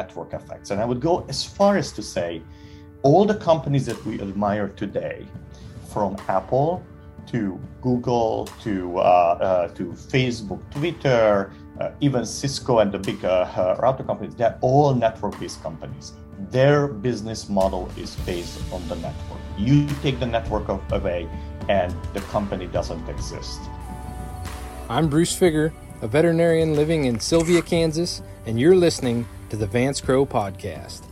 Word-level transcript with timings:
network 0.00 0.30
effects. 0.40 0.70
And 0.70 0.78
I 0.80 0.84
would 0.90 1.00
go 1.00 1.24
as 1.28 1.40
far 1.44 1.72
as 1.82 1.88
to 1.98 2.02
say 2.02 2.42
all 3.02 3.24
the 3.24 3.38
companies 3.50 3.84
that 3.86 3.98
we 4.06 4.20
admire 4.20 4.68
today, 4.68 5.26
from 5.96 6.14
Apple 6.28 6.84
to 7.26 7.58
Google 7.80 8.46
to, 8.62 8.98
uh, 8.98 9.00
uh, 9.00 9.68
to 9.68 9.84
Facebook, 10.14 10.60
Twitter, 10.70 11.52
uh, 11.80 11.90
even 12.00 12.26
Cisco 12.26 12.80
and 12.80 12.92
the 12.92 12.98
big 12.98 13.24
uh, 13.24 13.48
uh, 13.56 13.76
router 13.80 14.04
companies, 14.04 14.34
they're 14.34 14.58
all 14.60 14.94
network 14.94 15.40
based 15.40 15.62
companies. 15.62 16.12
Their 16.50 16.86
business 16.86 17.48
model 17.48 17.90
is 17.96 18.14
based 18.26 18.60
on 18.72 18.86
the 18.88 18.96
network. 18.96 19.40
You 19.56 19.86
take 20.02 20.20
the 20.20 20.26
network 20.26 20.68
away, 20.92 21.28
and 21.68 21.94
the 22.12 22.20
company 22.32 22.66
doesn't 22.66 23.08
exist. 23.08 23.60
I'm 24.90 25.08
Bruce 25.08 25.34
Figger, 25.34 25.72
a 26.02 26.08
veterinarian 26.08 26.74
living 26.76 27.06
in 27.06 27.18
Sylvia, 27.18 27.62
Kansas, 27.62 28.22
and 28.44 28.60
you're 28.60 28.76
listening 28.76 29.26
to 29.50 29.56
the 29.56 29.66
Vance 29.66 30.00
Crowe 30.00 30.26
Podcast. 30.26 31.02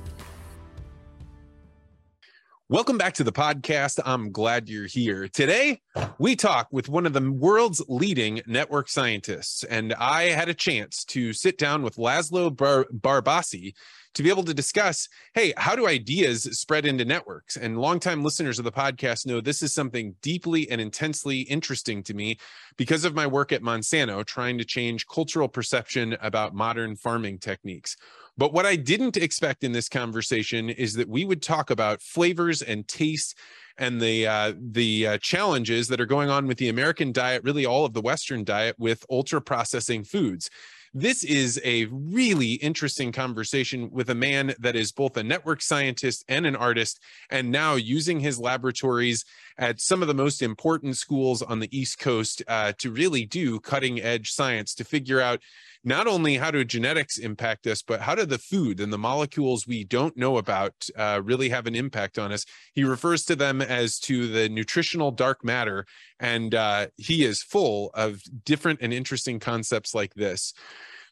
Welcome 2.71 2.97
back 2.97 3.15
to 3.15 3.25
the 3.25 3.31
podcast. 3.31 4.01
I'm 4.05 4.33
glad 4.33 4.69
you're 4.69 4.87
here. 4.87 5.29
Today, 5.29 5.83
we 6.19 6.35
talk 6.35 6.67
with 6.73 6.89
one 6.89 7.05
of 7.05 7.13
the 7.13 7.31
world's 7.31 7.83
leading 7.89 8.41
network 8.47 8.89
scientists, 8.89 9.65
and 9.65 9.93
I 9.95 10.25
had 10.25 10.49
a 10.49 10.55
chance 10.55 11.05
to 11.07 11.35
sit 11.35 11.59
down 11.59 11.83
with 11.83 11.97
Laszlo 11.97 12.57
Bar- 12.57 12.87
Barabasi 12.91 13.75
to 14.15 14.23
be 14.23 14.31
able 14.31 14.45
to 14.45 14.55
discuss 14.55 15.09
hey, 15.35 15.53
how 15.57 15.77
do 15.77 15.87
ideas 15.87 16.45
spread 16.59 16.87
into 16.87 17.05
networks? 17.05 17.57
And 17.57 17.79
longtime 17.79 18.25
listeners 18.25 18.59
of 18.59 18.65
the 18.65 18.73
podcast 18.73 19.27
know 19.27 19.41
this 19.41 19.63
is 19.63 19.75
something 19.75 20.15
deeply 20.23 20.71
and 20.71 20.81
intensely 20.81 21.43
interesting 21.43 22.03
to 22.05 22.15
me 22.15 22.39
because 22.77 23.05
of 23.05 23.15
my 23.15 23.27
work 23.27 23.53
at 23.53 23.63
Monsanto, 23.63 24.25
trying 24.25 24.57
to 24.59 24.65
change 24.65 25.07
cultural 25.07 25.49
perception 25.49 26.17
about 26.21 26.55
modern 26.55 26.97
farming 26.97 27.39
techniques. 27.39 27.97
But 28.37 28.53
what 28.53 28.67
I 28.67 28.77
didn't 28.77 29.17
expect 29.17 29.63
in 29.63 29.73
this 29.73 29.89
conversation 29.89 30.69
is 30.69 30.95
that 30.95 31.09
we 31.09 31.25
would 31.25 31.43
talk 31.43 31.71
about 31.71 32.03
flavors 32.03 32.63
and 32.63 32.87
taste 32.89 33.39
and 33.79 34.01
the 34.01 34.27
uh, 34.27 34.53
the 34.59 35.07
uh, 35.07 35.19
challenges 35.19 35.89
that 35.89 36.01
are 36.01 36.07
going 36.07 36.31
on 36.31 36.47
with 36.47 36.59
the 36.59 36.69
American 36.69 37.13
diet, 37.13 37.43
really 37.45 37.67
all 37.67 37.85
of 37.85 37.93
the 37.93 38.01
Western 38.01 38.45
diet, 38.45 38.77
with 38.79 39.05
ultra 39.11 39.41
processing 39.41 40.05
foods. 40.05 40.51
This 40.97 41.25
is 41.25 41.61
a 41.65 41.87
really 41.87 42.53
interesting 42.55 43.11
conversation 43.11 43.91
with 43.91 44.11
a 44.11 44.15
man 44.15 44.55
that 44.61 44.77
is 44.77 44.93
both 44.93 45.17
a 45.17 45.25
network 45.25 45.61
scientist 45.61 46.25
and 46.29 46.47
an 46.47 46.55
artist, 46.55 47.01
and 47.31 47.51
now 47.51 47.75
using 47.75 48.21
his 48.21 48.39
laboratories 48.39 49.25
at 49.59 49.81
some 49.81 50.03
of 50.03 50.09
the 50.09 50.15
most 50.15 50.43
important 50.43 50.97
schools 50.97 51.43
on 51.43 51.61
the 51.61 51.77
East 51.77 51.99
Coast 51.99 52.43
uh, 52.49 52.73
to 52.79 52.91
really 52.91 53.25
do 53.25 53.61
cutting 53.61 54.01
edge 54.01 54.31
science 54.31 54.75
to 54.75 54.85
figure 54.85 55.21
out 55.21 55.41
not 55.85 56.07
only 56.07 56.37
how 56.37 56.51
do 56.51 56.65
genetics 56.65 57.19
impact 57.19 57.67
us, 57.67 57.83
but 57.83 58.01
how 58.01 58.15
do 58.15 58.25
the 58.25 58.39
food 58.39 58.81
and 58.81 58.93
the 58.93 58.99
molecules 58.99 59.67
we 59.67 59.85
don't 59.85 60.17
know 60.17 60.39
about 60.39 60.73
uh, 60.97 61.21
really 61.23 61.51
have 61.51 61.67
an 61.67 61.75
impact 61.75 62.19
on 62.19 62.33
us? 62.33 62.47
He 62.73 62.85
refers 62.85 63.25
to 63.27 63.37
them 63.37 63.61
as 63.61 63.99
to 64.01 64.27
the 64.29 64.49
nutritional 64.49 65.11
dark 65.11 65.45
matter, 65.45 65.85
and 66.19 66.55
uh, 66.55 66.87
he 66.97 67.25
is 67.25 67.43
full 67.43 67.91
of 67.95 68.23
different 68.45 68.81
and 68.83 68.95
interesting 68.95 69.39
concepts 69.39 69.95
like 69.95 70.15
this. 70.15 70.55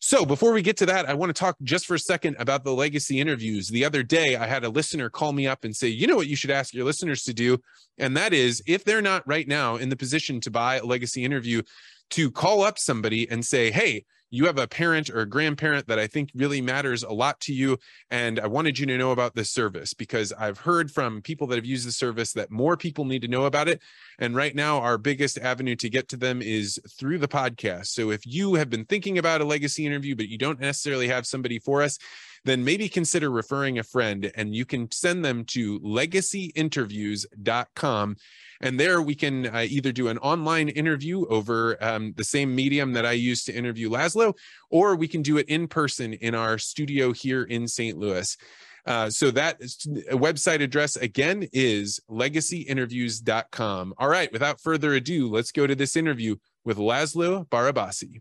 So 0.05 0.27
before 0.27 0.53
we 0.53 0.63
get 0.63 0.77
to 0.79 0.87
that, 0.87 1.09
I 1.09 1.15
want 1.15 1.31
to 1.31 1.41
talk 1.41 1.57
just 1.63 1.87
for 1.87 1.95
a 1.95 1.99
second 1.99 2.35
about 2.41 2.65
the 2.65 2.75
legacy 2.75 3.21
interviews. 3.21 3.69
The 3.69 3.85
other 3.85 4.03
day, 4.03 4.35
I 4.35 4.49
had 4.49 4.65
a 4.65 4.69
listener 4.69 5.09
call 5.09 5.33
me 5.33 5.47
up 5.47 5.63
and 5.63 5.75
say, 5.75 5.87
you 5.87 6.09
know 6.09 6.17
what 6.17 6.27
you 6.27 6.35
should 6.35 6.51
ask 6.51 6.75
your 6.75 6.85
listeners 6.85 7.23
to 7.23 7.33
do? 7.33 7.59
And 7.99 8.17
that 8.17 8.33
is 8.33 8.61
if 8.67 8.83
they're 8.83 9.01
not 9.01 9.25
right 9.29 9.47
now 9.47 9.77
in 9.77 9.91
the 9.91 9.97
position 9.97 10.41
to 10.41 10.51
buy 10.51 10.79
a 10.79 10.85
legacy 10.85 11.25
interview, 11.25 11.63
to 12.11 12.33
call 12.33 12.63
up 12.63 12.81
somebody 12.81 13.31
and 13.31 13.45
say, 13.45 13.71
hey, 13.71 14.05
you 14.33 14.47
have 14.47 14.59
a 14.59 14.67
parent 14.67 15.11
or 15.11 15.21
a 15.21 15.29
grandparent 15.29 15.87
that 15.89 15.99
I 15.99 16.07
think 16.07 16.31
really 16.35 16.63
matters 16.63 17.03
a 17.03 17.13
lot 17.13 17.39
to 17.41 17.53
you. 17.53 17.79
And 18.11 18.41
I 18.41 18.47
wanted 18.47 18.79
you 18.79 18.87
to 18.87 18.97
know 18.97 19.11
about 19.11 19.35
this 19.35 19.51
service 19.51 19.93
because 19.93 20.33
I've 20.33 20.57
heard 20.59 20.91
from 20.91 21.21
people 21.21 21.47
that 21.49 21.57
have 21.57 21.67
used 21.67 21.87
the 21.87 21.93
service 21.93 22.33
that 22.33 22.51
more 22.51 22.79
people 22.79 23.05
need 23.05 23.21
to 23.23 23.29
know 23.29 23.45
about 23.45 23.69
it. 23.69 23.83
And 24.19 24.35
right 24.35 24.55
now, 24.55 24.79
our 24.79 24.97
biggest 24.97 25.39
avenue 25.39 25.77
to 25.77 25.91
get 25.91 26.09
to 26.09 26.17
them 26.17 26.41
is 26.41 26.81
through 26.99 27.19
the 27.19 27.29
podcast. 27.29 27.89
So 27.89 28.11
if 28.11 28.27
you 28.27 28.55
have 28.55 28.71
been 28.71 28.87
thinking 28.87 29.19
about 29.19 29.43
a 29.43 29.45
legacy 29.45 29.85
interview, 29.85 30.17
but 30.17 30.29
you 30.29 30.39
don't 30.39 30.61
necessarily 30.61 31.09
have 31.09 31.27
somebody 31.27 31.59
for 31.59 31.83
us, 31.83 31.99
then 32.45 32.65
maybe 32.65 32.89
consider 32.89 33.31
referring 33.31 33.79
a 33.79 33.85
friend 33.85 34.33
and 34.35 34.55
you 34.55 34.65
can 34.65 34.91
send 34.91 35.23
them 35.25 35.45
to 35.45 35.79
legacyinterviews.com 35.81 38.17
and 38.63 38.79
there 38.79 39.03
we 39.03 39.15
can 39.15 39.47
uh, 39.47 39.67
either 39.69 39.93
do 39.93 40.09
an 40.09 40.19
online 40.19 40.69
interview 40.69 41.27
over 41.27 41.77
um, 41.85 42.15
the 42.17 42.25
same 42.25 42.55
medium 42.55 42.93
that 42.93 43.05
I 43.05 43.13
used 43.13 43.47
to 43.47 43.53
interview 43.53 43.91
Laszlo, 43.91 44.35
or 44.71 44.95
we 44.95 45.09
can 45.09 45.23
do 45.23 45.37
it 45.37 45.49
in 45.49 45.69
person 45.69 46.13
in 46.15 46.35
our 46.35 46.59
studio 46.59 47.13
here 47.13 47.43
in 47.43 47.67
St. 47.67 47.99
Louis. 47.99 48.37
Uh, 48.85 49.11
so 49.11 49.31
that 49.31 49.61
website 49.61 50.61
address 50.61 50.97
again 50.97 51.47
is 51.53 52.01
legacyinterviews.com. 52.11 53.95
All 53.99 54.09
right, 54.09 54.33
without 54.33 54.61
further 54.61 54.95
ado, 54.95 55.29
let's 55.29 55.53
go 55.53 55.67
to 55.67 55.75
this 55.75 55.97
interview 55.97 56.37
with 56.65 56.79
Laszlo 56.79 57.47
Barabasi. 57.49 58.21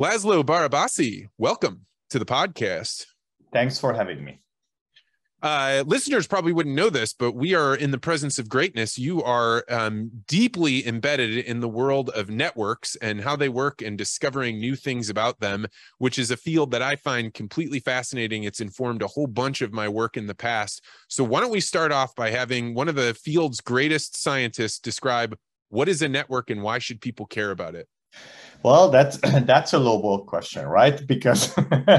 Laszlo 0.00 0.42
Barabasi, 0.42 1.28
welcome 1.38 1.86
to 2.10 2.18
the 2.18 2.24
podcast. 2.24 3.06
Thanks 3.52 3.78
for 3.78 3.92
having 3.92 4.24
me 4.24 4.40
uh, 5.42 5.82
listeners 5.86 6.28
probably 6.28 6.52
wouldn't 6.52 6.76
know 6.76 6.88
this, 6.88 7.12
but 7.12 7.32
we 7.32 7.52
are 7.54 7.74
in 7.74 7.90
the 7.90 7.98
presence 7.98 8.38
of 8.38 8.48
greatness. 8.48 8.96
You 8.96 9.22
are 9.24 9.64
um, 9.68 10.10
deeply 10.28 10.86
embedded 10.86 11.36
in 11.44 11.58
the 11.58 11.68
world 11.68 12.10
of 12.10 12.30
networks 12.30 12.94
and 12.96 13.20
how 13.20 13.34
they 13.34 13.48
work 13.48 13.82
and 13.82 13.98
discovering 13.98 14.60
new 14.60 14.76
things 14.76 15.10
about 15.10 15.40
them, 15.40 15.66
which 15.98 16.16
is 16.18 16.30
a 16.30 16.36
field 16.36 16.70
that 16.70 16.82
I 16.82 16.94
find 16.94 17.34
completely 17.34 17.80
fascinating. 17.80 18.44
It's 18.44 18.60
informed 18.60 19.02
a 19.02 19.08
whole 19.08 19.26
bunch 19.26 19.62
of 19.62 19.72
my 19.72 19.88
work 19.88 20.16
in 20.16 20.28
the 20.28 20.34
past. 20.34 20.84
So, 21.08 21.24
why 21.24 21.40
don't 21.40 21.50
we 21.50 21.60
start 21.60 21.90
off 21.90 22.14
by 22.14 22.30
having 22.30 22.74
one 22.74 22.88
of 22.88 22.94
the 22.94 23.14
field's 23.14 23.60
greatest 23.60 24.22
scientists 24.22 24.78
describe 24.78 25.36
what 25.70 25.88
is 25.88 26.02
a 26.02 26.08
network 26.08 26.50
and 26.50 26.62
why 26.62 26.78
should 26.78 27.00
people 27.00 27.26
care 27.26 27.50
about 27.50 27.74
it? 27.74 27.88
Well, 28.62 28.90
that's 28.90 29.18
that's 29.44 29.72
a 29.72 29.78
low 29.78 30.18
question, 30.18 30.66
right? 30.66 31.04
Because 31.06 31.54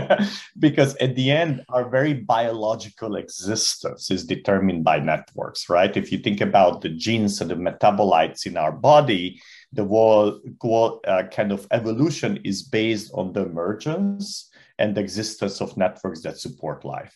because 0.59 0.95
at 0.97 1.15
the 1.15 1.31
end, 1.31 1.63
our 1.69 1.89
very 1.89 2.13
biological 2.13 3.15
existence 3.15 4.09
is 4.09 4.25
determined 4.25 4.83
by 4.83 4.99
networks, 4.99 5.69
right? 5.69 5.95
If 5.95 6.11
you 6.11 6.19
think 6.19 6.41
about 6.41 6.81
the 6.81 6.89
genes 6.89 7.41
and 7.41 7.49
the 7.49 7.55
metabolites 7.55 8.45
in 8.45 8.57
our 8.57 8.71
body, 8.71 9.41
the 9.73 9.85
whole 9.85 11.01
uh, 11.07 11.23
kind 11.31 11.51
of 11.51 11.67
evolution 11.71 12.39
is 12.43 12.63
based 12.63 13.11
on 13.13 13.33
the 13.33 13.45
emergence 13.45 14.49
and 14.79 14.95
the 14.95 15.01
existence 15.01 15.61
of 15.61 15.77
networks 15.77 16.21
that 16.21 16.37
support 16.37 16.83
life. 16.83 17.15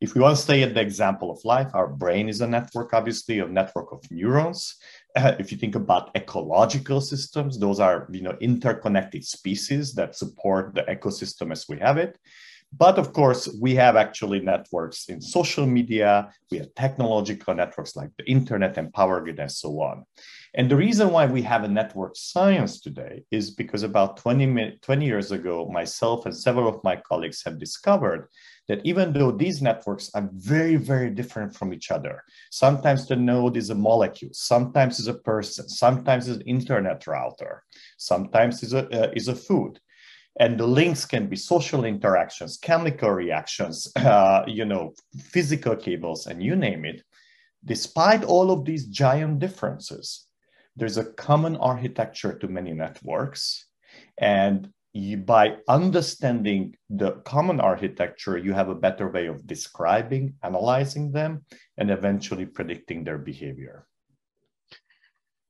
If 0.00 0.14
we 0.14 0.20
want 0.20 0.36
to 0.36 0.42
stay 0.42 0.62
at 0.62 0.74
the 0.74 0.80
example 0.80 1.30
of 1.30 1.44
life, 1.44 1.68
our 1.72 1.88
brain 1.88 2.28
is 2.28 2.40
a 2.40 2.46
network, 2.46 2.92
obviously, 2.92 3.38
a 3.38 3.46
network 3.46 3.92
of 3.92 4.02
neurons. 4.10 4.76
If 5.40 5.50
you 5.50 5.58
think 5.58 5.74
about 5.74 6.10
ecological 6.14 7.00
systems, 7.00 7.58
those 7.58 7.80
are 7.80 8.06
you 8.10 8.22
know 8.22 8.36
interconnected 8.40 9.24
species 9.24 9.94
that 9.94 10.14
support 10.14 10.74
the 10.74 10.82
ecosystem 10.82 11.52
as 11.52 11.66
we 11.68 11.78
have 11.78 11.96
it. 11.96 12.18
But 12.76 12.98
of 12.98 13.12
course, 13.12 13.48
we 13.60 13.74
have 13.76 13.96
actually 13.96 14.40
networks 14.40 15.08
in 15.08 15.20
social 15.20 15.66
media, 15.66 16.30
we 16.50 16.58
have 16.58 16.74
technological 16.74 17.54
networks 17.54 17.96
like 17.96 18.10
the 18.18 18.28
internet 18.28 18.76
and 18.76 18.92
power 18.92 19.20
grid 19.20 19.38
and 19.38 19.50
so 19.50 19.80
on. 19.80 20.04
And 20.56 20.70
the 20.70 20.76
reason 20.76 21.10
why 21.10 21.26
we 21.26 21.42
have 21.42 21.64
a 21.64 21.68
network 21.68 22.16
science 22.16 22.80
today 22.80 23.24
is 23.30 23.50
because 23.50 23.82
about 23.82 24.16
20, 24.16 24.78
20 24.80 25.04
years 25.04 25.30
ago, 25.30 25.68
myself 25.70 26.24
and 26.24 26.34
several 26.34 26.66
of 26.66 26.82
my 26.82 26.96
colleagues 26.96 27.44
have 27.44 27.58
discovered 27.58 28.28
that 28.66 28.80
even 28.82 29.12
though 29.12 29.30
these 29.30 29.60
networks 29.60 30.10
are 30.14 30.30
very, 30.32 30.76
very 30.76 31.10
different 31.10 31.54
from 31.54 31.74
each 31.74 31.90
other, 31.90 32.22
sometimes 32.50 33.06
the 33.06 33.16
node 33.16 33.58
is 33.58 33.68
a 33.68 33.74
molecule, 33.74 34.30
sometimes 34.32 34.98
is 34.98 35.08
a 35.08 35.14
person, 35.14 35.68
sometimes 35.68 36.26
is 36.26 36.36
an 36.36 36.42
internet 36.42 37.06
router, 37.06 37.62
sometimes 37.98 38.62
is 38.62 38.72
a, 38.72 38.88
uh, 38.88 39.12
is 39.14 39.28
a 39.28 39.36
food. 39.36 39.78
And 40.40 40.58
the 40.58 40.66
links 40.66 41.04
can 41.04 41.26
be 41.28 41.36
social 41.36 41.84
interactions, 41.84 42.56
chemical 42.56 43.10
reactions, 43.10 43.92
uh, 43.96 44.44
you 44.46 44.64
know, 44.64 44.94
physical 45.18 45.76
cables, 45.76 46.26
and 46.26 46.42
you 46.42 46.56
name 46.56 46.86
it. 46.86 47.02
Despite 47.62 48.24
all 48.24 48.50
of 48.50 48.64
these 48.64 48.86
giant 48.86 49.38
differences, 49.38 50.25
there's 50.76 50.98
a 50.98 51.12
common 51.12 51.56
architecture 51.56 52.38
to 52.38 52.48
many 52.48 52.72
networks. 52.72 53.66
And 54.18 54.70
you, 54.92 55.18
by 55.18 55.56
understanding 55.68 56.74
the 56.88 57.12
common 57.24 57.60
architecture, 57.60 58.38
you 58.38 58.52
have 58.52 58.68
a 58.68 58.74
better 58.74 59.10
way 59.10 59.26
of 59.26 59.46
describing, 59.46 60.34
analyzing 60.42 61.12
them, 61.12 61.44
and 61.76 61.90
eventually 61.90 62.46
predicting 62.46 63.04
their 63.04 63.18
behavior. 63.18 63.86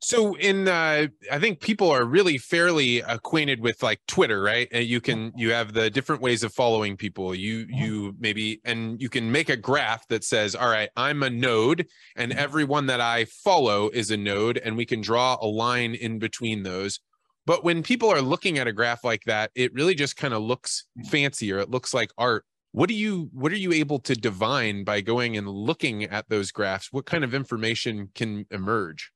So 0.06 0.36
in 0.36 0.68
uh 0.68 1.08
I 1.32 1.40
think 1.40 1.58
people 1.58 1.90
are 1.90 2.04
really 2.04 2.38
fairly 2.38 3.00
acquainted 3.00 3.58
with 3.60 3.82
like 3.82 3.98
Twitter, 4.06 4.40
right? 4.40 4.68
And 4.70 4.84
you 4.84 5.00
can 5.00 5.32
you 5.36 5.50
have 5.50 5.72
the 5.72 5.90
different 5.90 6.22
ways 6.22 6.44
of 6.44 6.54
following 6.54 6.96
people. 6.96 7.34
You 7.34 7.66
mm-hmm. 7.66 7.74
you 7.74 8.14
maybe 8.20 8.60
and 8.64 9.02
you 9.02 9.08
can 9.08 9.32
make 9.32 9.48
a 9.48 9.56
graph 9.56 10.06
that 10.06 10.22
says, 10.22 10.54
"All 10.54 10.68
right, 10.68 10.90
I'm 10.96 11.24
a 11.24 11.30
node 11.30 11.88
and 12.14 12.30
mm-hmm. 12.30 12.38
everyone 12.38 12.86
that 12.86 13.00
I 13.00 13.24
follow 13.24 13.88
is 13.88 14.12
a 14.12 14.16
node 14.16 14.58
and 14.58 14.76
we 14.76 14.86
can 14.86 15.00
draw 15.00 15.38
a 15.40 15.48
line 15.48 15.96
in 15.96 16.20
between 16.20 16.62
those." 16.62 17.00
But 17.44 17.64
when 17.64 17.82
people 17.82 18.08
are 18.08 18.22
looking 18.22 18.58
at 18.60 18.68
a 18.68 18.72
graph 18.72 19.02
like 19.02 19.24
that, 19.24 19.50
it 19.56 19.74
really 19.74 19.96
just 19.96 20.16
kind 20.16 20.34
of 20.34 20.40
looks 20.40 20.84
fancier. 21.10 21.58
It 21.58 21.70
looks 21.70 21.92
like 21.92 22.12
art. 22.16 22.44
what 22.70 22.88
do 22.88 22.94
you 22.94 23.28
what 23.32 23.50
are 23.50 23.56
you 23.66 23.72
able 23.72 23.98
to 23.98 24.14
divine 24.14 24.84
by 24.84 25.00
going 25.00 25.36
and 25.36 25.48
looking 25.48 26.04
at 26.04 26.28
those 26.28 26.52
graphs 26.52 26.92
what 26.92 27.06
kind 27.06 27.24
of 27.24 27.34
information 27.34 28.08
can 28.14 28.46
emerge 28.52 29.10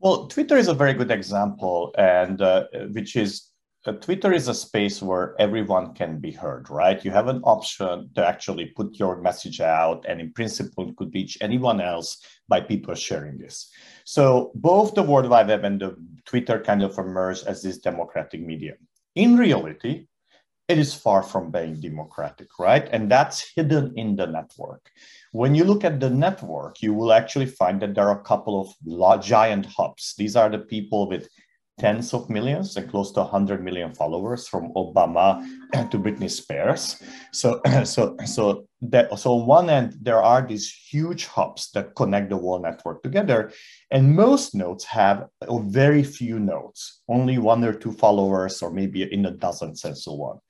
well 0.00 0.26
twitter 0.26 0.56
is 0.56 0.68
a 0.68 0.74
very 0.74 0.94
good 0.94 1.10
example 1.10 1.94
and 1.98 2.40
uh, 2.42 2.64
which 2.92 3.16
is 3.16 3.50
uh, 3.86 3.92
twitter 3.92 4.32
is 4.32 4.48
a 4.48 4.54
space 4.54 5.00
where 5.02 5.34
everyone 5.38 5.94
can 5.94 6.18
be 6.18 6.30
heard 6.30 6.68
right 6.70 7.04
you 7.04 7.10
have 7.10 7.28
an 7.28 7.40
option 7.44 8.08
to 8.14 8.26
actually 8.26 8.66
put 8.66 8.98
your 8.98 9.20
message 9.20 9.60
out 9.60 10.04
and 10.08 10.20
in 10.20 10.32
principle 10.32 10.92
could 10.94 11.12
reach 11.14 11.38
anyone 11.40 11.80
else 11.80 12.22
by 12.48 12.60
people 12.60 12.94
sharing 12.94 13.38
this 13.38 13.70
so 14.04 14.50
both 14.54 14.94
the 14.94 15.02
world 15.02 15.28
wide 15.28 15.48
web 15.48 15.64
and 15.64 15.80
the 15.80 15.96
twitter 16.24 16.60
kind 16.60 16.82
of 16.82 16.96
emerged 16.98 17.46
as 17.46 17.62
this 17.62 17.78
democratic 17.78 18.40
medium 18.40 18.76
in 19.14 19.36
reality 19.36 20.06
it 20.68 20.78
is 20.78 20.94
far 20.94 21.22
from 21.22 21.50
being 21.50 21.80
democratic, 21.80 22.58
right? 22.58 22.86
And 22.92 23.10
that's 23.10 23.52
hidden 23.56 23.94
in 23.96 24.16
the 24.16 24.26
network. 24.26 24.90
When 25.32 25.54
you 25.54 25.64
look 25.64 25.84
at 25.84 26.00
the 26.00 26.10
network, 26.10 26.80
you 26.82 26.94
will 26.94 27.12
actually 27.12 27.46
find 27.46 27.80
that 27.82 27.94
there 27.94 28.08
are 28.08 28.20
a 28.20 28.24
couple 28.24 28.60
of 28.60 29.22
giant 29.22 29.66
hubs. 29.66 30.14
These 30.16 30.36
are 30.36 30.48
the 30.48 30.58
people 30.58 31.08
with 31.08 31.28
tens 31.78 32.12
of 32.12 32.28
millions 32.28 32.76
and 32.76 32.90
close 32.90 33.12
to 33.12 33.20
100 33.20 33.62
million 33.62 33.94
followers 33.94 34.48
from 34.48 34.72
Obama 34.74 35.40
to 35.90 35.98
Britney 35.98 36.30
Spears. 36.30 37.02
So, 37.32 37.60
so, 37.84 38.16
so 38.24 38.66
that 38.82 39.16
so 39.18 39.32
on 39.32 39.46
one 39.46 39.70
end 39.70 39.96
there 40.00 40.22
are 40.22 40.46
these 40.46 40.72
huge 40.72 41.26
hubs 41.26 41.70
that 41.72 41.94
connect 41.94 42.30
the 42.30 42.36
whole 42.36 42.60
network 42.60 43.02
together, 43.02 43.52
and 43.90 44.14
most 44.14 44.54
nodes 44.54 44.84
have 44.84 45.26
very 45.48 46.02
few 46.02 46.38
nodes, 46.38 47.00
only 47.08 47.38
one 47.38 47.64
or 47.64 47.72
two 47.72 47.92
followers, 47.92 48.62
or 48.62 48.70
maybe 48.70 49.02
in 49.12 49.26
a 49.26 49.30
dozen 49.30 49.74
and 49.84 49.96
so 49.98 50.12
on. 50.22 50.40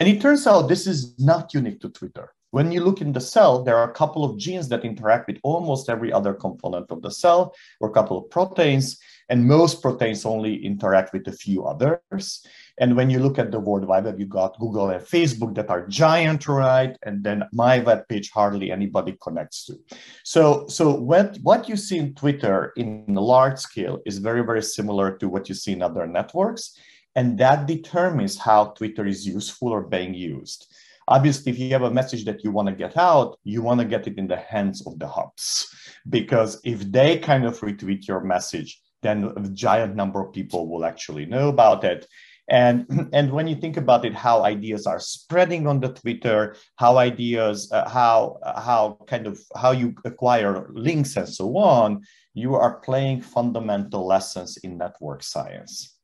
And 0.00 0.08
it 0.08 0.20
turns 0.20 0.46
out 0.46 0.68
this 0.68 0.86
is 0.86 1.18
not 1.18 1.54
unique 1.54 1.80
to 1.80 1.88
Twitter. 1.88 2.32
When 2.50 2.72
you 2.72 2.82
look 2.82 3.02
in 3.02 3.12
the 3.12 3.20
cell, 3.20 3.62
there 3.62 3.76
are 3.76 3.90
a 3.90 3.94
couple 3.94 4.24
of 4.24 4.38
genes 4.38 4.68
that 4.68 4.84
interact 4.84 5.26
with 5.26 5.38
almost 5.42 5.90
every 5.90 6.10
other 6.12 6.32
component 6.32 6.90
of 6.90 7.02
the 7.02 7.10
cell, 7.10 7.54
or 7.80 7.90
a 7.90 7.92
couple 7.92 8.16
of 8.16 8.30
proteins, 8.30 8.98
and 9.28 9.46
most 9.46 9.82
proteins 9.82 10.24
only 10.24 10.64
interact 10.64 11.12
with 11.12 11.28
a 11.28 11.32
few 11.32 11.66
others. 11.66 12.46
And 12.80 12.96
when 12.96 13.10
you 13.10 13.18
look 13.18 13.38
at 13.38 13.50
the 13.50 13.60
World 13.60 13.86
Wide 13.86 14.04
Web, 14.04 14.18
you 14.18 14.24
got 14.24 14.58
Google 14.58 14.90
and 14.90 15.04
Facebook 15.04 15.54
that 15.56 15.68
are 15.68 15.86
giant, 15.88 16.48
right? 16.48 16.96
And 17.02 17.22
then 17.22 17.42
my 17.52 17.80
web 17.80 18.08
page 18.08 18.30
hardly 18.30 18.70
anybody 18.70 19.18
connects 19.20 19.66
to. 19.66 19.78
So, 20.24 20.66
so 20.68 20.94
what, 20.94 21.36
what 21.42 21.68
you 21.68 21.76
see 21.76 21.98
in 21.98 22.14
Twitter 22.14 22.72
in 22.76 23.04
large 23.08 23.58
scale 23.58 23.98
is 24.06 24.18
very, 24.18 24.42
very 24.42 24.62
similar 24.62 25.18
to 25.18 25.28
what 25.28 25.48
you 25.50 25.54
see 25.54 25.72
in 25.72 25.82
other 25.82 26.06
networks. 26.06 26.78
And 27.14 27.36
that 27.38 27.66
determines 27.66 28.38
how 28.38 28.66
Twitter 28.66 29.04
is 29.04 29.26
useful 29.26 29.68
or 29.68 29.82
being 29.82 30.14
used. 30.14 30.72
Obviously, 31.08 31.50
if 31.50 31.58
you 31.58 31.70
have 31.70 31.82
a 31.82 31.90
message 31.90 32.26
that 32.26 32.44
you 32.44 32.50
want 32.50 32.68
to 32.68 32.74
get 32.74 32.96
out, 32.98 33.38
you 33.42 33.62
want 33.62 33.80
to 33.80 33.86
get 33.86 34.06
it 34.06 34.18
in 34.18 34.26
the 34.26 34.36
hands 34.36 34.86
of 34.86 34.98
the 34.98 35.08
hubs. 35.08 35.74
Because 36.08 36.60
if 36.64 36.80
they 36.92 37.18
kind 37.18 37.46
of 37.46 37.58
retweet 37.60 38.06
your 38.06 38.20
message, 38.20 38.80
then 39.02 39.32
a 39.36 39.48
giant 39.48 39.96
number 39.96 40.20
of 40.20 40.34
people 40.34 40.68
will 40.68 40.84
actually 40.84 41.24
know 41.24 41.48
about 41.48 41.82
it. 41.82 42.06
And, 42.50 43.08
and 43.14 43.32
when 43.32 43.46
you 43.48 43.56
think 43.56 43.78
about 43.78 44.04
it, 44.04 44.14
how 44.14 44.44
ideas 44.44 44.86
are 44.86 45.00
spreading 45.00 45.66
on 45.66 45.80
the 45.80 45.94
Twitter, 45.94 46.56
how 46.76 46.98
ideas, 46.98 47.72
uh, 47.72 47.88
how, 47.88 48.38
how 48.44 48.98
kind 49.06 49.26
of, 49.26 49.38
how 49.56 49.72
you 49.72 49.94
acquire 50.04 50.68
links 50.72 51.16
and 51.16 51.28
so 51.28 51.56
on, 51.56 52.02
you 52.34 52.54
are 52.54 52.80
playing 52.80 53.22
fundamental 53.22 54.06
lessons 54.06 54.58
in 54.58 54.76
network 54.76 55.22
science. 55.22 55.97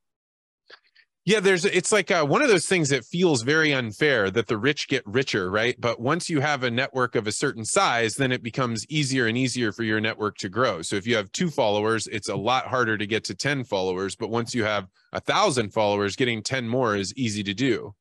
Yeah, 1.26 1.40
there's 1.40 1.64
it's 1.64 1.90
like 1.90 2.10
uh, 2.10 2.22
one 2.22 2.42
of 2.42 2.48
those 2.48 2.66
things 2.66 2.90
that 2.90 3.02
feels 3.02 3.40
very 3.40 3.72
unfair 3.72 4.30
that 4.30 4.46
the 4.46 4.58
rich 4.58 4.88
get 4.88 5.02
richer, 5.06 5.50
right? 5.50 5.74
But 5.80 5.98
once 5.98 6.28
you 6.28 6.40
have 6.40 6.64
a 6.64 6.70
network 6.70 7.14
of 7.14 7.26
a 7.26 7.32
certain 7.32 7.64
size, 7.64 8.14
then 8.14 8.30
it 8.30 8.42
becomes 8.42 8.86
easier 8.90 9.26
and 9.26 9.38
easier 9.38 9.72
for 9.72 9.84
your 9.84 10.02
network 10.02 10.36
to 10.38 10.50
grow. 10.50 10.82
So 10.82 10.96
if 10.96 11.06
you 11.06 11.16
have 11.16 11.32
two 11.32 11.48
followers, 11.48 12.06
it's 12.08 12.28
a 12.28 12.36
lot 12.36 12.66
harder 12.66 12.98
to 12.98 13.06
get 13.06 13.24
to 13.24 13.34
10 13.34 13.64
followers, 13.64 14.16
but 14.16 14.28
once 14.28 14.54
you 14.54 14.64
have 14.64 14.86
a 15.14 15.20
thousand 15.20 15.72
followers, 15.72 16.14
getting 16.14 16.42
10 16.42 16.68
more 16.68 16.94
is 16.94 17.14
easy 17.16 17.42
to 17.44 17.54
do. 17.54 17.94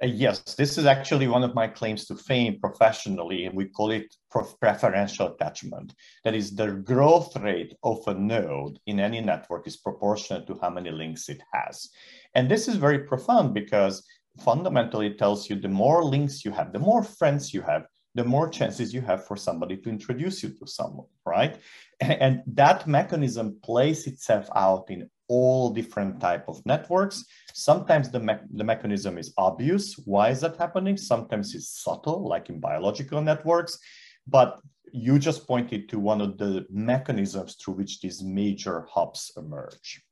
Uh, 0.00 0.06
yes, 0.06 0.40
this 0.54 0.78
is 0.78 0.86
actually 0.86 1.26
one 1.26 1.42
of 1.42 1.54
my 1.54 1.66
claims 1.66 2.06
to 2.06 2.14
fame 2.14 2.58
professionally, 2.58 3.46
and 3.46 3.54
we 3.54 3.66
call 3.66 3.90
it 3.90 4.14
preferential 4.30 5.34
attachment. 5.34 5.92
That 6.24 6.34
is, 6.34 6.54
the 6.54 6.70
growth 6.70 7.36
rate 7.36 7.74
of 7.82 8.02
a 8.06 8.14
node 8.14 8.78
in 8.86 8.98
any 8.98 9.20
network 9.20 9.66
is 9.66 9.76
proportional 9.76 10.46
to 10.46 10.58
how 10.62 10.70
many 10.70 10.90
links 10.90 11.28
it 11.28 11.42
has. 11.52 11.90
And 12.34 12.50
this 12.50 12.68
is 12.68 12.76
very 12.76 13.00
profound 13.00 13.54
because 13.54 14.04
fundamentally 14.40 15.08
it 15.08 15.18
tells 15.18 15.50
you 15.50 15.56
the 15.56 15.68
more 15.68 16.04
links 16.04 16.44
you 16.44 16.50
have, 16.52 16.72
the 16.72 16.78
more 16.78 17.02
friends 17.02 17.52
you 17.52 17.62
have, 17.62 17.84
the 18.14 18.24
more 18.24 18.48
chances 18.48 18.92
you 18.92 19.00
have 19.00 19.24
for 19.26 19.36
somebody 19.36 19.76
to 19.76 19.88
introduce 19.88 20.42
you 20.42 20.50
to 20.50 20.66
someone, 20.66 21.06
right? 21.24 21.58
And 22.00 22.42
that 22.46 22.86
mechanism 22.86 23.58
plays 23.62 24.06
itself 24.06 24.48
out 24.56 24.90
in 24.90 25.08
all 25.28 25.70
different 25.70 26.20
type 26.20 26.48
of 26.48 26.64
networks. 26.66 27.24
Sometimes 27.54 28.10
the, 28.10 28.18
me- 28.18 28.48
the 28.52 28.64
mechanism 28.64 29.16
is 29.16 29.32
obvious. 29.38 29.94
Why 30.06 30.30
is 30.30 30.40
that 30.40 30.56
happening? 30.56 30.96
Sometimes 30.96 31.54
it's 31.54 31.82
subtle, 31.84 32.26
like 32.26 32.48
in 32.48 32.58
biological 32.58 33.20
networks. 33.20 33.78
But 34.26 34.60
you 34.92 35.18
just 35.18 35.46
pointed 35.46 35.88
to 35.90 36.00
one 36.00 36.20
of 36.20 36.36
the 36.36 36.66
mechanisms 36.70 37.54
through 37.54 37.74
which 37.74 38.00
these 38.00 38.22
major 38.22 38.86
hubs 38.90 39.30
emerge. 39.36 40.02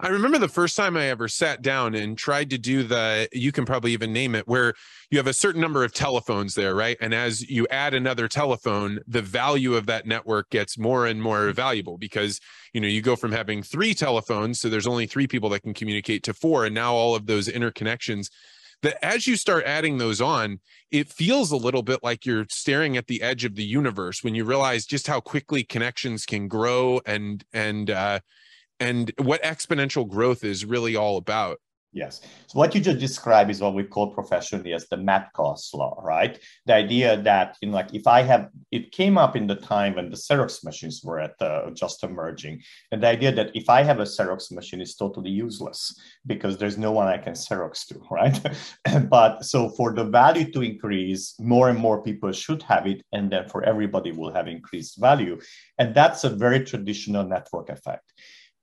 I 0.00 0.08
remember 0.08 0.38
the 0.38 0.48
first 0.48 0.76
time 0.76 0.96
I 0.96 1.06
ever 1.06 1.26
sat 1.26 1.62
down 1.62 1.94
and 1.94 2.18
tried 2.18 2.50
to 2.50 2.58
do 2.58 2.82
the, 2.82 3.28
you 3.32 3.50
can 3.50 3.64
probably 3.64 3.92
even 3.92 4.12
name 4.12 4.34
it, 4.34 4.46
where 4.46 4.74
you 5.10 5.18
have 5.18 5.26
a 5.26 5.32
certain 5.32 5.60
number 5.60 5.84
of 5.84 5.92
telephones 5.92 6.54
there, 6.54 6.74
right? 6.74 6.96
And 7.00 7.14
as 7.14 7.48
you 7.48 7.66
add 7.70 7.94
another 7.94 8.28
telephone, 8.28 9.00
the 9.06 9.22
value 9.22 9.74
of 9.74 9.86
that 9.86 10.06
network 10.06 10.50
gets 10.50 10.76
more 10.76 11.06
and 11.06 11.22
more 11.22 11.50
valuable 11.52 11.96
because, 11.96 12.40
you 12.74 12.80
know, 12.80 12.88
you 12.88 13.00
go 13.00 13.16
from 13.16 13.32
having 13.32 13.62
three 13.62 13.94
telephones, 13.94 14.60
so 14.60 14.68
there's 14.68 14.86
only 14.86 15.06
three 15.06 15.26
people 15.26 15.48
that 15.50 15.60
can 15.60 15.74
communicate 15.74 16.22
to 16.24 16.34
four. 16.34 16.66
And 16.66 16.74
now 16.74 16.92
all 16.92 17.14
of 17.14 17.26
those 17.26 17.48
interconnections 17.48 18.28
that 18.82 19.02
as 19.04 19.26
you 19.26 19.36
start 19.36 19.64
adding 19.64 19.96
those 19.96 20.20
on, 20.20 20.60
it 20.90 21.08
feels 21.08 21.50
a 21.50 21.56
little 21.56 21.82
bit 21.82 22.00
like 22.02 22.26
you're 22.26 22.46
staring 22.50 22.96
at 22.96 23.06
the 23.06 23.22
edge 23.22 23.44
of 23.44 23.54
the 23.54 23.64
universe 23.64 24.22
when 24.22 24.34
you 24.34 24.44
realize 24.44 24.84
just 24.84 25.06
how 25.06 25.20
quickly 25.20 25.64
connections 25.64 26.26
can 26.26 26.48
grow 26.48 27.00
and 27.06 27.44
and 27.54 27.90
uh, 27.90 28.20
and 28.80 29.12
what 29.18 29.42
exponential 29.42 30.08
growth 30.08 30.44
is 30.44 30.64
really 30.64 30.96
all 30.96 31.16
about. 31.16 31.58
Yes. 31.96 32.20
So 32.46 32.58
what 32.58 32.74
you 32.74 32.80
just 32.82 32.98
described 32.98 33.50
is 33.50 33.62
what 33.62 33.72
we 33.72 33.82
call 33.82 34.12
professionally 34.12 34.74
as 34.74 34.86
the 34.88 34.98
Metcalfe's 34.98 35.72
law, 35.72 35.98
right? 36.04 36.38
The 36.66 36.74
idea 36.74 37.16
that, 37.22 37.56
you 37.62 37.68
know, 37.68 37.74
like 37.74 37.94
if 37.94 38.06
I 38.06 38.20
have, 38.20 38.50
it 38.70 38.92
came 38.92 39.16
up 39.16 39.34
in 39.34 39.46
the 39.46 39.54
time 39.54 39.94
when 39.94 40.10
the 40.10 40.16
Xerox 40.16 40.62
machines 40.62 41.00
were 41.02 41.18
at 41.18 41.40
uh, 41.40 41.70
just 41.70 42.04
emerging. 42.04 42.60
And 42.92 43.02
the 43.02 43.06
idea 43.06 43.32
that 43.32 43.56
if 43.56 43.70
I 43.70 43.82
have 43.82 43.98
a 43.98 44.04
Xerox 44.04 44.52
machine 44.52 44.82
is 44.82 44.94
totally 44.94 45.30
useless 45.30 45.98
because 46.26 46.58
there's 46.58 46.76
no 46.76 46.92
one 46.92 47.08
I 47.08 47.16
can 47.16 47.32
Xerox 47.32 47.86
to, 47.86 47.98
right? 48.10 49.08
but 49.08 49.46
so 49.46 49.70
for 49.70 49.94
the 49.94 50.04
value 50.04 50.52
to 50.52 50.60
increase, 50.60 51.34
more 51.40 51.70
and 51.70 51.78
more 51.78 52.02
people 52.02 52.30
should 52.32 52.62
have 52.64 52.86
it. 52.86 53.02
And 53.12 53.32
then 53.32 53.48
for 53.48 53.64
everybody 53.64 54.12
will 54.12 54.34
have 54.34 54.48
increased 54.48 55.00
value. 55.00 55.40
And 55.78 55.94
that's 55.94 56.24
a 56.24 56.28
very 56.28 56.62
traditional 56.62 57.24
network 57.24 57.70
effect 57.70 58.12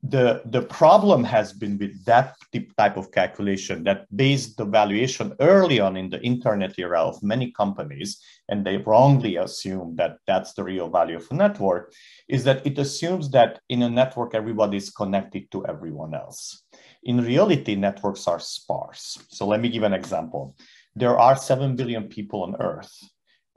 the, 0.05 0.41
the 0.45 0.61
problem 0.61 1.23
has 1.23 1.53
been 1.53 1.77
with 1.77 2.03
that 2.03 2.35
type 2.77 2.97
of 2.97 3.11
calculation 3.11 3.85
that 3.85 4.05
based 4.13 4.57
the 4.57 4.65
valuation 4.65 5.33
early 5.39 5.79
on 5.79 5.95
in 5.95 6.09
the 6.09 6.21
internet 6.21 6.77
era 6.77 6.99
of 6.99 7.23
many 7.23 7.51
companies, 7.51 8.21
and 8.49 8.65
they 8.65 8.77
wrongly 8.77 9.37
assume 9.37 9.95
that 9.95 10.17
that's 10.27 10.53
the 10.53 10.63
real 10.63 10.89
value 10.89 11.15
of 11.15 11.27
a 11.31 11.33
network, 11.33 11.93
is 12.27 12.43
that 12.43 12.67
it 12.67 12.77
assumes 12.77 13.29
that 13.31 13.61
in 13.69 13.83
a 13.83 13.89
network, 13.89 14.35
everybody 14.35 14.75
is 14.75 14.89
connected 14.89 15.49
to 15.51 15.65
everyone 15.67 16.13
else. 16.13 16.63
In 17.03 17.23
reality, 17.23 17.75
networks 17.75 18.27
are 18.27 18.41
sparse. 18.41 19.17
So 19.29 19.47
let 19.47 19.61
me 19.61 19.69
give 19.69 19.83
an 19.83 19.93
example. 19.93 20.57
There 20.95 21.17
are 21.17 21.37
7 21.37 21.77
billion 21.77 22.09
people 22.09 22.43
on 22.43 22.57
Earth, 22.59 22.93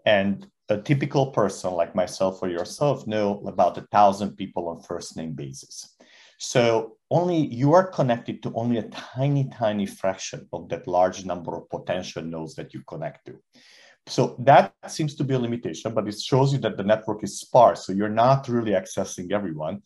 and 0.05 0.47
a 0.69 0.79
typical 0.79 1.33
person 1.33 1.73
like 1.73 1.97
myself 1.97 2.38
or 2.41 2.49
yourself 2.49 3.05
know 3.09 3.43
about 3.47 3.79
a 3.79 3.87
thousand 3.93 4.37
people 4.37 4.69
on 4.69 4.81
first 4.81 5.17
name 5.17 5.33
basis 5.33 5.96
so 6.38 6.97
only 7.11 7.47
you 7.47 7.73
are 7.73 7.87
connected 7.87 8.43
to 8.43 8.52
only 8.55 8.78
a 8.78 8.88
tiny, 8.88 9.49
tiny 9.57 9.87
fraction 9.87 10.49
of 10.52 10.69
that 10.69 10.87
large 10.87 11.25
number 11.25 11.57
of 11.57 11.71
potential 11.71 12.23
nodes 12.23 12.55
that 12.57 12.75
you 12.75 12.83
connect 12.88 13.26
to. 13.26 13.38
So 14.09 14.37
that 14.40 14.73
seems 14.87 15.14
to 15.16 15.25
be 15.25 15.35
a 15.35 15.38
limitation, 15.38 15.93
but 15.95 16.07
it 16.07 16.21
shows 16.21 16.52
you 16.52 16.59
that 16.61 16.76
the 16.76 16.85
network 16.85 17.25
is 17.25 17.40
sparse. 17.40 17.87
So 17.87 17.93
you're 17.93 18.09
not 18.09 18.49
really 18.49 18.73
accessing 18.73 19.33
everyone 19.33 19.83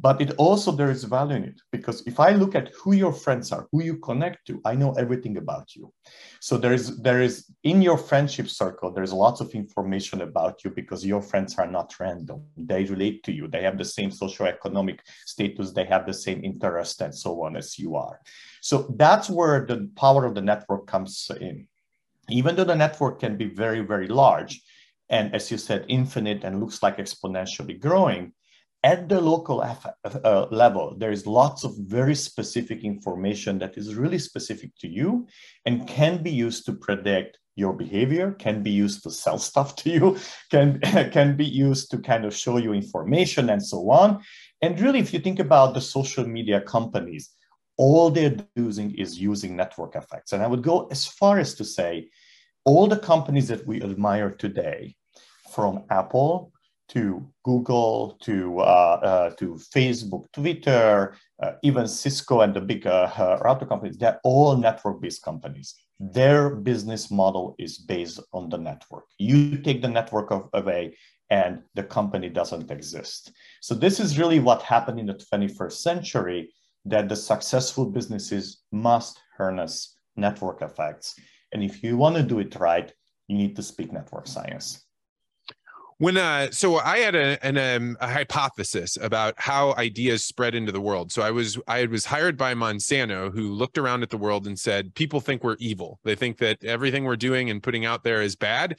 but 0.00 0.20
it 0.20 0.32
also 0.36 0.70
there 0.70 0.90
is 0.90 1.04
value 1.04 1.36
in 1.36 1.44
it 1.44 1.60
because 1.72 2.06
if 2.06 2.20
i 2.20 2.30
look 2.30 2.54
at 2.54 2.72
who 2.74 2.92
your 2.92 3.12
friends 3.12 3.52
are 3.52 3.66
who 3.72 3.82
you 3.82 3.96
connect 3.98 4.46
to 4.46 4.60
i 4.64 4.74
know 4.74 4.92
everything 4.92 5.36
about 5.36 5.74
you. 5.74 5.92
So 6.40 6.56
there 6.56 6.72
is 6.72 6.98
there 6.98 7.20
is 7.20 7.50
in 7.64 7.82
your 7.82 7.98
friendship 7.98 8.48
circle 8.48 8.92
there's 8.92 9.12
lots 9.12 9.40
of 9.40 9.50
information 9.54 10.22
about 10.22 10.64
you 10.64 10.70
because 10.70 11.04
your 11.04 11.22
friends 11.22 11.58
are 11.58 11.66
not 11.66 11.98
random. 11.98 12.44
They 12.56 12.84
relate 12.84 13.22
to 13.24 13.32
you. 13.32 13.48
They 13.48 13.62
have 13.62 13.78
the 13.78 13.84
same 13.84 14.10
socioeconomic 14.10 15.00
status. 15.26 15.72
They 15.72 15.84
have 15.84 16.06
the 16.06 16.14
same 16.14 16.44
interest 16.44 17.00
and 17.00 17.14
so 17.14 17.42
on 17.44 17.56
as 17.56 17.78
you 17.78 17.96
are. 17.96 18.20
So 18.60 18.94
that's 18.96 19.28
where 19.28 19.66
the 19.66 19.90
power 19.96 20.24
of 20.24 20.34
the 20.34 20.42
network 20.42 20.86
comes 20.86 21.30
in. 21.40 21.66
Even 22.28 22.54
though 22.54 22.64
the 22.64 22.76
network 22.76 23.20
can 23.20 23.36
be 23.36 23.46
very, 23.46 23.80
very 23.80 24.06
large, 24.06 24.60
and 25.08 25.34
as 25.34 25.50
you 25.50 25.56
said, 25.56 25.86
infinite 25.88 26.44
and 26.44 26.60
looks 26.60 26.82
like 26.82 26.98
exponentially 26.98 27.80
growing, 27.80 28.32
at 28.84 29.08
the 29.08 29.20
local 29.20 29.60
uh, 29.62 30.46
level, 30.50 30.96
there 30.96 31.10
is 31.10 31.26
lots 31.26 31.64
of 31.64 31.76
very 31.78 32.14
specific 32.14 32.84
information 32.84 33.58
that 33.58 33.76
is 33.76 33.94
really 33.94 34.18
specific 34.18 34.70
to 34.80 34.88
you 34.88 35.26
and 35.66 35.88
can 35.88 36.22
be 36.22 36.30
used 36.30 36.64
to 36.66 36.72
predict 36.72 37.38
your 37.56 37.72
behavior, 37.72 38.32
can 38.32 38.62
be 38.62 38.70
used 38.70 39.02
to 39.02 39.10
sell 39.10 39.38
stuff 39.38 39.74
to 39.76 39.90
you, 39.90 40.16
can, 40.50 40.80
can 41.12 41.36
be 41.36 41.44
used 41.44 41.90
to 41.90 41.98
kind 41.98 42.24
of 42.24 42.34
show 42.34 42.56
you 42.58 42.72
information 42.72 43.50
and 43.50 43.64
so 43.64 43.90
on. 43.90 44.20
And 44.62 44.78
really, 44.80 45.00
if 45.00 45.12
you 45.12 45.18
think 45.18 45.40
about 45.40 45.74
the 45.74 45.80
social 45.80 46.26
media 46.26 46.60
companies, 46.60 47.30
all 47.76 48.10
they're 48.10 48.36
doing 48.56 48.94
is 48.96 49.20
using 49.20 49.56
network 49.56 49.96
effects. 49.96 50.32
And 50.32 50.42
I 50.42 50.46
would 50.46 50.62
go 50.62 50.86
as 50.90 51.06
far 51.06 51.38
as 51.38 51.54
to 51.54 51.64
say, 51.64 52.08
all 52.64 52.86
the 52.86 52.98
companies 52.98 53.48
that 53.48 53.66
we 53.66 53.82
admire 53.82 54.30
today, 54.30 54.94
from 55.50 55.84
Apple 55.90 56.52
to 56.88 57.26
Google 57.44 58.18
to 58.22 58.60
uh, 58.60 59.00
uh, 59.02 59.30
to 59.36 59.58
Facebook, 59.74 60.24
Twitter, 60.32 61.14
uh, 61.42 61.52
even 61.62 61.86
Cisco 61.86 62.40
and 62.40 62.54
the 62.54 62.60
big 62.60 62.86
uh, 62.86 63.38
router 63.42 63.66
companies, 63.66 63.98
they're 63.98 64.20
all 64.24 64.56
network-based 64.56 65.22
companies. 65.22 65.74
Their 66.00 66.54
business 66.54 67.10
model 67.10 67.54
is 67.58 67.78
based 67.78 68.20
on 68.32 68.48
the 68.48 68.58
network. 68.58 69.04
You 69.18 69.58
take 69.58 69.82
the 69.82 69.88
network 69.88 70.30
of, 70.30 70.48
away, 70.52 70.96
and 71.30 71.62
the 71.74 71.82
company 71.82 72.28
doesn't 72.28 72.70
exist. 72.70 73.32
So 73.60 73.74
this 73.74 74.00
is 74.00 74.18
really 74.18 74.40
what 74.40 74.62
happened 74.62 74.98
in 74.98 75.06
the 75.06 75.14
21st 75.14 75.72
century. 75.72 76.52
That 76.84 77.08
the 77.08 77.16
successful 77.16 77.84
businesses 77.84 78.62
must 78.72 79.20
harness 79.36 79.96
network 80.16 80.62
effects, 80.62 81.16
and 81.52 81.62
if 81.62 81.82
you 81.82 81.98
want 81.98 82.16
to 82.16 82.22
do 82.22 82.38
it 82.38 82.54
right, 82.56 82.90
you 83.26 83.36
need 83.36 83.56
to 83.56 83.62
speak 83.62 83.92
network 83.92 84.26
science 84.26 84.87
when 85.98 86.16
uh 86.16 86.50
so 86.50 86.76
i 86.76 86.98
had 86.98 87.14
a 87.14 87.44
an 87.44 87.58
um, 87.58 87.96
a 88.00 88.08
hypothesis 88.08 88.96
about 89.00 89.34
how 89.36 89.74
ideas 89.74 90.24
spread 90.24 90.54
into 90.54 90.72
the 90.72 90.80
world. 90.80 91.12
So 91.12 91.22
i 91.22 91.30
was 91.30 91.58
i 91.66 91.84
was 91.86 92.04
hired 92.04 92.36
by 92.36 92.54
monsanto 92.54 93.32
who 93.32 93.52
looked 93.52 93.78
around 93.78 94.02
at 94.02 94.10
the 94.10 94.16
world 94.16 94.46
and 94.46 94.58
said 94.58 94.94
people 94.94 95.20
think 95.20 95.42
we're 95.42 95.56
evil. 95.58 96.00
They 96.04 96.14
think 96.14 96.38
that 96.38 96.64
everything 96.64 97.04
we're 97.04 97.16
doing 97.16 97.50
and 97.50 97.62
putting 97.62 97.84
out 97.84 98.04
there 98.04 98.22
is 98.22 98.36
bad 98.36 98.76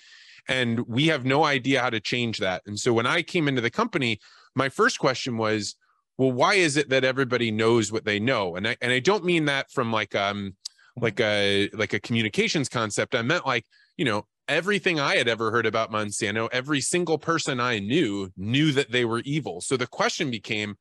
and 0.47 0.79
we 0.87 1.07
have 1.07 1.25
no 1.25 1.43
idea 1.43 1.81
how 1.81 1.89
to 1.91 1.99
change 1.99 2.39
that. 2.39 2.63
And 2.65 2.79
so 2.79 2.93
when 2.93 3.05
i 3.05 3.21
came 3.21 3.47
into 3.47 3.61
the 3.61 3.69
company 3.69 4.19
my 4.55 4.69
first 4.69 4.97
question 4.99 5.37
was 5.37 5.75
well 6.17 6.31
why 6.31 6.55
is 6.55 6.75
it 6.77 6.89
that 6.89 7.03
everybody 7.03 7.51
knows 7.51 7.91
what 7.91 8.05
they 8.05 8.19
know? 8.19 8.55
And 8.55 8.67
i 8.67 8.77
and 8.81 8.91
i 8.91 8.99
don't 8.99 9.25
mean 9.25 9.45
that 9.45 9.71
from 9.71 9.91
like 9.91 10.15
um 10.15 10.55
like 11.01 11.19
a 11.19 11.69
like 11.73 11.93
a 11.93 11.99
communications 11.99 12.69
concept. 12.69 13.15
I 13.15 13.21
meant 13.21 13.45
like 13.45 13.65
you 13.97 14.05
know 14.05 14.25
everything 14.49 14.99
I 14.99 15.15
had 15.15 15.27
ever 15.27 15.51
heard 15.51 15.65
about 15.65 15.91
Monsanto, 15.91 16.49
every 16.51 16.81
single 16.81 17.17
person 17.17 17.59
I 17.59 17.79
knew 17.79 18.31
knew 18.35 18.71
that 18.73 18.91
they 18.91 19.05
were 19.05 19.21
evil. 19.23 19.61
So 19.61 19.77
the 19.77 19.87
question 19.87 20.29
became, 20.29 20.75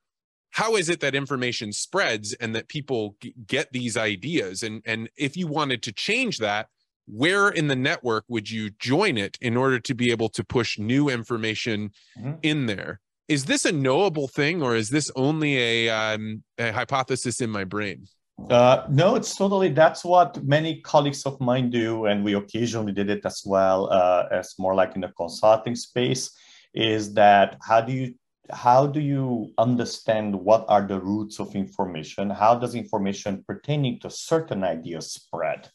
how 0.50 0.76
is 0.76 0.88
it 0.88 1.00
that 1.00 1.14
information 1.14 1.72
spreads 1.72 2.32
and 2.34 2.54
that 2.54 2.68
people 2.68 3.16
g- 3.20 3.34
get 3.46 3.70
these 3.72 3.96
ideas? 3.96 4.62
And 4.62 4.82
and 4.84 5.08
if 5.16 5.36
you 5.36 5.46
wanted 5.46 5.82
to 5.84 5.92
change 5.92 6.38
that, 6.38 6.68
where 7.06 7.48
in 7.48 7.68
the 7.68 7.76
network 7.76 8.24
would 8.28 8.50
you 8.50 8.70
join 8.70 9.16
it 9.16 9.38
in 9.40 9.56
order 9.56 9.78
to 9.78 9.94
be 9.94 10.10
able 10.10 10.28
to 10.30 10.44
push 10.44 10.78
new 10.78 11.08
information 11.08 11.90
mm-hmm. 12.18 12.34
in 12.42 12.66
there? 12.66 13.00
Is 13.28 13.44
this 13.44 13.66
a 13.66 13.72
knowable 13.72 14.26
thing, 14.28 14.62
or 14.62 14.74
is 14.74 14.88
this 14.88 15.10
only 15.14 15.58
a, 15.58 15.90
um, 15.90 16.42
a 16.56 16.72
hypothesis 16.72 17.42
in 17.42 17.50
my 17.50 17.64
brain? 17.64 18.06
Uh, 18.50 18.86
no, 18.88 19.16
it's 19.16 19.34
totally 19.36 19.68
that's 19.68 20.04
what 20.04 20.42
many 20.44 20.80
colleagues 20.80 21.26
of 21.26 21.40
mine 21.40 21.70
do, 21.70 22.06
and 22.06 22.24
we 22.24 22.34
occasionally 22.34 22.92
did 22.92 23.10
it 23.10 23.26
as 23.26 23.42
well 23.44 23.90
uh, 23.90 24.26
as 24.30 24.54
more 24.58 24.74
like 24.74 24.94
in 24.94 25.00
the 25.00 25.08
consulting 25.08 25.74
space. 25.74 26.30
Is 26.72 27.12
that 27.14 27.58
how 27.66 27.80
do 27.80 27.92
you 27.92 28.14
how 28.50 28.86
do 28.86 29.00
you 29.00 29.52
understand 29.58 30.34
what 30.34 30.64
are 30.68 30.86
the 30.86 31.00
roots 31.00 31.40
of 31.40 31.54
information? 31.54 32.30
How 32.30 32.54
does 32.54 32.74
information 32.74 33.44
pertaining 33.46 33.98
to 34.00 34.10
certain 34.10 34.64
ideas 34.64 35.12
spread? 35.12 35.68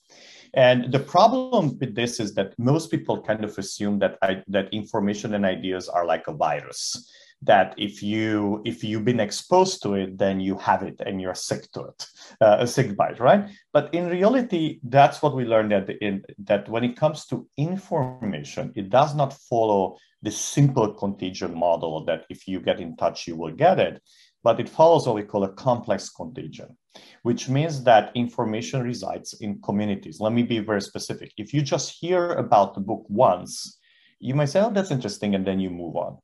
And 0.56 0.92
the 0.92 1.00
problem 1.00 1.78
with 1.80 1.94
this 1.96 2.20
is 2.20 2.34
that 2.36 2.58
most 2.58 2.90
people 2.90 3.22
kind 3.22 3.44
of 3.44 3.58
assume 3.58 4.00
that 4.00 4.18
I, 4.22 4.44
that 4.48 4.74
information 4.74 5.34
and 5.34 5.46
ideas 5.46 5.90
are 5.90 6.06
like 6.06 6.28
a 6.28 6.34
virus 6.34 7.12
that 7.44 7.74
if 7.78 8.02
you 8.02 8.62
if 8.66 8.84
you've 8.84 9.06
been 9.06 9.20
exposed 9.20 9.82
to 9.84 9.94
it 9.96 10.18
then 10.18 10.40
you 10.40 10.58
have 10.58 10.84
it 10.84 11.00
and 11.06 11.22
you're 11.22 11.36
sick 11.36 11.70
to 11.72 11.82
it 11.82 12.08
uh, 12.42 12.58
a 12.60 12.68
sick 12.68 12.96
bite 12.96 13.20
right? 13.20 13.50
But 13.72 13.94
in 13.94 14.08
reality 14.08 14.80
that's 14.84 15.22
what 15.22 15.36
we 15.36 15.46
learned 15.46 15.74
at 15.74 15.88
the 15.88 16.02
end 16.04 16.26
that 16.40 16.70
when 16.70 16.84
it 16.84 16.96
comes 16.96 17.26
to 17.28 17.48
information 17.58 18.72
it 18.76 18.90
does 18.90 19.16
not 19.16 19.34
follow 19.34 19.98
the 20.22 20.32
simple 20.32 20.94
contagion 20.94 21.58
model 21.58 22.06
that 22.06 22.26
if 22.30 22.48
you 22.48 22.60
get 22.60 22.80
in 22.80 22.96
touch 22.96 23.28
you 23.28 23.36
will 23.36 23.54
get 23.54 23.80
it 23.80 24.02
but 24.44 24.60
it 24.60 24.70
follows 24.70 25.06
what 25.06 25.16
we 25.16 25.24
call 25.24 25.44
a 25.44 25.54
complex 25.54 26.10
contagion 26.10 26.78
which 27.24 27.50
means 27.50 27.84
that 27.84 28.12
information 28.14 28.84
resides 28.84 29.34
in 29.42 29.60
communities. 29.62 30.20
Let 30.20 30.32
me 30.32 30.44
be 30.44 30.60
very 30.60 30.82
specific. 30.82 31.34
If 31.38 31.52
you 31.52 31.64
just 31.64 31.98
hear 32.00 32.34
about 32.34 32.76
the 32.76 32.82
book 32.82 33.04
once 33.10 33.80
you 34.24 34.34
might 34.34 34.46
say 34.46 34.62
oh 34.62 34.72
that's 34.72 34.92
interesting 34.92 35.36
and 35.36 35.46
then 35.46 35.60
you 35.60 35.70
move 35.70 35.96
on 35.98 36.18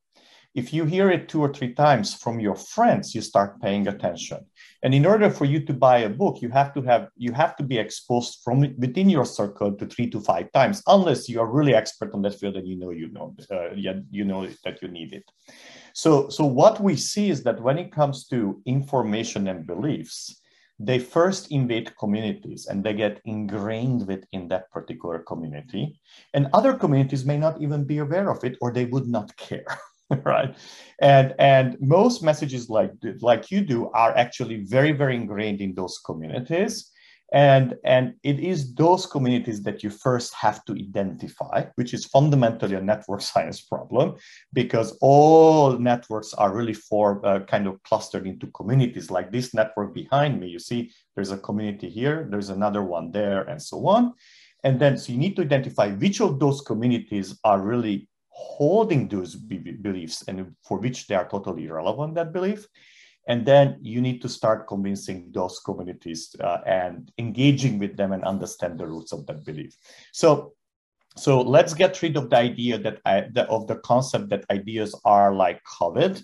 if 0.54 0.72
you 0.72 0.84
hear 0.84 1.10
it 1.10 1.28
two 1.28 1.40
or 1.40 1.52
three 1.52 1.74
times 1.74 2.14
from 2.14 2.40
your 2.40 2.56
friends, 2.56 3.14
you 3.14 3.20
start 3.20 3.60
paying 3.60 3.86
attention. 3.86 4.44
And 4.82 4.92
in 4.92 5.06
order 5.06 5.30
for 5.30 5.44
you 5.44 5.64
to 5.66 5.72
buy 5.72 5.98
a 5.98 6.08
book, 6.08 6.42
you 6.42 6.48
have 6.50 6.74
to 6.74 6.82
have 6.82 7.08
you 7.16 7.32
have 7.32 7.56
to 7.56 7.62
be 7.62 7.78
exposed 7.78 8.40
from 8.42 8.60
within 8.78 9.08
your 9.08 9.24
circle 9.24 9.72
to 9.72 9.86
three 9.86 10.10
to 10.10 10.20
five 10.20 10.50
times, 10.52 10.82
unless 10.86 11.28
you 11.28 11.40
are 11.40 11.46
really 11.46 11.74
expert 11.74 12.12
on 12.14 12.22
that 12.22 12.38
field 12.38 12.56
and 12.56 12.66
you 12.66 12.76
know 12.76 12.90
you 12.90 13.10
know 13.12 13.34
uh, 13.50 13.70
you 13.74 14.24
know 14.24 14.48
that 14.64 14.82
you 14.82 14.88
need 14.88 15.12
it. 15.12 15.24
So 15.92 16.28
so 16.28 16.44
what 16.44 16.80
we 16.80 16.96
see 16.96 17.30
is 17.30 17.42
that 17.44 17.62
when 17.62 17.78
it 17.78 17.92
comes 17.92 18.26
to 18.28 18.60
information 18.66 19.46
and 19.46 19.66
beliefs, 19.66 20.40
they 20.80 20.98
first 20.98 21.52
invade 21.52 21.96
communities 21.98 22.66
and 22.66 22.82
they 22.82 22.94
get 22.94 23.20
ingrained 23.26 24.06
within 24.06 24.48
that 24.48 24.70
particular 24.70 25.18
community. 25.18 26.00
And 26.32 26.48
other 26.54 26.72
communities 26.72 27.26
may 27.26 27.36
not 27.36 27.60
even 27.60 27.84
be 27.84 27.98
aware 27.98 28.30
of 28.30 28.42
it 28.44 28.56
or 28.62 28.72
they 28.72 28.86
would 28.86 29.06
not 29.06 29.36
care. 29.36 29.66
right? 30.24 30.56
And 31.00 31.34
and 31.38 31.76
most 31.80 32.22
messages 32.22 32.68
like 32.68 32.92
like 33.20 33.50
you 33.50 33.60
do 33.62 33.90
are 33.90 34.16
actually 34.16 34.64
very 34.64 34.92
very 34.92 35.16
ingrained 35.16 35.60
in 35.60 35.74
those 35.74 35.98
communities. 36.04 36.90
And 37.32 37.76
and 37.84 38.14
it 38.24 38.40
is 38.40 38.74
those 38.74 39.06
communities 39.06 39.62
that 39.62 39.84
you 39.84 39.90
first 39.90 40.34
have 40.34 40.64
to 40.64 40.72
identify 40.72 41.66
which 41.76 41.94
is 41.94 42.04
fundamentally 42.06 42.74
a 42.74 42.80
network 42.80 43.20
science 43.30 43.60
problem 43.60 44.16
because 44.52 44.98
all 45.00 45.78
networks 45.78 46.34
are 46.34 46.52
really 46.52 46.74
for 46.74 47.24
uh, 47.24 47.40
kind 47.40 47.68
of 47.68 47.80
clustered 47.84 48.26
into 48.26 48.48
communities. 48.48 49.12
Like 49.12 49.30
this 49.30 49.54
network 49.54 49.94
behind 49.94 50.40
me 50.40 50.48
you 50.48 50.58
see 50.58 50.90
there's 51.14 51.30
a 51.30 51.38
community 51.38 51.88
here 51.88 52.26
there's 52.30 52.50
another 52.50 52.82
one 52.82 53.12
there 53.12 53.42
and 53.42 53.62
so 53.62 53.86
on. 53.86 54.14
And 54.64 54.80
then 54.80 54.98
so 54.98 55.12
you 55.12 55.18
need 55.18 55.36
to 55.36 55.42
identify 55.42 55.92
which 55.92 56.20
of 56.20 56.40
those 56.40 56.60
communities 56.60 57.38
are 57.44 57.62
really 57.62 58.09
holding 58.40 59.06
those 59.08 59.34
beliefs 59.36 60.24
and 60.26 60.54
for 60.66 60.78
which 60.78 61.06
they 61.06 61.14
are 61.14 61.28
totally 61.28 61.66
irrelevant, 61.66 62.14
that 62.14 62.32
belief. 62.32 62.66
And 63.28 63.44
then 63.44 63.78
you 63.82 64.00
need 64.00 64.22
to 64.22 64.28
start 64.28 64.66
convincing 64.66 65.30
those 65.32 65.60
communities 65.64 66.34
uh, 66.40 66.58
and 66.66 67.12
engaging 67.18 67.78
with 67.78 67.96
them 67.96 68.12
and 68.12 68.24
understand 68.24 68.78
the 68.78 68.86
roots 68.86 69.12
of 69.12 69.26
that 69.26 69.44
belief. 69.44 69.76
So, 70.12 70.54
so 71.16 71.40
let's 71.42 71.74
get 71.74 72.00
rid 72.02 72.16
of 72.16 72.30
the 72.30 72.36
idea 72.36 72.78
that 72.78 72.98
I, 73.04 73.26
the, 73.32 73.44
of 73.48 73.66
the 73.66 73.76
concept 73.76 74.30
that 74.30 74.46
ideas 74.50 74.98
are 75.04 75.34
like 75.34 75.60
COVID, 75.80 76.22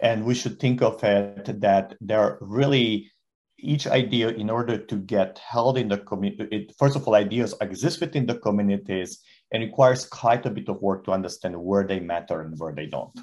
and 0.00 0.24
we 0.24 0.34
should 0.34 0.60
think 0.60 0.82
of 0.82 1.02
it 1.02 1.60
that 1.60 1.96
they're 2.00 2.36
really 2.40 3.10
each 3.58 3.86
idea 3.86 4.28
in 4.28 4.50
order 4.50 4.76
to 4.76 4.96
get 4.96 5.38
held 5.38 5.78
in 5.78 5.88
the 5.88 5.98
community. 5.98 6.68
First 6.78 6.96
of 6.96 7.08
all, 7.08 7.14
ideas 7.14 7.54
exist 7.60 8.00
within 8.00 8.26
the 8.26 8.38
communities 8.38 9.22
and 9.54 9.62
requires 9.62 10.04
quite 10.04 10.44
a 10.46 10.50
bit 10.50 10.68
of 10.68 10.82
work 10.82 11.04
to 11.04 11.12
understand 11.12 11.56
where 11.56 11.86
they 11.86 12.00
matter 12.00 12.40
and 12.40 12.58
where 12.58 12.74
they 12.74 12.86
don't. 12.86 13.16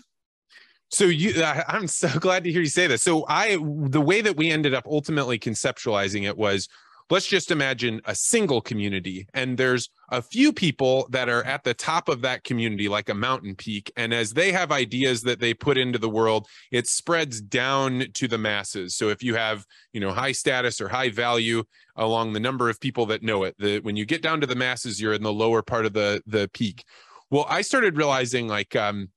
So 0.90 1.04
you, 1.06 1.44
I'm 1.44 1.88
so 1.88 2.08
glad 2.20 2.46
to 2.46 2.52
hear 2.52 2.62
you 2.62 2.68
say 2.68 2.88
this. 2.88 3.04
So 3.04 3.26
I, 3.28 3.58
the 3.58 4.02
way 4.02 4.22
that 4.22 4.38
we 4.38 4.50
ended 4.50 4.74
up 4.74 4.86
ultimately 4.88 5.38
conceptualizing 5.38 6.24
it 6.24 6.38
was 6.38 6.70
let's 7.12 7.28
just 7.28 7.52
imagine 7.52 8.00
a 8.06 8.16
single 8.16 8.62
community 8.62 9.28
and 9.34 9.58
there's 9.58 9.90
a 10.10 10.22
few 10.22 10.54
people 10.54 11.08
that 11.10 11.28
are 11.28 11.44
at 11.44 11.64
the 11.66 11.74
top 11.74 12.08
of 12.08 12.22
that 12.22 12.46
community 12.46 12.88
like 12.88 13.10
a 13.10 13.14
mountain 13.14 13.54
peak 13.54 13.92
and 13.98 14.14
as 14.14 14.32
they 14.32 14.52
have 14.52 14.72
ideas 14.72 15.22
that 15.22 15.42
they 15.42 15.54
put 15.54 15.78
into 15.78 16.00
the 16.00 16.10
world 16.10 16.48
it 16.72 16.88
spreads 16.88 17.42
down 17.42 18.06
to 18.14 18.30
the 18.30 18.38
masses. 18.38 18.96
So 18.96 19.10
if 19.10 19.22
you 19.22 19.36
have 19.36 19.66
you 19.92 20.00
know 20.00 20.12
high 20.12 20.32
status 20.32 20.80
or 20.80 20.88
high 20.88 21.10
value 21.10 21.64
along 21.98 22.32
the 22.32 22.40
number 22.40 22.70
of 22.70 22.80
people 22.80 23.06
that 23.08 23.22
know 23.22 23.44
it 23.44 23.56
the 23.60 23.80
when 23.80 23.98
you 23.98 24.06
get 24.06 24.22
down 24.22 24.40
to 24.40 24.48
the 24.48 24.56
masses 24.56 25.02
you're 25.02 25.14
in 25.14 25.24
the 25.24 25.34
lower 25.34 25.62
part 25.62 25.86
of 25.86 25.94
the 25.94 26.24
the 26.26 26.50
peak. 26.54 26.86
Well 27.30 27.46
i 27.50 27.62
started 27.62 27.98
realizing 27.98 28.48
like 28.48 28.76
um 28.76 29.10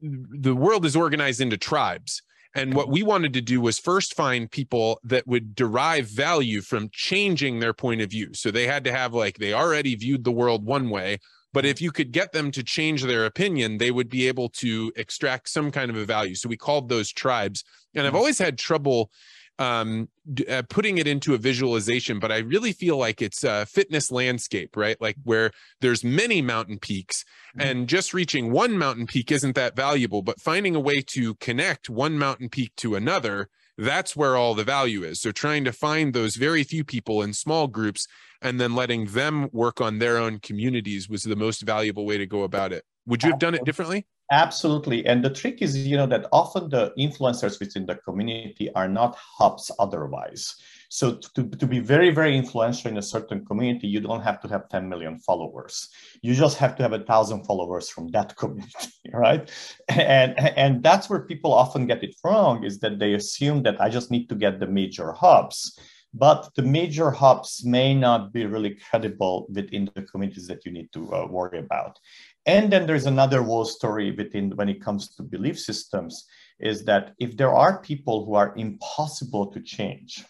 the 0.00 0.54
world 0.54 0.86
is 0.86 0.96
organized 0.96 1.42
into 1.42 1.58
tribes 1.58 2.22
And 2.54 2.74
what 2.74 2.88
we 2.88 3.02
wanted 3.02 3.32
to 3.34 3.40
do 3.40 3.60
was 3.60 3.78
first 3.78 4.14
find 4.14 4.50
people 4.50 5.00
that 5.02 5.26
would 5.26 5.54
derive 5.54 6.06
value 6.06 6.60
from 6.60 6.88
changing 6.92 7.58
their 7.58 7.72
point 7.72 8.00
of 8.00 8.10
view. 8.10 8.32
So 8.32 8.50
they 8.50 8.66
had 8.66 8.84
to 8.84 8.92
have 8.92 9.12
like 9.12 9.38
they 9.38 9.52
already 9.52 9.94
viewed 9.96 10.22
the 10.22 10.30
world 10.30 10.64
one 10.64 10.88
way, 10.88 11.18
but 11.52 11.64
if 11.64 11.80
you 11.80 11.92
could 11.92 12.10
get 12.10 12.32
them 12.32 12.50
to 12.50 12.64
change 12.64 13.04
their 13.04 13.26
opinion, 13.26 13.78
they 13.78 13.92
would 13.92 14.08
be 14.08 14.26
able 14.26 14.48
to 14.50 14.92
extract 14.96 15.48
some 15.48 15.70
kind 15.70 15.90
of 15.90 15.96
a 15.96 16.04
value. 16.04 16.34
So 16.34 16.48
we 16.48 16.56
called 16.56 16.88
those 16.88 17.12
tribes. 17.12 17.64
And 17.94 18.04
I've 18.04 18.10
mm-hmm. 18.10 18.16
always 18.16 18.38
had 18.38 18.58
trouble 18.58 19.10
um, 19.58 20.08
uh, 20.48 20.62
putting 20.68 20.98
it 20.98 21.06
into 21.06 21.34
a 21.34 21.38
visualization, 21.38 22.18
but 22.18 22.32
I 22.32 22.38
really 22.38 22.72
feel 22.72 22.96
like 22.96 23.22
it's 23.22 23.44
a 23.44 23.66
fitness 23.66 24.10
landscape, 24.10 24.76
right? 24.76 25.00
Like 25.00 25.16
where 25.24 25.50
there's 25.80 26.02
many 26.02 26.42
mountain 26.42 26.78
peaks 26.78 27.24
mm-hmm. 27.56 27.68
and 27.68 27.88
just 27.88 28.14
reaching 28.14 28.50
one 28.50 28.76
mountain 28.76 29.06
peak 29.06 29.30
isn't 29.30 29.54
that 29.54 29.76
valuable, 29.76 30.22
but 30.22 30.40
finding 30.40 30.74
a 30.74 30.80
way 30.80 31.02
to 31.14 31.34
connect 31.36 31.88
one 31.88 32.18
mountain 32.18 32.48
peak 32.48 32.72
to 32.78 32.96
another, 32.96 33.48
that's 33.76 34.16
where 34.16 34.36
all 34.36 34.54
the 34.54 34.64
value 34.64 35.02
is. 35.02 35.20
So 35.20 35.32
trying 35.32 35.64
to 35.64 35.72
find 35.72 36.12
those 36.12 36.36
very 36.36 36.64
few 36.64 36.84
people 36.84 37.22
in 37.22 37.32
small 37.32 37.66
groups 37.66 38.06
and 38.40 38.60
then 38.60 38.74
letting 38.74 39.06
them 39.06 39.48
work 39.52 39.80
on 39.80 39.98
their 39.98 40.18
own 40.18 40.38
communities 40.38 41.08
was 41.08 41.22
the 41.22 41.36
most 41.36 41.62
valuable 41.62 42.06
way 42.06 42.18
to 42.18 42.26
go 42.26 42.42
about 42.42 42.72
it. 42.72 42.84
Would 43.06 43.22
you 43.22 43.30
have 43.30 43.38
done 43.38 43.54
it 43.54 43.64
differently? 43.64 44.06
Absolutely. 44.34 45.06
And 45.06 45.24
the 45.24 45.30
trick 45.30 45.62
is, 45.62 45.78
you 45.78 45.96
know, 45.96 46.08
that 46.08 46.26
often 46.32 46.68
the 46.68 46.92
influencers 46.98 47.60
within 47.60 47.86
the 47.86 47.94
community 47.94 48.68
are 48.74 48.88
not 48.88 49.16
hubs 49.38 49.70
otherwise. 49.78 50.56
So 50.88 51.18
to, 51.36 51.44
to 51.44 51.66
be 51.68 51.78
very, 51.78 52.10
very 52.10 52.36
influential 52.36 52.90
in 52.90 52.96
a 52.98 53.02
certain 53.02 53.44
community, 53.44 53.86
you 53.86 54.00
don't 54.00 54.22
have 54.22 54.40
to 54.40 54.48
have 54.48 54.68
10 54.70 54.88
million 54.88 55.20
followers. 55.20 55.88
You 56.20 56.34
just 56.34 56.58
have 56.58 56.74
to 56.76 56.82
have 56.82 56.92
a 56.92 57.04
thousand 57.04 57.44
followers 57.44 57.88
from 57.88 58.08
that 58.08 58.36
community, 58.42 58.90
right? 59.12 59.48
And, 59.88 60.36
and 60.58 60.82
that's 60.82 61.08
where 61.08 61.20
people 61.20 61.52
often 61.52 61.86
get 61.86 62.02
it 62.02 62.16
wrong 62.24 62.64
is 62.64 62.80
that 62.80 62.98
they 62.98 63.14
assume 63.14 63.62
that 63.62 63.80
I 63.80 63.88
just 63.88 64.10
need 64.10 64.28
to 64.30 64.34
get 64.34 64.58
the 64.58 64.66
major 64.66 65.12
hubs 65.12 65.78
but 66.14 66.54
the 66.54 66.62
major 66.62 67.10
hubs 67.10 67.64
may 67.64 67.92
not 67.92 68.32
be 68.32 68.46
really 68.46 68.76
credible 68.88 69.46
within 69.50 69.90
the 69.94 70.02
communities 70.02 70.46
that 70.46 70.64
you 70.64 70.70
need 70.70 70.88
to 70.92 71.12
uh, 71.12 71.26
worry 71.26 71.58
about. 71.58 71.98
And 72.46 72.70
then 72.70 72.86
there's 72.86 73.06
another 73.06 73.42
whole 73.42 73.64
story 73.64 74.12
within 74.12 74.54
when 74.56 74.68
it 74.68 74.82
comes 74.82 75.14
to 75.16 75.22
belief 75.22 75.58
systems 75.58 76.26
is 76.60 76.84
that 76.84 77.12
if 77.18 77.36
there 77.36 77.54
are 77.54 77.80
people 77.80 78.24
who 78.24 78.34
are 78.34 78.54
impossible 78.56 79.50
to 79.52 79.60
change, 79.60 80.24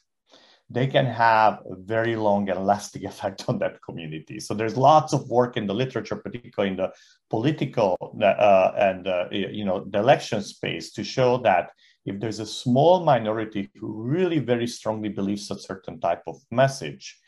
they 0.70 0.86
can 0.86 1.06
have 1.06 1.60
a 1.70 1.76
very 1.76 2.16
long 2.16 2.48
and 2.48 2.66
lasting 2.66 3.04
effect 3.12 3.44
on 3.48 3.58
that 3.58 3.82
community. 3.82 4.40
So 4.40 4.54
there's 4.54 4.76
lots 4.76 5.12
of 5.12 5.28
work 5.28 5.56
in 5.56 5.66
the 5.66 5.74
literature, 5.74 6.16
particularly 6.16 6.70
in 6.70 6.76
the 6.76 6.92
political 7.30 7.96
uh, 8.22 8.72
and 8.78 9.06
uh, 9.06 9.26
you 9.30 9.64
know 9.64 9.84
the 9.90 9.98
election 9.98 10.42
space, 10.42 10.92
to 10.92 11.04
show 11.04 11.38
that 11.38 11.70
if 12.06 12.20
there's 12.20 12.40
a 12.40 12.46
small 12.46 13.04
minority 13.04 13.70
who 13.76 14.02
really 14.02 14.38
very 14.38 14.66
strongly 14.66 15.08
believes 15.08 15.50
a 15.50 15.58
certain 15.58 15.98
type 16.00 16.22
of 16.26 16.36
message, 16.50 17.18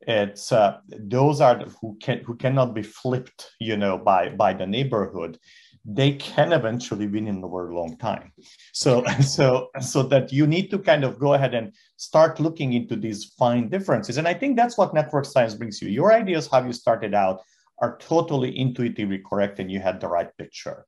it's 0.00 0.52
uh, 0.52 0.78
those 0.88 1.40
are 1.40 1.58
the, 1.58 1.72
who 1.80 1.96
can 2.00 2.18
who 2.24 2.36
cannot 2.36 2.74
be 2.74 2.82
flipped, 2.82 3.50
you 3.60 3.76
know, 3.76 3.98
by 3.98 4.30
by 4.30 4.52
the 4.52 4.66
neighborhood. 4.66 5.38
They 5.88 6.12
can 6.12 6.52
eventually 6.52 7.06
win 7.06 7.28
in 7.28 7.44
a 7.44 7.48
very 7.48 7.72
long 7.72 7.96
time. 7.98 8.32
So 8.72 9.04
so 9.20 9.68
so 9.80 10.02
that 10.04 10.32
you 10.32 10.46
need 10.46 10.70
to 10.70 10.78
kind 10.78 11.04
of 11.04 11.18
go 11.18 11.34
ahead 11.34 11.54
and 11.54 11.72
start 11.96 12.40
looking 12.40 12.72
into 12.72 12.96
these 12.96 13.24
fine 13.38 13.68
differences. 13.68 14.16
And 14.16 14.28
I 14.28 14.34
think 14.34 14.56
that's 14.56 14.76
what 14.76 14.94
network 14.94 15.24
science 15.24 15.54
brings 15.54 15.80
you. 15.80 15.88
Your 15.88 16.12
ideas, 16.12 16.48
how 16.48 16.64
you 16.64 16.72
started 16.72 17.14
out, 17.14 17.42
are 17.78 17.98
totally 17.98 18.58
intuitively 18.58 19.18
correct, 19.18 19.58
and 19.58 19.70
you 19.70 19.80
had 19.80 20.00
the 20.00 20.08
right 20.08 20.34
picture. 20.36 20.86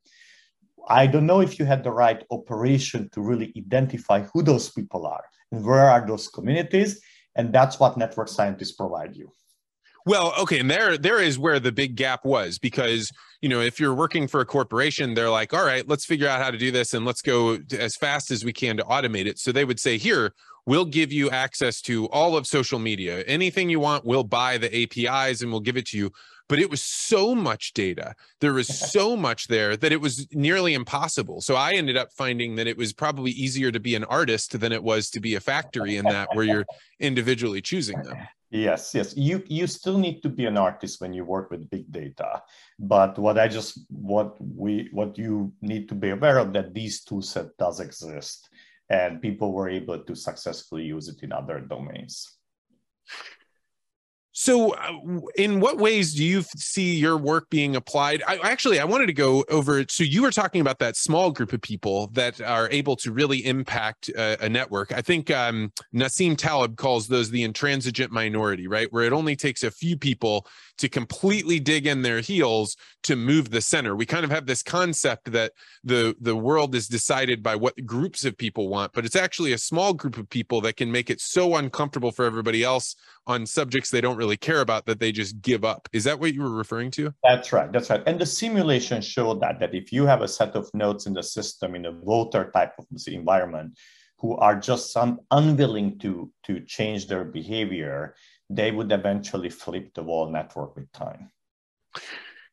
I 0.87 1.07
don't 1.07 1.25
know 1.25 1.41
if 1.41 1.59
you 1.59 1.65
had 1.65 1.83
the 1.83 1.91
right 1.91 2.23
operation 2.31 3.09
to 3.13 3.21
really 3.21 3.53
identify 3.57 4.23
who 4.23 4.41
those 4.41 4.71
people 4.71 5.05
are 5.05 5.23
and 5.51 5.63
where 5.63 5.89
are 5.89 6.05
those 6.05 6.27
communities. 6.27 7.01
And 7.39 7.53
that's 7.53 7.79
what 7.79 7.95
network 7.95 8.27
scientists 8.27 8.73
provide 8.73 9.15
you. 9.15 9.31
Well, 10.05 10.33
okay, 10.41 10.59
and 10.59 10.69
there 10.69 10.97
there 10.97 11.21
is 11.21 11.39
where 11.39 11.57
the 11.57 11.71
big 11.71 11.95
gap 11.95 12.25
was 12.25 12.59
because 12.59 13.13
you 13.41 13.49
know 13.49 13.61
if 13.61 13.79
you're 13.79 13.93
working 13.93 14.27
for 14.27 14.41
a 14.41 14.45
corporation, 14.45 15.13
they're 15.13 15.29
like, 15.29 15.53
all 15.53 15.65
right, 15.65 15.87
let's 15.87 16.05
figure 16.05 16.27
out 16.27 16.41
how 16.41 16.51
to 16.51 16.57
do 16.57 16.71
this 16.71 16.93
and 16.93 17.05
let's 17.05 17.21
go 17.21 17.57
as 17.71 17.95
fast 17.95 18.31
as 18.31 18.43
we 18.43 18.53
can 18.53 18.77
to 18.77 18.83
automate 18.83 19.25
it. 19.25 19.39
So 19.39 19.51
they 19.51 19.65
would 19.65 19.79
say, 19.79 19.97
here, 19.97 20.33
we'll 20.65 20.85
give 20.85 21.11
you 21.11 21.29
access 21.29 21.81
to 21.81 22.07
all 22.07 22.37
of 22.37 22.45
social 22.47 22.79
media, 22.79 23.21
anything 23.21 23.69
you 23.69 23.79
want, 23.79 24.05
we'll 24.05 24.23
buy 24.23 24.57
the 24.57 24.83
APIs 24.83 25.41
and 25.41 25.51
we'll 25.51 25.61
give 25.61 25.77
it 25.77 25.87
to 25.87 25.97
you 25.97 26.11
but 26.49 26.59
it 26.59 26.69
was 26.69 26.83
so 26.83 27.33
much 27.33 27.73
data. 27.73 28.15
There 28.41 28.53
was 28.53 28.67
so 28.91 29.15
much 29.15 29.47
there 29.47 29.77
that 29.77 29.91
it 29.93 30.01
was 30.01 30.27
nearly 30.33 30.73
impossible. 30.73 31.39
So 31.39 31.55
I 31.55 31.73
ended 31.73 31.95
up 31.95 32.11
finding 32.11 32.55
that 32.55 32.67
it 32.67 32.75
was 32.75 32.91
probably 32.91 33.31
easier 33.31 33.71
to 33.71 33.79
be 33.79 33.95
an 33.95 34.03
artist 34.05 34.59
than 34.59 34.73
it 34.73 34.83
was 34.83 35.09
to 35.11 35.21
be 35.21 35.35
a 35.35 35.39
factory 35.39 35.95
in 35.95 36.05
that 36.05 36.35
where 36.35 36.43
you're 36.43 36.65
individually 36.99 37.61
choosing 37.61 38.01
them. 38.01 38.17
Yes, 38.51 38.95
yes. 38.95 39.15
You 39.15 39.43
you 39.45 39.67
still 39.67 39.99
need 39.99 40.23
to 40.23 40.29
be 40.29 40.47
an 40.47 40.57
artist 40.57 41.01
when 41.01 41.13
you 41.13 41.23
work 41.23 41.51
with 41.51 41.69
big 41.69 41.91
data. 41.91 42.41
But 42.79 43.19
what 43.19 43.28
I 43.37 43.47
just 43.47 43.79
what 43.89 44.35
we 44.39 44.89
what 44.91 45.17
you 45.17 45.53
need 45.61 45.89
to 45.89 45.95
be 45.95 46.09
aware 46.09 46.37
of 46.37 46.53
that 46.53 46.73
these 46.73 47.03
tool 47.03 47.21
set 47.21 47.55
does 47.57 47.79
exist 47.79 48.49
and 48.89 49.21
people 49.21 49.53
were 49.53 49.69
able 49.69 49.99
to 49.99 50.15
successfully 50.15 50.85
use 50.85 51.07
it 51.07 51.21
in 51.21 51.31
other 51.31 51.59
domains. 51.59 52.37
So, 54.31 54.75
uh, 54.75 54.93
in 55.35 55.59
what 55.59 55.77
ways 55.77 56.13
do 56.13 56.23
you 56.23 56.43
see 56.55 56.95
your 56.95 57.17
work 57.17 57.49
being 57.49 57.75
applied? 57.75 58.21
I, 58.27 58.37
actually, 58.37 58.79
I 58.79 58.85
wanted 58.85 59.07
to 59.07 59.13
go 59.13 59.43
over. 59.49 59.83
So, 59.89 60.03
you 60.03 60.21
were 60.21 60.31
talking 60.31 60.61
about 60.61 60.77
that 60.79 60.95
small 60.95 61.31
group 61.31 61.51
of 61.51 61.61
people 61.61 62.07
that 62.13 62.39
are 62.39 62.69
able 62.69 62.95
to 62.97 63.11
really 63.11 63.43
impact 63.45 64.09
a, 64.09 64.45
a 64.45 64.47
network. 64.47 64.91
I 64.91 65.01
think 65.01 65.31
um, 65.31 65.73
Nassim 65.93 66.37
Taleb 66.37 66.77
calls 66.77 67.07
those 67.07 67.31
the 67.31 67.43
intransigent 67.43 68.11
minority, 68.11 68.67
right? 68.67 68.91
Where 68.93 69.03
it 69.03 69.13
only 69.13 69.35
takes 69.35 69.63
a 69.63 69.71
few 69.71 69.97
people 69.97 70.45
to 70.77 70.87
completely 70.87 71.59
dig 71.59 71.87
in 71.87 72.03
their 72.03 72.21
heels 72.21 72.77
to 73.03 73.15
move 73.15 73.49
the 73.49 73.61
center. 73.61 73.95
We 73.95 74.05
kind 74.05 74.23
of 74.23 74.31
have 74.31 74.45
this 74.45 74.63
concept 74.63 75.31
that 75.31 75.53
the 75.83 76.15
the 76.21 76.35
world 76.35 76.75
is 76.75 76.87
decided 76.87 77.41
by 77.41 77.55
what 77.55 77.85
groups 77.85 78.25
of 78.25 78.37
people 78.37 78.69
want, 78.69 78.93
but 78.93 79.05
it's 79.05 79.15
actually 79.15 79.53
a 79.53 79.57
small 79.57 79.93
group 79.93 80.17
of 80.17 80.29
people 80.29 80.61
that 80.61 80.77
can 80.77 80.91
make 80.91 81.09
it 81.09 81.19
so 81.19 81.55
uncomfortable 81.55 82.11
for 82.11 82.25
everybody 82.25 82.63
else 82.63 82.95
on 83.29 83.45
subjects 83.45 83.91
they 83.91 84.01
don't 84.01 84.17
really 84.17 84.35
care 84.35 84.61
about 84.61 84.85
that 84.87 84.99
they 84.99 85.11
just 85.11 85.41
give 85.41 85.63
up. 85.63 85.87
Is 85.93 86.03
that 86.05 86.19
what 86.19 86.33
you 86.33 86.41
were 86.41 86.49
referring 86.49 86.91
to? 86.91 87.13
That's 87.23 87.53
right. 87.53 87.71
That's 87.71 87.89
right. 87.89 88.03
And 88.07 88.19
the 88.19 88.25
simulation 88.25 89.01
showed 89.01 89.39
that 89.41 89.59
that 89.59 89.75
if 89.75 89.93
you 89.93 90.05
have 90.05 90.21
a 90.21 90.27
set 90.27 90.55
of 90.55 90.69
nodes 90.73 91.05
in 91.05 91.13
the 91.13 91.23
system 91.23 91.75
in 91.75 91.85
a 91.85 91.91
voter 91.91 92.51
type 92.51 92.73
of 92.79 92.85
environment 93.07 93.77
who 94.17 94.35
are 94.37 94.59
just 94.59 94.91
some 94.91 95.19
unwilling 95.31 95.99
to 95.99 96.31
to 96.47 96.59
change 96.61 97.07
their 97.07 97.23
behavior, 97.23 98.15
they 98.49 98.71
would 98.71 98.91
eventually 98.91 99.49
flip 99.49 99.93
the 99.93 100.03
wall 100.03 100.31
network 100.31 100.75
with 100.75 100.91
time. 100.91 101.31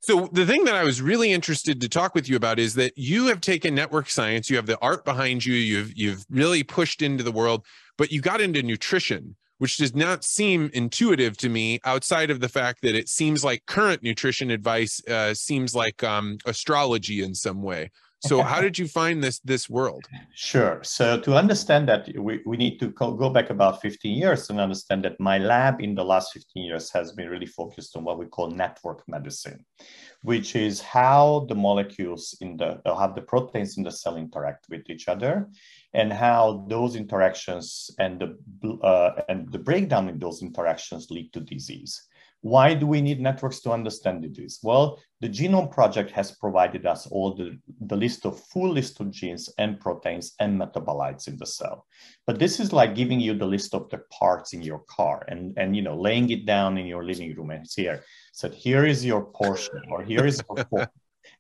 So 0.01 0.29
the 0.31 0.47
thing 0.47 0.65
that 0.67 0.77
I 0.77 0.85
was 0.85 1.03
really 1.03 1.33
interested 1.33 1.81
to 1.81 1.89
talk 1.89 2.15
with 2.15 2.29
you 2.29 2.37
about 2.37 2.61
is 2.61 2.75
that 2.75 2.93
you 2.97 3.27
have 3.27 3.41
taken 3.41 3.75
network 3.75 4.09
science, 4.09 4.49
you 4.49 4.57
have 4.57 4.67
the 4.67 4.79
art 4.81 5.05
behind 5.05 5.45
you, 5.45 5.55
you've 5.55 5.97
you've 5.97 6.25
really 6.31 6.63
pushed 6.63 7.03
into 7.03 7.25
the 7.25 7.33
world, 7.33 7.67
but 7.99 8.13
you 8.13 8.21
got 8.21 8.41
into 8.41 8.63
nutrition, 8.63 9.35
which 9.59 9.77
does 9.79 9.95
not 9.95 10.25
seem 10.25 10.71
intuitive 10.75 11.37
to 11.39 11.49
me 11.49 11.81
outside 11.85 12.31
of 12.31 12.41
the 12.41 12.49
fact 12.49 12.83
that 12.83 12.95
it 12.95 13.09
seems 13.09 13.45
like 13.45 13.65
current 13.67 14.03
nutrition 14.03 14.51
advice 14.51 15.01
uh, 15.09 15.33
seems 15.35 15.75
like 15.75 16.03
um, 16.05 16.39
astrology 16.47 17.23
in 17.23 17.35
some 17.35 17.63
way. 17.63 17.91
So 18.21 18.43
how 18.51 18.61
did 18.61 18.79
you 18.79 18.87
find 18.87 19.23
this 19.23 19.39
this 19.41 19.69
world? 19.69 20.07
Sure. 20.35 20.81
So 20.83 21.21
to 21.21 21.37
understand 21.37 21.89
that, 21.89 22.09
we, 22.19 22.41
we 22.47 22.57
need 22.57 22.79
to 22.81 22.89
go 22.89 23.31
back 23.31 23.51
about 23.51 23.83
15 23.83 24.17
years 24.17 24.51
and 24.51 24.61
understand 24.61 25.05
that 25.05 25.19
my 25.21 25.39
lab 25.39 25.81
in 25.81 25.95
the 25.95 26.05
last 26.05 26.33
15 26.33 26.65
years 26.65 26.91
has 26.93 27.13
been 27.13 27.29
really 27.29 27.47
focused 27.47 27.97
on 27.97 28.05
what 28.05 28.19
we 28.19 28.27
call 28.27 28.51
network 28.51 29.03
medicine, 29.09 29.65
which 30.23 30.57
is 30.57 30.81
how 30.81 31.47
the 31.49 31.55
molecules 31.55 32.37
in 32.41 32.57
the, 32.57 32.81
how 32.85 33.09
the 33.09 33.23
proteins 33.23 33.77
in 33.77 33.85
the 33.85 33.91
cell 33.91 34.17
interact 34.17 34.67
with 34.71 34.89
each 34.89 35.09
other 35.09 35.49
and 35.97 36.13
how 36.13 36.67
those 36.69 36.95
interactions 36.95 37.91
and 37.99 38.21
the, 38.21 38.69
uh, 38.85 39.23
and 39.31 39.51
the 39.51 39.59
breakdown 39.59 40.11
in 40.11 40.19
those 40.19 40.43
interactions 40.43 41.11
lead 41.11 41.33
to 41.33 41.41
disease. 41.41 42.03
Why 42.43 42.75
do 42.75 42.87
we 42.87 43.01
need 43.01 43.19
networks 43.19 43.61
to 43.61 43.73
understand 43.73 44.23
this? 44.23 44.61
Well, 44.63 45.01
the 45.23 45.29
Genome 45.29 45.73
Project 45.73 46.11
has 46.11 46.33
provided 46.33 46.85
us 46.85 47.07
all 47.07 47.35
the, 47.35 47.59
the 47.81 47.97
list 47.97 48.27
of 48.27 48.39
full 48.39 48.71
list 48.71 49.01
of 49.01 49.11
genes 49.11 49.49
and 49.57 49.81
proteins 49.81 50.35
and 50.39 50.61
metabolites 50.61 51.29
in 51.29 51.39
the 51.39 51.47
cell. 51.47 51.87
But 52.27 52.39
this 52.39 52.61
is 52.61 52.75
like 52.75 52.95
giving 52.95 53.19
you 53.19 53.33
the 53.35 53.47
list 53.47 53.75
of 53.75 53.89
the 53.89 54.03
parts 54.11 54.53
in 54.53 54.61
your 54.63 54.81
car 54.81 55.25
and, 55.29 55.55
and 55.57 55.75
you 55.75 55.81
know, 55.81 55.99
laying 55.99 56.29
it 56.29 56.45
down 56.45 56.77
in 56.77 56.87
your 56.87 57.05
living 57.05 57.35
room 57.35 57.51
and 57.51 57.67
here. 57.75 58.05
Said, 58.33 58.53
so 58.53 58.57
here 58.57 58.85
is 58.85 59.03
your 59.05 59.25
portion 59.25 59.81
or 59.91 60.05
here 60.05 60.27
is 60.27 60.43
your 60.47 60.65
portion. 60.71 60.91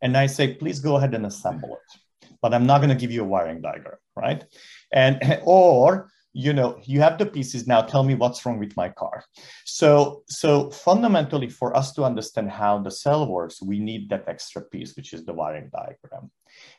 And 0.00 0.16
I 0.16 0.26
say, 0.26 0.54
please 0.54 0.80
go 0.80 0.96
ahead 0.96 1.14
and 1.14 1.26
assemble 1.26 1.74
it. 1.76 2.00
But 2.42 2.54
I'm 2.54 2.66
not 2.66 2.78
going 2.78 2.90
to 2.90 2.94
give 2.96 3.12
you 3.12 3.22
a 3.22 3.26
wiring 3.26 3.60
diagram, 3.60 3.98
right? 4.14 4.44
And 4.92 5.40
or 5.44 6.10
you 6.32 6.52
know 6.52 6.78
you 6.84 7.00
have 7.00 7.16
the 7.16 7.24
pieces 7.24 7.66
now 7.66 7.80
tell 7.80 8.02
me 8.02 8.14
what's 8.14 8.44
wrong 8.44 8.58
with 8.58 8.76
my 8.76 8.90
car 8.90 9.24
so 9.64 10.22
so 10.28 10.70
fundamentally 10.70 11.48
for 11.48 11.74
us 11.74 11.94
to 11.94 12.04
understand 12.04 12.50
how 12.50 12.78
the 12.78 12.90
cell 12.90 13.26
works 13.26 13.62
we 13.62 13.78
need 13.78 14.10
that 14.10 14.28
extra 14.28 14.60
piece 14.60 14.94
which 14.96 15.14
is 15.14 15.24
the 15.24 15.32
wiring 15.32 15.70
diagram 15.72 16.30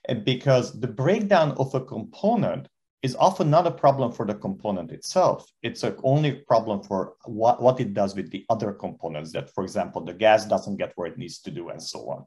and 0.08 0.24
because 0.24 0.80
the 0.80 0.88
breakdown 0.88 1.54
of 1.58 1.74
a 1.74 1.82
component 1.84 2.67
is 3.04 3.15
often 3.15 3.50
not 3.50 3.67
a 3.67 3.72
problem 3.72 4.12
for 4.12 4.26
the 4.26 4.34
component 4.34 4.91
itself. 4.91 5.50
It's 5.62 5.84
a 5.84 5.96
only 6.04 6.32
problem 6.48 6.82
for 6.84 7.13
what, 7.26 7.62
what 7.62 7.80
it 7.80 7.93
does 7.93 8.15
with 8.15 8.32
the 8.32 8.43
other 8.50 8.74
components 8.74 9.32
that, 9.34 9.54
for 9.54 9.63
example, 9.63 10.04
the 10.04 10.13
gas 10.13 10.46
doesn't 10.46 10.78
get 10.78 10.93
where 10.96 11.08
it 11.08 11.17
needs 11.17 11.39
to 11.41 11.52
do 11.52 11.70
and 11.70 11.82
so 11.82 12.10
on. 12.10 12.26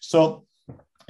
So, 0.00 0.46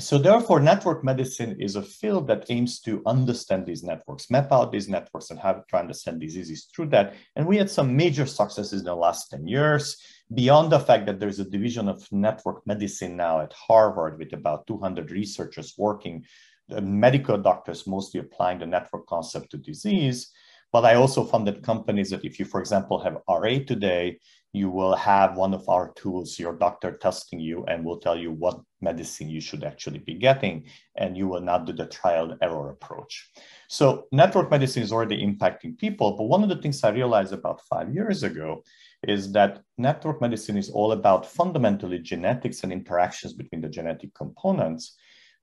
so 0.00 0.18
therefore, 0.18 0.60
network 0.60 1.02
medicine 1.02 1.56
is 1.60 1.76
a 1.76 1.82
field 1.82 2.28
that 2.28 2.46
aims 2.50 2.80
to 2.80 3.02
understand 3.06 3.66
these 3.66 3.82
networks, 3.82 4.30
map 4.30 4.52
out 4.52 4.70
these 4.70 4.88
networks 4.88 5.30
and 5.30 5.40
have 5.40 5.66
try 5.66 5.80
to 5.80 5.84
understand 5.84 6.20
diseases 6.20 6.68
through 6.74 6.86
that. 6.86 7.14
And 7.34 7.46
we 7.46 7.56
had 7.56 7.70
some 7.70 7.96
major 7.96 8.26
successes 8.26 8.80
in 8.80 8.86
the 8.86 8.94
last 8.94 9.30
10 9.30 9.46
years, 9.46 10.00
beyond 10.32 10.70
the 10.70 10.80
fact 10.80 11.06
that 11.06 11.18
there's 11.18 11.40
a 11.40 11.50
division 11.50 11.88
of 11.88 12.06
network 12.12 12.66
medicine 12.66 13.16
now 13.16 13.40
at 13.40 13.52
Harvard 13.52 14.18
with 14.18 14.32
about 14.32 14.66
200 14.66 15.10
researchers 15.10 15.74
working 15.76 16.24
medical 16.68 17.38
doctors 17.38 17.86
mostly 17.86 18.20
applying 18.20 18.58
the 18.58 18.66
network 18.66 19.06
concept 19.06 19.50
to 19.50 19.56
disease. 19.56 20.30
But 20.70 20.84
I 20.84 20.96
also 20.96 21.24
funded 21.24 21.62
companies 21.62 22.10
that 22.10 22.24
if 22.24 22.38
you, 22.38 22.44
for 22.44 22.60
example, 22.60 22.98
have 23.00 23.22
RA 23.28 23.58
today, 23.66 24.18
you 24.52 24.70
will 24.70 24.94
have 24.94 25.36
one 25.36 25.54
of 25.54 25.66
our 25.68 25.92
tools, 25.94 26.38
your 26.38 26.54
doctor 26.54 26.92
testing 26.92 27.40
you 27.40 27.64
and 27.66 27.84
will 27.84 27.98
tell 27.98 28.18
you 28.18 28.32
what 28.32 28.60
medicine 28.80 29.28
you 29.28 29.40
should 29.40 29.64
actually 29.64 29.98
be 29.98 30.14
getting, 30.14 30.64
and 30.96 31.16
you 31.16 31.28
will 31.28 31.40
not 31.40 31.66
do 31.66 31.72
the 31.72 31.86
trial 31.86 32.36
error 32.40 32.70
approach. 32.70 33.30
So 33.68 34.06
network 34.12 34.50
medicine 34.50 34.82
is 34.82 34.92
already 34.92 35.24
impacting 35.24 35.76
people. 35.78 36.16
But 36.16 36.24
one 36.24 36.42
of 36.42 36.48
the 36.48 36.60
things 36.62 36.82
I 36.82 36.90
realized 36.90 37.32
about 37.32 37.62
five 37.62 37.92
years 37.92 38.22
ago 38.22 38.62
is 39.06 39.32
that 39.32 39.62
network 39.76 40.20
medicine 40.20 40.56
is 40.56 40.70
all 40.70 40.92
about 40.92 41.26
fundamentally 41.26 41.98
genetics 41.98 42.62
and 42.64 42.72
interactions 42.72 43.32
between 43.32 43.60
the 43.60 43.68
genetic 43.68 44.14
components. 44.14 44.96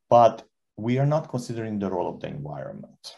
But 0.09 0.43
we 0.77 0.99
are 0.99 1.05
not 1.05 1.29
considering 1.29 1.79
the 1.79 1.89
role 1.89 2.09
of 2.13 2.19
the 2.19 2.27
environment. 2.27 3.15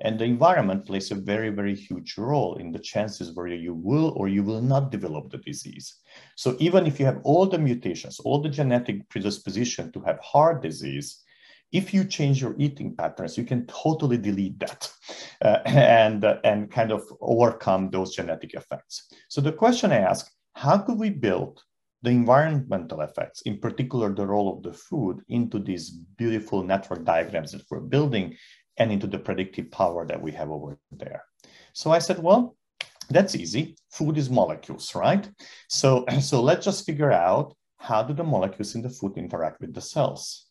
And 0.00 0.18
the 0.18 0.24
environment 0.24 0.86
plays 0.86 1.10
a 1.10 1.16
very, 1.16 1.50
very 1.50 1.74
huge 1.74 2.16
role 2.16 2.56
in 2.56 2.70
the 2.70 2.78
chances 2.78 3.34
where 3.34 3.48
you 3.48 3.74
will 3.74 4.10
or 4.16 4.28
you 4.28 4.44
will 4.44 4.62
not 4.62 4.92
develop 4.92 5.30
the 5.30 5.38
disease. 5.38 5.96
So 6.36 6.56
even 6.60 6.86
if 6.86 7.00
you 7.00 7.06
have 7.06 7.20
all 7.24 7.46
the 7.46 7.58
mutations, 7.58 8.20
all 8.20 8.40
the 8.40 8.48
genetic 8.48 9.08
predisposition 9.08 9.90
to 9.92 10.00
have 10.02 10.20
heart 10.20 10.62
disease, 10.62 11.24
if 11.72 11.92
you 11.92 12.04
change 12.04 12.40
your 12.40 12.54
eating 12.58 12.94
patterns, 12.94 13.36
you 13.36 13.44
can 13.44 13.66
totally 13.66 14.16
delete 14.16 14.58
that 14.60 14.90
uh, 15.44 15.58
and, 15.66 16.24
uh, 16.24 16.38
and 16.44 16.70
kind 16.70 16.92
of 16.92 17.02
overcome 17.20 17.90
those 17.90 18.14
genetic 18.14 18.54
effects. 18.54 19.08
So 19.28 19.40
the 19.40 19.52
question 19.52 19.92
I 19.92 19.98
ask, 19.98 20.30
how 20.54 20.78
could 20.78 20.98
we 20.98 21.10
build 21.10 21.60
the 22.02 22.10
environmental 22.10 23.00
effects, 23.00 23.42
in 23.42 23.58
particular 23.58 24.14
the 24.14 24.26
role 24.26 24.56
of 24.56 24.62
the 24.62 24.72
food, 24.72 25.20
into 25.28 25.58
these 25.58 25.90
beautiful 25.90 26.62
network 26.62 27.04
diagrams 27.04 27.52
that 27.52 27.62
we're 27.70 27.80
building 27.80 28.36
and 28.78 28.92
into 28.92 29.06
the 29.06 29.18
predictive 29.18 29.70
power 29.70 30.06
that 30.06 30.20
we 30.20 30.32
have 30.32 30.50
over 30.50 30.78
there. 30.90 31.24
So 31.72 31.90
I 31.90 31.98
said, 31.98 32.22
well, 32.22 32.56
that's 33.10 33.34
easy. 33.34 33.76
Food 33.90 34.18
is 34.18 34.30
molecules, 34.30 34.94
right? 34.94 35.28
So, 35.68 36.04
so 36.20 36.42
let's 36.42 36.64
just 36.64 36.86
figure 36.86 37.12
out 37.12 37.54
how 37.78 38.02
do 38.02 38.12
the 38.12 38.24
molecules 38.24 38.74
in 38.74 38.82
the 38.82 38.90
food 38.90 39.16
interact 39.16 39.60
with 39.60 39.74
the 39.74 39.80
cells. 39.80 40.47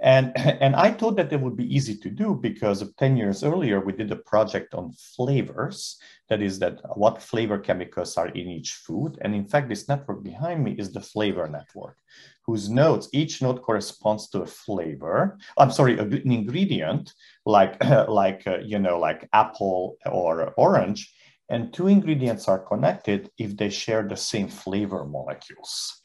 And, 0.00 0.36
and 0.36 0.74
I 0.76 0.90
thought 0.90 1.16
that 1.16 1.32
it 1.32 1.40
would 1.40 1.56
be 1.56 1.74
easy 1.74 1.96
to 1.96 2.10
do 2.10 2.34
because 2.34 2.84
10 2.98 3.16
years 3.16 3.42
earlier, 3.42 3.80
we 3.80 3.92
did 3.92 4.10
a 4.12 4.16
project 4.16 4.74
on 4.74 4.92
flavors. 4.92 5.98
That 6.28 6.40
is 6.40 6.58
that 6.60 6.80
what 6.96 7.22
flavor 7.22 7.58
chemicals 7.58 8.16
are 8.16 8.28
in 8.28 8.48
each 8.48 8.72
food. 8.72 9.18
And 9.20 9.34
in 9.34 9.46
fact, 9.46 9.68
this 9.68 9.88
network 9.88 10.22
behind 10.22 10.64
me 10.64 10.72
is 10.72 10.92
the 10.92 11.00
flavor 11.00 11.46
network, 11.48 11.98
whose 12.46 12.70
nodes, 12.70 13.08
each 13.12 13.42
node 13.42 13.62
corresponds 13.62 14.28
to 14.30 14.42
a 14.42 14.46
flavor. 14.46 15.38
I'm 15.58 15.70
sorry, 15.70 15.98
an 15.98 16.32
ingredient 16.32 17.12
like, 17.44 17.82
like 18.08 18.46
uh, 18.46 18.58
you 18.58 18.78
know, 18.78 18.98
like 18.98 19.28
apple 19.32 19.96
or 20.06 20.54
orange. 20.56 21.12
And 21.50 21.74
two 21.74 21.88
ingredients 21.88 22.48
are 22.48 22.58
connected 22.58 23.30
if 23.36 23.54
they 23.56 23.68
share 23.68 24.02
the 24.02 24.16
same 24.16 24.48
flavor 24.48 25.04
molecules. 25.04 26.00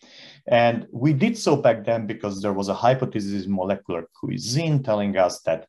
And 0.49 0.87
we 0.91 1.13
did 1.13 1.37
so 1.37 1.55
back 1.55 1.85
then 1.85 2.07
because 2.07 2.41
there 2.41 2.53
was 2.53 2.69
a 2.69 2.73
hypothesis 2.73 3.45
in 3.45 3.55
molecular 3.55 4.07
cuisine 4.19 4.81
telling 4.81 5.15
us 5.15 5.41
that 5.41 5.67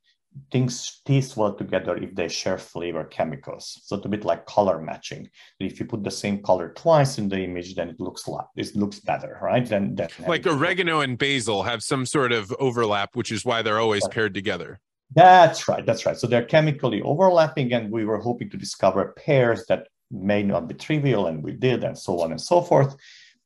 things 0.50 1.02
taste 1.04 1.36
well 1.36 1.54
together 1.54 1.96
if 1.96 2.14
they 2.14 2.28
share 2.28 2.56
flavor 2.56 3.04
chemicals. 3.04 3.80
So 3.84 3.96
it's 3.96 4.06
a 4.06 4.08
bit 4.08 4.24
like 4.24 4.46
color 4.46 4.80
matching. 4.80 5.28
If 5.58 5.80
you 5.80 5.86
put 5.86 6.02
the 6.02 6.10
same 6.10 6.42
color 6.42 6.72
twice 6.74 7.18
in 7.18 7.28
the 7.28 7.40
image, 7.40 7.74
then 7.74 7.90
it 7.90 8.00
looks 8.00 8.26
like 8.26 8.46
it 8.56 8.74
looks 8.74 9.00
better, 9.00 9.38
right? 9.42 9.66
Then, 9.66 9.96
then 9.96 10.08
like 10.26 10.46
oregano 10.46 11.00
and 11.00 11.18
basil 11.18 11.64
have 11.64 11.82
some 11.82 12.06
sort 12.06 12.32
of 12.32 12.52
overlap, 12.58 13.16
which 13.16 13.32
is 13.32 13.44
why 13.44 13.60
they're 13.62 13.80
always 13.80 14.04
right. 14.04 14.12
paired 14.12 14.34
together. 14.34 14.80
That's 15.14 15.68
right. 15.68 15.84
That's 15.84 16.06
right. 16.06 16.16
So 16.16 16.26
they're 16.26 16.44
chemically 16.44 17.02
overlapping, 17.02 17.72
and 17.72 17.90
we 17.90 18.04
were 18.04 18.18
hoping 18.18 18.48
to 18.50 18.56
discover 18.56 19.12
pairs 19.18 19.66
that 19.66 19.88
may 20.10 20.42
not 20.42 20.68
be 20.68 20.74
trivial, 20.74 21.26
and 21.26 21.42
we 21.42 21.52
did, 21.52 21.82
and 21.82 21.98
so 21.98 22.20
on 22.20 22.30
and 22.30 22.40
so 22.40 22.62
forth. 22.62 22.96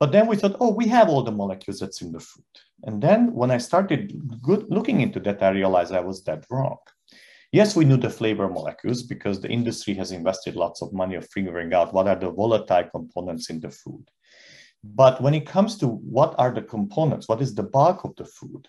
But 0.01 0.13
then 0.13 0.27
we 0.27 0.37
thought, 0.37 0.57
oh, 0.61 0.73
we 0.73 0.89
have 0.89 1.09
all 1.09 1.23
the 1.23 1.31
molecules 1.33 1.79
that's 1.79 2.03
in 2.03 2.13
the 2.13 2.21
food. 2.21 2.45
And 2.83 3.03
then 3.03 3.33
when 3.33 3.51
I 3.51 3.59
started 3.59 4.13
good 4.43 4.67
looking 4.69 5.01
into 5.01 5.21
that, 5.21 5.43
I 5.43 5.51
realized 5.51 5.93
I 5.93 6.01
was 6.01 6.25
that 6.25 6.45
wrong. 6.51 6.79
Yes, 7.53 7.77
we 7.77 7.85
knew 7.85 7.97
the 7.97 8.11
flavor 8.11 8.49
molecules 8.49 9.05
because 9.05 9.41
the 9.41 9.49
industry 9.49 9.95
has 9.95 10.11
invested 10.11 10.57
lots 10.57 10.83
of 10.83 10.93
money 10.93 11.15
of 11.15 11.29
figuring 11.31 11.73
out 11.73 11.95
what 11.95 12.09
are 12.09 12.17
the 12.17 12.31
volatile 12.31 12.89
components 12.91 13.49
in 13.49 13.61
the 13.61 13.71
food. 13.71 14.05
But 14.83 15.21
when 15.23 15.35
it 15.35 15.47
comes 15.47 15.79
to 15.79 15.87
what 15.87 16.35
are 16.37 16.53
the 16.53 16.63
components, 16.63 17.29
what 17.29 17.41
is 17.41 17.55
the 17.55 17.63
bulk 17.63 18.05
of 18.05 18.17
the 18.17 18.25
food, 18.25 18.67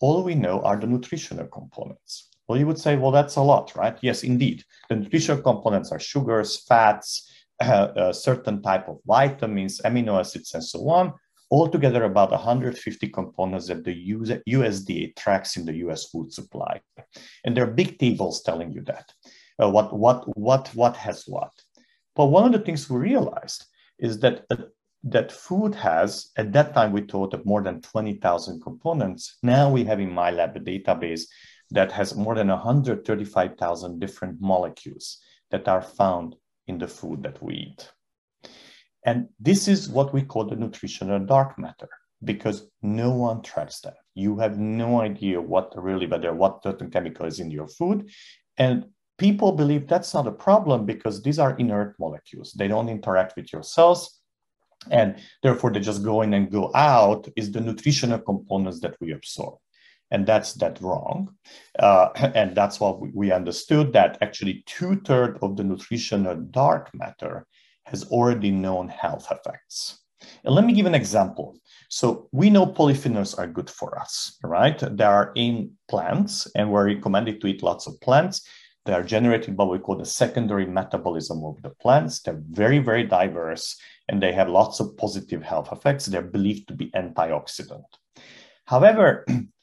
all 0.00 0.22
we 0.22 0.34
know 0.34 0.60
are 0.60 0.76
the 0.76 0.86
nutritional 0.86 1.46
components. 1.46 2.28
Well, 2.46 2.58
you 2.58 2.66
would 2.66 2.78
say, 2.78 2.96
well, 2.96 3.10
that's 3.10 3.36
a 3.36 3.42
lot, 3.42 3.74
right? 3.74 3.98
Yes, 4.02 4.22
indeed. 4.22 4.62
The 4.88 4.96
nutritional 4.96 5.42
components 5.42 5.90
are 5.90 5.98
sugars, 5.98 6.64
fats, 6.64 7.28
a 7.60 8.12
certain 8.12 8.62
type 8.62 8.88
of 8.88 8.98
vitamins, 9.06 9.80
amino 9.84 10.18
acids, 10.18 10.54
and 10.54 10.64
so 10.64 10.88
on. 10.88 11.12
Altogether, 11.50 12.04
about 12.04 12.32
150 12.32 13.08
components 13.08 13.68
that 13.68 13.84
the 13.84 14.08
USDA 14.48 15.14
tracks 15.16 15.56
in 15.56 15.64
the 15.64 15.74
US 15.86 16.06
food 16.06 16.32
supply. 16.32 16.80
And 17.44 17.56
there 17.56 17.64
are 17.64 17.70
big 17.70 17.98
tables 17.98 18.42
telling 18.42 18.72
you 18.72 18.82
that. 18.82 19.12
Uh, 19.62 19.70
what, 19.70 19.96
what, 19.96 20.36
what, 20.36 20.68
what 20.74 20.96
has 20.96 21.24
what. 21.26 21.52
But 22.14 22.26
one 22.26 22.44
of 22.44 22.52
the 22.52 22.64
things 22.64 22.90
we 22.90 22.98
realized 22.98 23.64
is 23.98 24.18
that, 24.20 24.44
uh, 24.50 24.56
that 25.04 25.30
food 25.30 25.74
has, 25.76 26.30
at 26.36 26.52
that 26.52 26.74
time, 26.74 26.92
we 26.92 27.02
thought 27.02 27.32
of 27.32 27.46
more 27.46 27.62
than 27.62 27.80
20,000 27.80 28.60
components. 28.60 29.38
Now 29.42 29.70
we 29.70 29.84
have 29.84 30.00
in 30.00 30.12
my 30.12 30.30
lab 30.30 30.56
a 30.56 30.60
database 30.60 31.22
that 31.70 31.92
has 31.92 32.14
more 32.14 32.34
than 32.34 32.48
135,000 32.48 33.98
different 34.00 34.40
molecules 34.40 35.18
that 35.50 35.68
are 35.68 35.82
found 35.82 36.34
in 36.66 36.78
the 36.78 36.88
food 36.88 37.22
that 37.22 37.42
we 37.42 37.54
eat. 37.54 37.90
And 39.04 39.28
this 39.38 39.68
is 39.68 39.88
what 39.88 40.12
we 40.12 40.22
call 40.22 40.46
the 40.46 40.56
nutritional 40.56 41.20
dark 41.20 41.58
matter 41.58 41.88
because 42.24 42.68
no 42.82 43.10
one 43.10 43.42
tracks 43.42 43.80
that. 43.80 43.96
You 44.14 44.38
have 44.38 44.58
no 44.58 45.00
idea 45.00 45.40
what 45.40 45.72
really, 45.76 46.06
whether 46.06 46.32
what 46.34 46.62
certain 46.62 46.90
chemical 46.90 47.26
is 47.26 47.38
in 47.38 47.50
your 47.50 47.68
food. 47.68 48.10
And 48.56 48.86
people 49.18 49.52
believe 49.52 49.86
that's 49.86 50.14
not 50.14 50.26
a 50.26 50.32
problem 50.32 50.86
because 50.86 51.22
these 51.22 51.38
are 51.38 51.56
inert 51.56 51.94
molecules. 52.00 52.52
They 52.52 52.68
don't 52.68 52.88
interact 52.88 53.36
with 53.36 53.52
your 53.52 53.62
cells. 53.62 54.20
And 54.90 55.16
therefore, 55.42 55.72
they 55.72 55.80
just 55.80 56.02
go 56.02 56.22
in 56.22 56.34
and 56.34 56.50
go 56.50 56.70
out 56.74 57.28
is 57.36 57.52
the 57.52 57.60
nutritional 57.60 58.18
components 58.18 58.80
that 58.80 58.96
we 59.00 59.12
absorb 59.12 59.58
and 60.10 60.26
that's 60.26 60.54
that 60.54 60.80
wrong. 60.80 61.34
Uh, 61.78 62.08
and 62.34 62.54
that's 62.54 62.80
what 62.80 63.00
we, 63.14 63.32
understood 63.32 63.92
that 63.92 64.18
actually 64.20 64.62
two-thirds 64.66 65.38
of 65.42 65.56
the 65.56 65.64
nutritional 65.64 66.36
dark 66.36 66.90
matter 66.94 67.46
has 67.84 68.04
already 68.04 68.50
known 68.50 68.88
health 68.88 69.26
effects. 69.30 70.02
And 70.44 70.54
let 70.54 70.64
me 70.64 70.72
give 70.72 70.86
an 70.86 70.94
example. 70.94 71.58
So 71.88 72.28
we 72.32 72.50
know 72.50 72.66
polyphenols 72.66 73.38
are 73.38 73.46
good 73.46 73.70
for 73.70 73.98
us 73.98 74.38
right? 74.42 74.78
They 74.78 75.04
are 75.04 75.32
in 75.36 75.72
plants 75.88 76.48
and 76.54 76.70
we're 76.70 76.86
recommended 76.86 77.40
to 77.40 77.46
eat 77.46 77.62
lots 77.62 77.86
of 77.86 78.00
plants. 78.00 78.46
They 78.86 78.92
are 78.92 79.02
generated 79.02 79.56
by 79.56 79.64
what 79.64 79.72
we 79.72 79.78
call 79.80 79.96
the 79.96 80.06
secondary 80.06 80.66
metabolism 80.66 81.44
of 81.44 81.60
the 81.62 81.70
plants. 81.70 82.20
They're 82.20 82.42
very 82.50 82.78
very 82.78 83.04
diverse 83.04 83.76
and 84.08 84.22
they 84.22 84.32
have 84.32 84.48
lots 84.48 84.80
of 84.80 84.96
positive 84.96 85.42
health 85.42 85.68
effects. 85.72 86.06
They're 86.06 86.22
believed 86.22 86.68
to 86.68 86.74
be 86.74 86.90
antioxidant. 86.90 87.84
However 88.64 89.26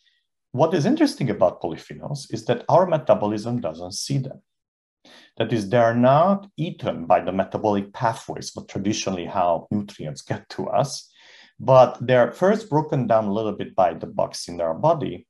what 0.53 0.73
is 0.75 0.85
interesting 0.85 1.31
about 1.31 1.61
polyphenols 1.61 2.31
is 2.31 2.45
that 2.45 2.63
our 2.69 2.85
metabolism 2.85 3.59
doesn't 3.59 3.93
see 3.93 4.19
them. 4.19 4.39
That 5.37 5.51
is, 5.51 5.67
they 5.67 5.77
are 5.77 5.95
not 5.95 6.47
eaten 6.57 7.07
by 7.07 7.21
the 7.21 7.31
metabolic 7.31 7.91
pathways, 7.91 8.51
but 8.51 8.69
traditionally 8.69 9.25
how 9.25 9.67
nutrients 9.71 10.21
get 10.21 10.47
to 10.49 10.67
us, 10.67 11.11
but 11.59 11.97
they're 11.99 12.31
first 12.31 12.69
broken 12.69 13.07
down 13.07 13.25
a 13.25 13.33
little 13.33 13.53
bit 13.53 13.75
by 13.75 13.95
the 13.95 14.05
bugs 14.05 14.47
in 14.47 14.61
our 14.61 14.75
body, 14.75 15.25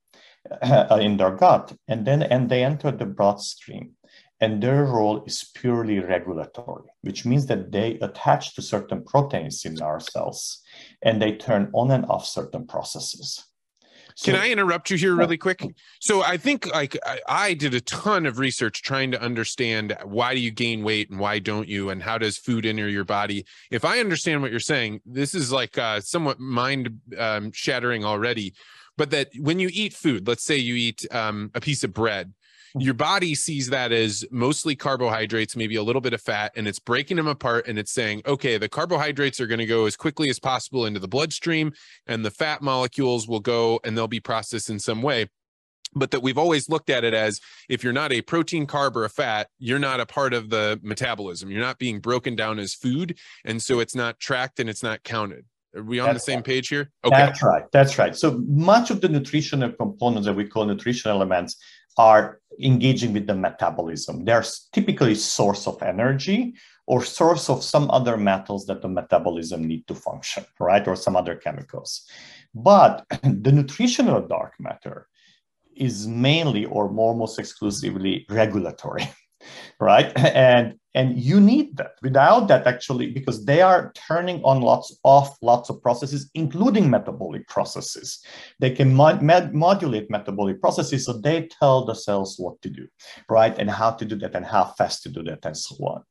uh, 0.62 0.98
in 1.00 1.16
their 1.16 1.34
gut, 1.34 1.72
and 1.88 2.06
then 2.06 2.22
and 2.22 2.50
they 2.50 2.62
enter 2.62 2.90
the 2.90 3.06
bloodstream. 3.06 3.92
And 4.40 4.62
their 4.62 4.84
role 4.84 5.24
is 5.24 5.50
purely 5.54 6.00
regulatory, 6.00 6.90
which 7.00 7.24
means 7.24 7.46
that 7.46 7.72
they 7.72 7.98
attach 8.00 8.54
to 8.56 8.62
certain 8.62 9.02
proteins 9.04 9.64
in 9.64 9.80
our 9.80 10.00
cells 10.00 10.60
and 11.00 11.22
they 11.22 11.36
turn 11.36 11.70
on 11.72 11.90
and 11.92 12.04
off 12.06 12.26
certain 12.26 12.66
processes. 12.66 13.42
So, 14.16 14.30
Can 14.30 14.40
I 14.40 14.50
interrupt 14.50 14.90
you 14.90 14.96
here 14.96 15.16
really 15.16 15.36
quick? 15.36 15.64
So 16.00 16.22
I 16.22 16.36
think 16.36 16.72
like 16.72 16.96
I, 17.04 17.20
I, 17.26 17.54
did 17.54 17.74
a 17.74 17.80
ton 17.80 18.26
of 18.26 18.38
research 18.38 18.82
trying 18.82 19.10
to 19.10 19.20
understand 19.20 19.96
why 20.04 20.34
do 20.34 20.40
you 20.40 20.52
gain 20.52 20.84
weight 20.84 21.10
and 21.10 21.18
why 21.18 21.40
don't 21.40 21.66
you, 21.66 21.90
and 21.90 22.00
how 22.00 22.18
does 22.18 22.38
food 22.38 22.64
enter 22.64 22.88
your 22.88 23.04
body. 23.04 23.44
If 23.72 23.84
I 23.84 23.98
understand 23.98 24.40
what 24.40 24.52
you're 24.52 24.60
saying, 24.60 25.00
this 25.04 25.34
is 25.34 25.50
like 25.50 25.78
uh, 25.78 26.00
somewhat 26.00 26.38
mind 26.38 27.00
um, 27.18 27.50
shattering 27.52 28.04
already. 28.04 28.54
But 28.96 29.10
that 29.10 29.30
when 29.40 29.58
you 29.58 29.68
eat 29.72 29.92
food, 29.92 30.28
let's 30.28 30.44
say 30.44 30.56
you 30.56 30.76
eat 30.76 31.04
um, 31.10 31.50
a 31.56 31.60
piece 31.60 31.82
of 31.82 31.92
bread, 31.92 32.32
your 32.78 32.94
body 32.94 33.34
sees 33.34 33.68
that 33.68 33.92
as 33.92 34.24
mostly 34.30 34.74
carbohydrates, 34.74 35.54
maybe 35.54 35.76
a 35.76 35.82
little 35.82 36.00
bit 36.00 36.12
of 36.12 36.20
fat, 36.20 36.52
and 36.56 36.66
it's 36.66 36.80
breaking 36.80 37.16
them 37.16 37.28
apart 37.28 37.68
and 37.68 37.78
it's 37.78 37.92
saying, 37.92 38.22
okay, 38.26 38.58
the 38.58 38.68
carbohydrates 38.68 39.40
are 39.40 39.46
going 39.46 39.60
to 39.60 39.66
go 39.66 39.86
as 39.86 39.96
quickly 39.96 40.28
as 40.28 40.40
possible 40.40 40.84
into 40.86 40.98
the 40.98 41.08
bloodstream, 41.08 41.72
and 42.06 42.24
the 42.24 42.30
fat 42.30 42.62
molecules 42.62 43.28
will 43.28 43.40
go 43.40 43.80
and 43.84 43.96
they'll 43.96 44.08
be 44.08 44.20
processed 44.20 44.70
in 44.70 44.78
some 44.78 45.02
way. 45.02 45.28
But 45.96 46.10
that 46.10 46.22
we've 46.22 46.38
always 46.38 46.68
looked 46.68 46.90
at 46.90 47.04
it 47.04 47.14
as 47.14 47.40
if 47.68 47.84
you're 47.84 47.92
not 47.92 48.12
a 48.12 48.20
protein, 48.20 48.66
carb, 48.66 48.96
or 48.96 49.04
a 49.04 49.08
fat, 49.08 49.48
you're 49.60 49.78
not 49.78 50.00
a 50.00 50.06
part 50.06 50.34
of 50.34 50.50
the 50.50 50.80
metabolism. 50.82 51.52
You're 51.52 51.60
not 51.60 51.78
being 51.78 52.00
broken 52.00 52.34
down 52.34 52.58
as 52.58 52.74
food. 52.74 53.16
And 53.44 53.62
so 53.62 53.78
it's 53.78 53.94
not 53.94 54.18
tracked 54.18 54.58
and 54.58 54.68
it's 54.68 54.82
not 54.82 55.04
counted. 55.04 55.44
Are 55.76 55.82
we 55.82 56.00
on 56.00 56.08
That's 56.08 56.24
the 56.24 56.32
same 56.32 56.38
right. 56.38 56.44
page 56.44 56.68
here? 56.68 56.90
Okay. 57.04 57.16
That's 57.16 57.42
right. 57.42 57.64
That's 57.72 57.98
right. 57.98 58.16
So 58.16 58.42
much 58.46 58.90
of 58.90 59.00
the 59.00 59.08
nutritional 59.08 59.70
components 59.70 60.26
that 60.26 60.34
we 60.34 60.48
call 60.48 60.64
nutritional 60.66 61.16
elements 61.16 61.56
are 61.96 62.40
engaging 62.60 63.12
with 63.12 63.26
the 63.26 63.34
metabolism. 63.34 64.24
They're 64.24 64.44
typically 64.72 65.14
source 65.14 65.66
of 65.66 65.82
energy 65.82 66.54
or 66.86 67.02
source 67.02 67.48
of 67.48 67.64
some 67.64 67.90
other 67.90 68.16
metals 68.16 68.66
that 68.66 68.82
the 68.82 68.88
metabolism 68.88 69.64
need 69.64 69.86
to 69.88 69.94
function, 69.94 70.44
right? 70.60 70.86
Or 70.86 70.96
some 70.96 71.16
other 71.16 71.36
chemicals. 71.36 72.06
But 72.54 73.04
the 73.22 73.52
nutritional 73.52 74.20
dark 74.26 74.54
matter 74.58 75.08
is 75.74 76.06
mainly 76.06 76.66
or 76.66 76.88
almost 76.96 77.38
exclusively 77.38 78.26
regulatory. 78.28 79.08
right 79.80 80.16
and 80.16 80.74
and 80.94 81.18
you 81.18 81.40
need 81.40 81.76
that. 81.76 81.92
Without 82.02 82.48
that 82.48 82.66
actually 82.66 83.10
because 83.10 83.44
they 83.44 83.60
are 83.62 83.92
turning 83.94 84.42
on 84.44 84.60
lots 84.60 84.96
of 85.04 85.36
lots 85.42 85.68
of 85.70 85.82
processes 85.82 86.30
including 86.34 86.88
metabolic 86.88 87.46
processes. 87.48 88.24
They 88.60 88.70
can 88.70 88.94
mod- 88.94 89.22
modulate 89.22 90.10
metabolic 90.10 90.60
processes 90.60 91.04
so 91.04 91.12
they 91.12 91.48
tell 91.48 91.84
the 91.84 91.94
cells 91.94 92.36
what 92.38 92.60
to 92.62 92.70
do 92.70 92.86
right 93.28 93.56
and 93.58 93.70
how 93.70 93.90
to 93.92 94.04
do 94.04 94.16
that 94.16 94.34
and 94.34 94.46
how 94.46 94.64
fast 94.78 95.02
to 95.04 95.08
do 95.08 95.22
that 95.24 95.44
and 95.44 95.56
so 95.56 95.76
on. 95.76 96.04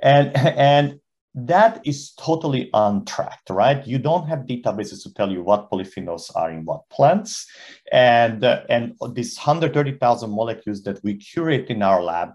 And 0.00 0.36
and 0.36 1.00
that 1.46 1.80
is 1.84 2.12
totally 2.12 2.70
untracked, 2.74 3.50
right? 3.50 3.86
You 3.86 3.98
don't 3.98 4.26
have 4.26 4.40
databases 4.40 5.02
to 5.04 5.14
tell 5.14 5.30
you 5.30 5.42
what 5.42 5.70
polyphenols 5.70 6.34
are 6.34 6.50
in 6.50 6.64
what 6.64 6.88
plants, 6.88 7.46
and 7.92 8.42
uh, 8.44 8.62
and 8.68 8.94
these 9.12 9.36
130,000 9.36 10.30
molecules 10.30 10.82
that 10.82 11.02
we 11.04 11.16
curate 11.16 11.68
in 11.68 11.82
our 11.82 12.02
lab 12.02 12.30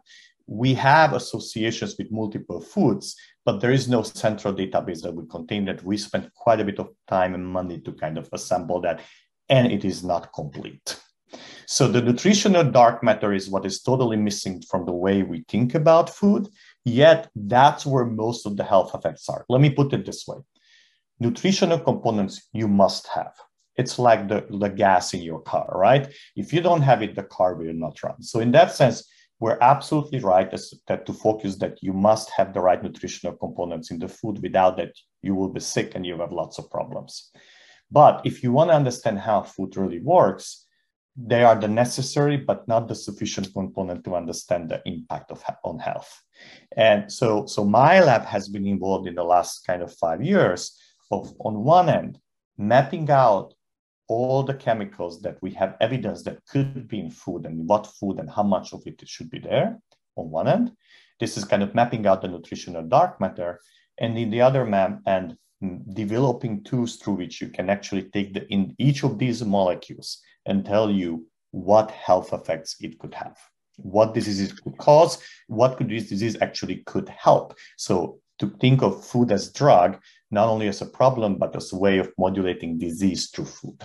we 0.48 0.74
have 0.74 1.14
associations 1.14 1.96
with 1.98 2.12
multiple 2.12 2.60
foods, 2.60 3.16
but 3.46 3.60
there 3.60 3.72
is 3.72 3.88
no 3.88 4.04
central 4.04 4.54
database 4.54 5.02
that 5.02 5.14
would 5.14 5.30
contain 5.30 5.66
that. 5.66 5.84
We 5.84 5.98
spent 5.98 6.34
quite 6.34 6.60
a 6.60 6.66
bit 6.66 6.80
of 6.80 6.90
time 7.08 7.34
and 7.34 7.46
money 7.46 7.80
to 7.82 7.92
kind 7.94 8.18
of 8.18 8.30
assemble 8.34 8.82
that, 8.82 9.02
and 9.50 9.72
it 9.72 9.86
is 9.86 10.04
not 10.04 10.34
complete. 10.34 11.00
So 11.66 11.88
the 11.88 12.02
nutritional 12.02 12.64
dark 12.64 13.04
matter 13.04 13.34
is 13.34 13.50
what 13.50 13.66
is 13.66 13.82
totally 13.82 14.18
missing 14.18 14.62
from 14.62 14.86
the 14.86 14.92
way 14.92 15.24
we 15.24 15.46
think 15.48 15.76
about 15.76 16.10
food, 16.10 16.50
yet 16.86 17.30
that's 17.36 17.86
where 17.86 18.06
most 18.06 18.46
of 18.46 18.58
the 18.58 18.64
health 18.64 18.94
effects 18.94 19.30
are. 19.30 19.46
Let 19.50 19.62
me 19.62 19.70
put 19.70 19.94
it 19.94 20.06
this 20.06 20.28
way. 20.28 20.38
Nutritional 21.20 21.80
components 21.80 22.50
you 22.54 22.68
must 22.68 23.08
have. 23.08 23.34
It's 23.76 23.98
like 23.98 24.28
the, 24.28 24.46
the 24.50 24.68
gas 24.68 25.14
in 25.14 25.22
your 25.22 25.42
car, 25.42 25.68
right? 25.74 26.14
If 26.36 26.54
you 26.54 26.62
don't 26.62 26.82
have 26.82 27.02
it, 27.02 27.16
the 27.16 27.24
car 27.24 27.56
will 27.56 27.74
not 27.74 28.04
run. 28.04 28.22
So 28.22 28.40
in 28.40 28.52
that 28.52 28.74
sense, 28.74 29.10
we're 29.44 29.58
absolutely 29.60 30.20
right 30.20 30.50
that 30.88 31.06
to 31.06 31.12
focus 31.12 31.58
that 31.58 31.78
you 31.82 31.92
must 31.92 32.30
have 32.30 32.54
the 32.54 32.62
right 32.62 32.82
nutritional 32.82 33.36
components 33.36 33.92
in 33.92 34.00
the 34.00 34.08
food. 34.08 34.42
Without 34.42 34.78
that, 34.78 34.94
you 35.22 35.36
will 35.36 35.50
be 35.50 35.60
sick 35.60 35.96
and 35.96 36.06
you 36.06 36.18
have 36.18 36.32
lots 36.32 36.60
of 36.60 36.72
problems. 36.72 37.30
But 37.92 38.22
if 38.24 38.42
you 38.42 38.54
want 38.54 38.70
to 38.70 38.76
understand 38.76 39.20
how 39.20 39.44
food 39.44 39.76
really 39.76 40.00
works, 40.00 40.66
they 41.18 41.44
are 41.44 41.60
the 41.60 41.68
necessary 41.68 42.38
but 42.38 42.66
not 42.70 42.88
the 42.88 42.96
sufficient 42.96 43.54
component 43.54 44.06
to 44.06 44.16
understand 44.16 44.70
the 44.70 44.82
impact 44.86 45.30
of 45.30 45.44
on 45.66 45.78
health. 45.78 46.12
And 46.78 47.12
so, 47.12 47.46
so 47.46 47.66
my 47.66 48.00
lab 48.00 48.24
has 48.24 48.48
been 48.48 48.66
involved 48.66 49.10
in 49.10 49.16
the 49.16 49.26
last 49.26 49.68
kind 49.68 49.82
of 49.82 49.94
five 49.94 50.24
years 50.24 50.80
of, 51.12 51.34
on 51.40 51.66
one 51.66 51.90
end, 51.90 52.18
mapping 52.58 53.12
out 53.12 53.54
all 54.08 54.44
the 54.44 54.54
chemicals 54.54 55.22
that 55.22 55.38
we 55.42 55.52
have 55.52 55.78
evidence 55.80 56.24
that 56.24 56.46
could 56.46 56.88
be 56.88 57.00
in 57.00 57.10
food 57.10 57.46
and 57.46 57.68
what 57.68 57.88
food 57.88 58.20
and 58.20 58.30
how 58.30 58.44
much 58.44 58.74
of 58.74 58.84
it 58.86 59.02
should 59.06 59.30
be 59.30 59.40
there 59.40 59.80
on 60.16 60.30
one 60.30 60.48
end. 60.48 60.72
This 61.20 61.38
is 61.38 61.46
kind 61.46 61.64
of 61.64 61.74
mapping 61.74 62.06
out 62.06 62.22
the 62.22 62.28
nutritional 62.28 62.84
dark 62.84 63.22
matter. 63.22 63.62
And 64.00 64.18
in 64.18 64.30
the 64.30 64.42
other 64.42 64.66
map, 64.66 65.00
and 65.06 65.38
developing 65.94 66.64
tools 66.64 66.98
through 66.98 67.14
which 67.16 67.42
you 67.42 67.48
can 67.48 67.70
actually 67.70 68.04
take 68.04 68.34
the 68.34 68.46
in 68.52 68.76
each 68.78 69.04
of 69.04 69.18
these 69.18 69.44
molecules 69.44 70.20
and 70.46 70.66
tell 70.66 70.92
you 70.92 71.26
what 71.52 71.92
health 71.92 72.34
effects 72.34 72.76
it 72.82 73.00
could 73.00 73.14
have, 73.14 73.38
what 73.78 74.14
diseases 74.14 74.52
could 74.52 74.78
cause, 74.78 75.20
what 75.48 75.78
could 75.78 75.90
this 75.90 76.10
disease 76.10 76.36
actually 76.42 76.84
could 76.86 77.08
help. 77.10 77.56
So 77.78 78.20
to 78.40 78.50
think 78.60 78.82
of 78.82 79.06
food 79.06 79.32
as 79.32 79.52
drug, 79.52 80.00
not 80.34 80.50
only 80.50 80.68
as 80.68 80.82
a 80.82 80.86
problem, 80.86 81.36
but 81.36 81.56
as 81.56 81.72
a 81.72 81.78
way 81.78 82.00
of 82.00 82.12
modulating 82.18 82.78
disease 82.78 83.30
through 83.30 83.46
food. 83.46 83.84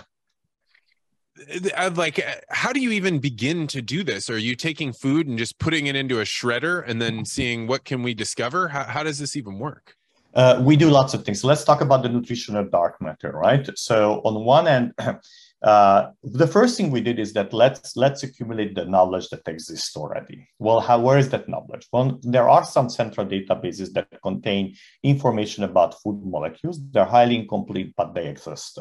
Uh, 1.77 1.91
like 1.95 2.19
uh, 2.19 2.33
how 2.49 2.73
do 2.73 2.81
you 2.81 2.91
even 2.91 3.19
begin 3.19 3.67
to 3.67 3.81
do 3.81 4.03
this? 4.03 4.29
Are 4.29 4.37
you 4.37 4.55
taking 4.55 4.91
food 4.91 5.27
and 5.27 5.37
just 5.37 5.57
putting 5.57 5.87
it 5.87 5.95
into 5.95 6.19
a 6.19 6.23
shredder 6.23 6.83
and 6.85 7.01
then 7.01 7.23
seeing 7.23 7.67
what 7.67 7.85
can 7.85 8.03
we 8.03 8.13
discover? 8.13 8.67
How, 8.67 8.83
how 8.83 9.03
does 9.03 9.19
this 9.19 9.37
even 9.37 9.57
work? 9.57 9.95
Uh, 10.33 10.61
we 10.63 10.75
do 10.75 10.89
lots 10.89 11.13
of 11.13 11.23
things. 11.23 11.41
So 11.41 11.47
let's 11.47 11.63
talk 11.63 11.81
about 11.81 12.03
the 12.03 12.09
nutritional 12.09 12.65
dark 12.65 13.01
matter 13.01 13.31
right? 13.31 13.67
So 13.75 14.21
on 14.25 14.43
one 14.43 14.67
end 14.67 14.93
uh, 15.61 16.11
the 16.23 16.47
first 16.47 16.77
thing 16.77 16.89
we 16.89 17.01
did 17.01 17.19
is 17.19 17.33
that 17.33 17.51
let's 17.51 17.97
let's 17.97 18.23
accumulate 18.23 18.75
the 18.75 18.85
knowledge 18.85 19.27
that 19.29 19.47
exists 19.47 19.95
already. 19.97 20.47
Well 20.57 20.79
how 20.79 20.99
where 20.99 21.17
is 21.17 21.29
that 21.29 21.49
knowledge? 21.49 21.87
Well 21.91 22.19
there 22.23 22.47
are 22.47 22.63
some 22.63 22.89
central 22.89 23.27
databases 23.27 23.91
that 23.93 24.07
contain 24.23 24.75
information 25.03 25.65
about 25.65 25.99
food 26.01 26.21
molecules. 26.25 26.79
They're 26.91 27.05
highly 27.05 27.35
incomplete 27.35 27.93
but 27.97 28.15
they 28.15 28.27
exist. 28.27 28.79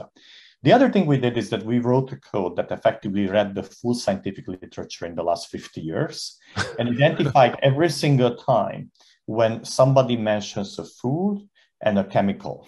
The 0.62 0.72
other 0.72 0.90
thing 0.90 1.06
we 1.06 1.18
did 1.18 1.36
is 1.36 1.50
that 1.50 1.64
we 1.64 1.78
wrote 1.78 2.12
a 2.12 2.16
code 2.16 2.56
that 2.56 2.72
effectively 2.72 3.26
read 3.26 3.54
the 3.54 3.62
full 3.62 3.94
scientific 3.94 4.48
literature 4.48 5.06
in 5.06 5.14
the 5.14 5.22
last 5.22 5.50
50 5.50 5.80
years 5.80 6.36
and 6.78 6.88
identified 6.94 7.58
every 7.62 7.90
single 7.90 8.34
time 8.36 8.90
when 9.26 9.64
somebody 9.64 10.16
mentions 10.16 10.78
a 10.78 10.84
food 10.84 11.46
and 11.80 11.98
a 11.98 12.04
chemical. 12.04 12.66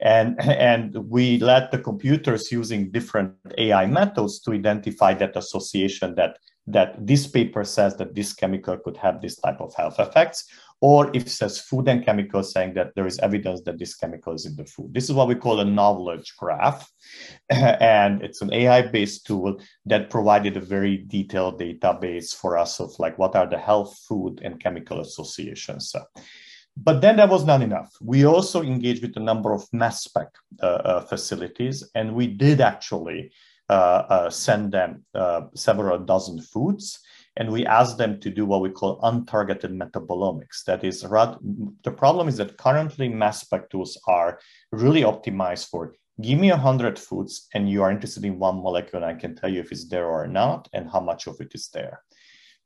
And, 0.00 0.40
and 0.40 0.94
we 1.08 1.38
let 1.38 1.70
the 1.70 1.78
computers 1.78 2.52
using 2.52 2.90
different 2.90 3.34
AI 3.56 3.86
methods 3.86 4.40
to 4.40 4.52
identify 4.52 5.14
that 5.14 5.36
association 5.36 6.14
that, 6.14 6.38
that 6.66 7.04
this 7.04 7.26
paper 7.26 7.64
says 7.64 7.96
that 7.96 8.14
this 8.14 8.32
chemical 8.32 8.76
could 8.78 8.96
have 8.96 9.20
this 9.20 9.36
type 9.36 9.60
of 9.60 9.74
health 9.74 9.98
effects, 9.98 10.48
or 10.80 11.10
if 11.14 11.26
it 11.26 11.30
says 11.30 11.58
food 11.58 11.88
and 11.88 12.04
chemicals 12.04 12.52
saying 12.52 12.74
that 12.74 12.94
there 12.94 13.06
is 13.06 13.18
evidence 13.18 13.62
that 13.62 13.78
this 13.78 13.96
chemical 13.96 14.34
is 14.34 14.46
in 14.46 14.54
the 14.54 14.64
food. 14.64 14.94
This 14.94 15.04
is 15.04 15.12
what 15.12 15.26
we 15.26 15.34
call 15.34 15.58
a 15.58 15.64
knowledge 15.64 16.34
graph. 16.36 16.88
and 17.50 18.22
it's 18.22 18.42
an 18.42 18.52
AI-based 18.52 19.26
tool 19.26 19.60
that 19.86 20.10
provided 20.10 20.56
a 20.56 20.60
very 20.60 20.98
detailed 21.08 21.60
database 21.60 22.32
for 22.34 22.56
us 22.56 22.78
of 22.78 22.92
like 23.00 23.18
what 23.18 23.34
are 23.34 23.48
the 23.48 23.58
health, 23.58 23.98
food, 24.08 24.40
and 24.44 24.62
chemical 24.62 25.00
associations. 25.00 25.96
But 26.80 27.00
then 27.00 27.16
that 27.16 27.28
was 27.28 27.44
not 27.44 27.62
enough. 27.62 27.92
We 28.00 28.24
also 28.24 28.62
engaged 28.62 29.02
with 29.02 29.16
a 29.16 29.20
number 29.20 29.52
of 29.52 29.66
mass 29.72 30.04
spec 30.04 30.28
uh, 30.62 30.66
uh, 30.66 31.00
facilities, 31.00 31.88
and 31.94 32.14
we 32.14 32.26
did 32.26 32.60
actually 32.60 33.32
uh, 33.68 34.30
send 34.30 34.72
them 34.72 35.04
several 35.54 35.98
dozen 35.98 36.40
foods 36.40 37.00
and 37.38 37.52
we 37.52 37.64
ask 37.66 37.96
them 37.96 38.18
to 38.18 38.30
do 38.30 38.44
what 38.44 38.60
we 38.60 38.68
call 38.68 39.00
untargeted 39.02 39.72
metabolomics. 39.72 40.64
That 40.66 40.82
is, 40.82 41.02
the 41.02 41.94
problem 41.96 42.28
is 42.28 42.36
that 42.38 42.58
currently 42.58 43.08
mass 43.08 43.42
spec 43.42 43.70
tools 43.70 43.96
are 44.08 44.40
really 44.72 45.02
optimized 45.02 45.68
for 45.68 45.94
give 46.20 46.38
me 46.38 46.50
100 46.50 46.98
foods 46.98 47.46
and 47.54 47.70
you 47.70 47.82
are 47.82 47.92
interested 47.92 48.24
in 48.24 48.40
one 48.40 48.60
molecule 48.60 49.02
and 49.02 49.04
I 49.04 49.14
can 49.14 49.36
tell 49.36 49.48
you 49.48 49.60
if 49.60 49.70
it's 49.70 49.88
there 49.88 50.06
or 50.06 50.26
not 50.26 50.68
and 50.72 50.90
how 50.90 50.98
much 50.98 51.28
of 51.28 51.40
it 51.40 51.52
is 51.54 51.68
there. 51.72 52.02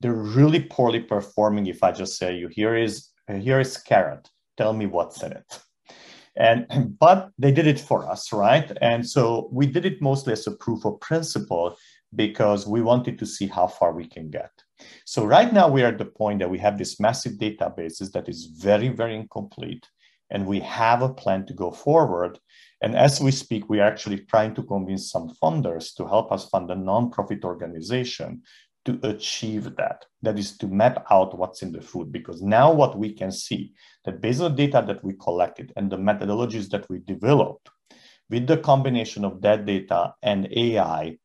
They're 0.01 0.15
really 0.15 0.61
poorly 0.61 1.01
performing 1.01 1.67
if 1.67 1.83
I 1.83 1.93
just 1.93 2.17
say 2.17 2.35
you 2.35 2.49
here 2.49 2.75
is 2.75 3.12
here 3.29 3.61
is 3.61 3.77
carrot, 3.77 4.29
tell 4.57 4.73
me 4.73 4.87
what's 4.87 5.23
in 5.23 5.33
it. 5.33 5.63
And 6.37 6.67
but 6.99 7.31
they 7.39 7.53
did 7.53 7.67
it 7.67 7.81
for 7.81 8.11
us, 8.11 8.33
right? 8.33 8.71
And 8.81 9.09
so 9.09 9.49
we 9.53 9.67
did 9.67 9.85
it 9.85 10.01
mostly 10.01 10.33
as 10.33 10.47
a 10.47 10.53
proof 10.53 10.85
of 10.85 11.01
principle 11.01 11.77
because 12.15 12.67
we 12.67 12.83
wanted 12.83 13.19
to 13.19 13.27
see 13.27 13.47
how 13.47 13.67
far 13.67 13.93
we 13.93 14.07
can 14.07 14.31
get. 14.31 14.51
So 15.07 15.25
right 15.25 15.53
now 15.53 15.69
we 15.69 15.83
are 15.83 15.89
at 15.89 15.99
the 15.99 16.05
point 16.05 16.41
that 16.41 16.51
we 16.51 16.59
have 16.59 16.77
this 16.77 17.01
massive 17.01 17.35
databases 17.35 18.13
that 18.13 18.29
is 18.29 18.47
very, 18.47 18.89
very 18.89 19.17
incomplete. 19.17 19.87
and 20.33 20.47
we 20.47 20.61
have 20.61 21.03
a 21.03 21.13
plan 21.13 21.45
to 21.47 21.53
go 21.53 21.71
forward. 21.71 22.39
And 22.81 22.97
as 22.97 23.21
we 23.21 23.31
speak, 23.31 23.69
we 23.69 23.81
are 23.81 23.87
actually 23.87 24.21
trying 24.21 24.55
to 24.55 24.63
convince 24.63 25.11
some 25.11 25.29
funders 25.41 25.95
to 25.97 26.07
help 26.07 26.33
us 26.33 26.49
fund 26.49 26.71
a 26.71 26.75
nonprofit 26.75 27.45
organization 27.45 28.43
to 28.85 28.99
achieve 29.03 29.77
that. 29.77 30.05
That 30.23 30.39
is 30.39 30.57
to 30.59 30.67
map 30.67 31.07
out 31.11 31.37
what's 31.39 31.63
in 31.63 31.73
the 31.73 31.81
food. 31.81 32.13
Because 32.13 32.43
now 32.43 32.73
what 32.73 32.99
we 32.99 33.13
can 33.13 33.31
see 33.31 33.73
that 34.05 34.21
based 34.21 34.41
on 34.41 34.57
data 34.57 34.85
that 34.87 35.05
we 35.05 35.15
collected 35.15 35.73
and 35.77 35.91
the 35.91 35.99
methodologies 35.99 36.69
that 36.71 36.89
we 36.91 36.99
developed, 37.01 37.69
with 38.31 38.47
the 38.47 38.57
combination 38.57 39.25
of 39.25 39.43
that 39.43 39.67
data 39.67 40.15
and 40.23 40.49
AI, 40.53 41.19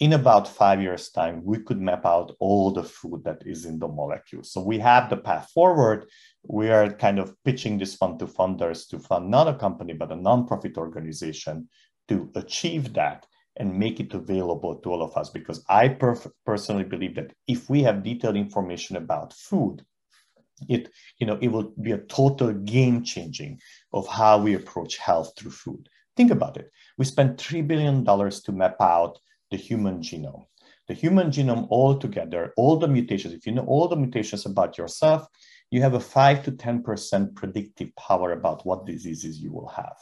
in 0.00 0.14
about 0.14 0.48
five 0.48 0.80
years' 0.80 1.10
time, 1.10 1.42
we 1.44 1.58
could 1.58 1.80
map 1.80 2.06
out 2.06 2.34
all 2.40 2.72
the 2.72 2.82
food 2.82 3.22
that 3.24 3.42
is 3.44 3.66
in 3.66 3.78
the 3.78 3.86
molecule. 3.86 4.42
So 4.42 4.62
we 4.62 4.78
have 4.78 5.10
the 5.10 5.18
path 5.18 5.50
forward. 5.50 6.06
We 6.42 6.70
are 6.70 6.90
kind 6.90 7.18
of 7.18 7.34
pitching 7.44 7.78
this 7.78 7.94
fund 7.94 8.18
to 8.20 8.26
funders 8.26 8.88
to 8.88 8.98
fund 8.98 9.30
not 9.30 9.46
a 9.46 9.54
company, 9.54 9.92
but 9.92 10.10
a 10.10 10.16
nonprofit 10.16 10.78
organization 10.78 11.68
to 12.08 12.30
achieve 12.34 12.94
that 12.94 13.26
and 13.56 13.78
make 13.78 14.00
it 14.00 14.14
available 14.14 14.76
to 14.76 14.90
all 14.90 15.02
of 15.02 15.16
us. 15.16 15.30
Because 15.30 15.64
I 15.68 15.88
per- 15.88 16.32
personally 16.46 16.84
believe 16.84 17.14
that 17.16 17.32
if 17.46 17.68
we 17.68 17.82
have 17.82 18.02
detailed 18.02 18.36
information 18.36 18.96
about 18.96 19.32
food, 19.32 19.84
it 20.68 20.90
you 21.18 21.26
know 21.26 21.38
it 21.40 21.48
will 21.48 21.72
be 21.80 21.92
a 21.92 21.98
total 21.98 22.52
game 22.52 23.02
changing 23.02 23.58
of 23.92 24.06
how 24.06 24.38
we 24.38 24.54
approach 24.54 24.98
health 24.98 25.32
through 25.36 25.50
food. 25.50 25.88
Think 26.16 26.30
about 26.30 26.56
it. 26.56 26.70
We 26.98 27.04
spent 27.06 27.40
three 27.40 27.62
billion 27.62 28.04
dollars 28.04 28.42
to 28.42 28.52
map 28.52 28.76
out 28.80 29.18
the 29.50 29.56
human 29.56 30.00
genome. 30.00 30.44
The 30.88 30.94
human 30.94 31.30
genome 31.30 31.68
altogether, 31.70 32.52
all 32.56 32.76
the 32.76 32.88
mutations, 32.88 33.32
if 33.32 33.46
you 33.46 33.52
know 33.52 33.64
all 33.64 33.88
the 33.88 33.96
mutations 33.96 34.44
about 34.44 34.76
yourself, 34.76 35.26
you 35.70 35.80
have 35.82 35.94
a 35.94 36.00
5 36.00 36.44
to 36.44 36.52
10% 36.52 37.34
predictive 37.36 37.94
power 37.94 38.32
about 38.32 38.66
what 38.66 38.86
diseases 38.86 39.38
you 39.38 39.52
will 39.52 39.68
have. 39.68 39.96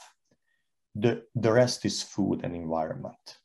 The, 1.01 1.23
the 1.35 1.53
rest 1.53 1.85
is 1.85 2.03
food 2.03 2.41
and 2.45 2.55
environment. 2.55 3.39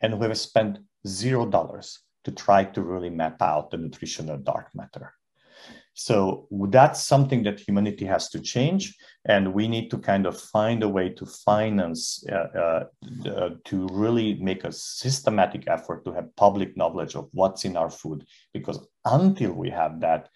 And 0.00 0.18
we 0.18 0.26
have 0.26 0.38
spent 0.38 0.78
zero 1.06 1.46
dollars 1.46 2.00
to 2.24 2.30
try 2.32 2.64
to 2.64 2.82
really 2.82 3.10
map 3.10 3.42
out 3.42 3.70
the 3.70 3.78
nutritional 3.78 4.38
dark 4.38 4.68
matter. 4.74 5.14
So 5.94 6.46
that's 6.50 7.06
something 7.06 7.42
that 7.42 7.60
humanity 7.60 8.06
has 8.06 8.30
to 8.30 8.40
change, 8.40 8.96
and 9.26 9.52
we 9.52 9.68
need 9.68 9.90
to 9.90 9.98
kind 9.98 10.26
of 10.26 10.40
find 10.40 10.82
a 10.82 10.88
way 10.88 11.10
to 11.10 11.26
finance 11.26 12.24
uh, 12.32 12.58
uh, 12.64 12.84
uh, 13.28 13.50
to 13.66 13.86
really 13.92 14.34
make 14.34 14.64
a 14.64 14.72
systematic 14.72 15.64
effort 15.68 16.04
to 16.04 16.12
have 16.12 16.34
public 16.36 16.76
knowledge 16.78 17.14
of 17.14 17.28
what's 17.32 17.64
in 17.64 17.76
our 17.76 17.90
food. 17.90 18.24
Because 18.54 18.78
until 19.04 19.52
we 19.52 19.68
have 19.70 20.00
that, 20.00 20.30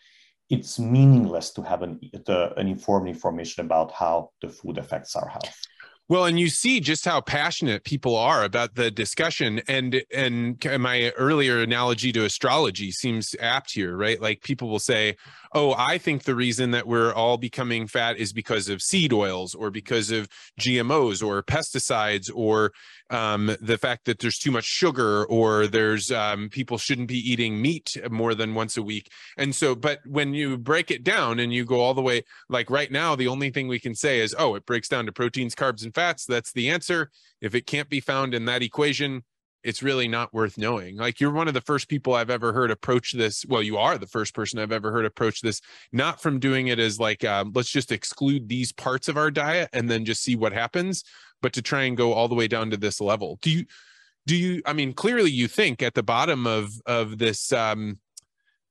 it's 0.50 0.78
meaningless 0.78 1.52
to 1.52 1.62
have 1.62 1.82
an, 1.82 2.00
the, 2.26 2.52
an 2.58 2.68
informed 2.68 3.08
information 3.08 3.64
about 3.64 3.92
how 3.92 4.30
the 4.42 4.50
food 4.50 4.76
affects 4.78 5.16
our 5.16 5.28
health. 5.28 5.56
Well, 6.08 6.24
and 6.26 6.38
you 6.38 6.48
see 6.50 6.78
just 6.78 7.04
how 7.04 7.20
passionate 7.20 7.82
people 7.82 8.14
are 8.16 8.44
about 8.44 8.76
the 8.76 8.92
discussion, 8.92 9.60
and 9.66 10.02
and 10.14 10.64
my 10.78 11.10
earlier 11.16 11.60
analogy 11.60 12.12
to 12.12 12.24
astrology 12.24 12.92
seems 12.92 13.34
apt 13.40 13.72
here, 13.72 13.96
right? 13.96 14.20
Like 14.20 14.42
people 14.42 14.68
will 14.68 14.78
say, 14.78 15.16
"Oh, 15.52 15.74
I 15.76 15.98
think 15.98 16.22
the 16.22 16.36
reason 16.36 16.70
that 16.70 16.86
we're 16.86 17.12
all 17.12 17.38
becoming 17.38 17.88
fat 17.88 18.18
is 18.18 18.32
because 18.32 18.68
of 18.68 18.82
seed 18.82 19.12
oils, 19.12 19.52
or 19.56 19.72
because 19.72 20.12
of 20.12 20.28
GMOs, 20.60 21.24
or 21.26 21.42
pesticides, 21.42 22.30
or 22.32 22.70
um, 23.10 23.56
the 23.60 23.78
fact 23.78 24.04
that 24.06 24.18
there's 24.18 24.38
too 24.38 24.50
much 24.50 24.64
sugar 24.64 25.24
or 25.26 25.66
there's 25.66 26.10
um, 26.10 26.48
people 26.48 26.78
shouldn't 26.78 27.08
be 27.08 27.18
eating 27.18 27.60
meat 27.60 27.96
more 28.10 28.34
than 28.34 28.54
once 28.54 28.76
a 28.76 28.82
week. 28.82 29.10
And 29.36 29.54
so, 29.54 29.74
but 29.74 30.00
when 30.06 30.34
you 30.34 30.58
break 30.58 30.90
it 30.90 31.04
down 31.04 31.38
and 31.38 31.52
you 31.52 31.64
go 31.64 31.80
all 31.80 31.94
the 31.94 32.02
way, 32.02 32.24
like 32.48 32.70
right 32.70 32.90
now, 32.90 33.14
the 33.14 33.28
only 33.28 33.50
thing 33.50 33.68
we 33.68 33.78
can 33.78 33.94
say 33.94 34.20
is, 34.20 34.34
oh, 34.38 34.54
it 34.54 34.66
breaks 34.66 34.88
down 34.88 35.06
to 35.06 35.12
proteins, 35.12 35.54
carbs, 35.54 35.84
and 35.84 35.94
fats. 35.94 36.24
That's 36.24 36.52
the 36.52 36.70
answer. 36.70 37.10
If 37.40 37.54
it 37.54 37.66
can't 37.66 37.88
be 37.88 38.00
found 38.00 38.34
in 38.34 38.46
that 38.46 38.62
equation, 38.62 39.22
it's 39.66 39.82
really 39.82 40.06
not 40.06 40.32
worth 40.32 40.56
knowing. 40.56 40.96
Like 40.96 41.20
you're 41.20 41.32
one 41.32 41.48
of 41.48 41.54
the 41.54 41.60
first 41.60 41.88
people 41.88 42.14
I've 42.14 42.30
ever 42.30 42.52
heard 42.52 42.70
approach 42.70 43.12
this. 43.12 43.44
Well, 43.48 43.64
you 43.64 43.78
are 43.78 43.98
the 43.98 44.06
first 44.06 44.32
person 44.32 44.60
I've 44.60 44.70
ever 44.70 44.92
heard 44.92 45.04
approach 45.04 45.40
this, 45.40 45.60
not 45.92 46.22
from 46.22 46.38
doing 46.38 46.68
it 46.68 46.78
as 46.78 47.00
like, 47.00 47.24
um, 47.24 47.50
let's 47.52 47.70
just 47.70 47.90
exclude 47.90 48.48
these 48.48 48.70
parts 48.70 49.08
of 49.08 49.16
our 49.16 49.28
diet 49.28 49.68
and 49.72 49.90
then 49.90 50.04
just 50.04 50.22
see 50.22 50.36
what 50.36 50.52
happens, 50.52 51.02
but 51.46 51.52
to 51.52 51.62
try 51.62 51.84
and 51.84 51.96
go 51.96 52.12
all 52.12 52.26
the 52.26 52.34
way 52.34 52.48
down 52.48 52.70
to 52.70 52.76
this 52.76 53.00
level. 53.00 53.38
Do 53.40 53.50
you, 53.50 53.66
do 54.26 54.34
you, 54.34 54.62
I 54.66 54.72
mean, 54.72 54.94
clearly 54.94 55.30
you 55.30 55.46
think 55.46 55.80
at 55.80 55.94
the 55.94 56.02
bottom 56.02 56.44
of, 56.44 56.72
of 56.86 57.18
this, 57.18 57.52
um, 57.52 58.00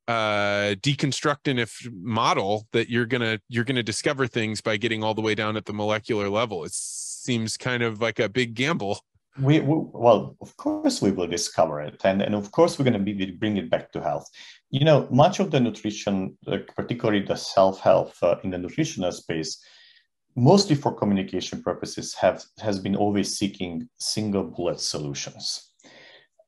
uh 0.09 0.75
deconstructing 0.83 1.57
if 1.57 1.79
model 1.91 2.67
that 2.73 2.89
you're 2.89 3.07
gonna 3.07 3.39
you're 3.49 3.63
gonna 3.63 3.81
discover 3.81 4.27
things 4.27 4.61
by 4.61 4.77
getting 4.77 5.03
all 5.03 5.15
the 5.15 5.21
way 5.21 5.33
down 5.33 5.57
at 5.57 5.65
the 5.65 5.73
molecular 5.73 6.29
level. 6.29 6.63
It 6.63 6.73
seems 6.73 7.57
kind 7.57 7.81
of 7.81 8.01
like 8.01 8.19
a 8.19 8.29
big 8.29 8.53
gamble. 8.53 8.99
We, 9.39 9.61
we, 9.61 9.75
well 9.93 10.35
of 10.41 10.55
course 10.57 11.01
we 11.01 11.11
will 11.11 11.25
discover 11.25 11.81
it 11.81 12.01
and, 12.03 12.21
and 12.21 12.35
of 12.35 12.51
course 12.51 12.77
we're 12.77 12.85
going 12.85 12.99
to 13.03 13.13
be 13.13 13.31
bring 13.31 13.57
it 13.57 13.71
back 13.71 13.91
to 13.93 14.01
health. 14.01 14.29
You 14.69 14.85
know 14.85 15.07
much 15.09 15.39
of 15.39 15.49
the 15.49 15.59
nutrition 15.59 16.37
uh, 16.45 16.57
particularly 16.75 17.25
the 17.25 17.35
self-health 17.35 18.21
uh, 18.21 18.35
in 18.43 18.51
the 18.51 18.59
nutritional 18.59 19.11
space 19.11 19.57
mostly 20.35 20.75
for 20.75 20.93
communication 20.93 21.61
purposes 21.61 22.13
have 22.13 22.43
has 22.59 22.79
been 22.79 22.95
always 22.95 23.37
seeking 23.37 23.87
single 23.97 24.43
bullet 24.43 24.79
solutions. 24.79 25.71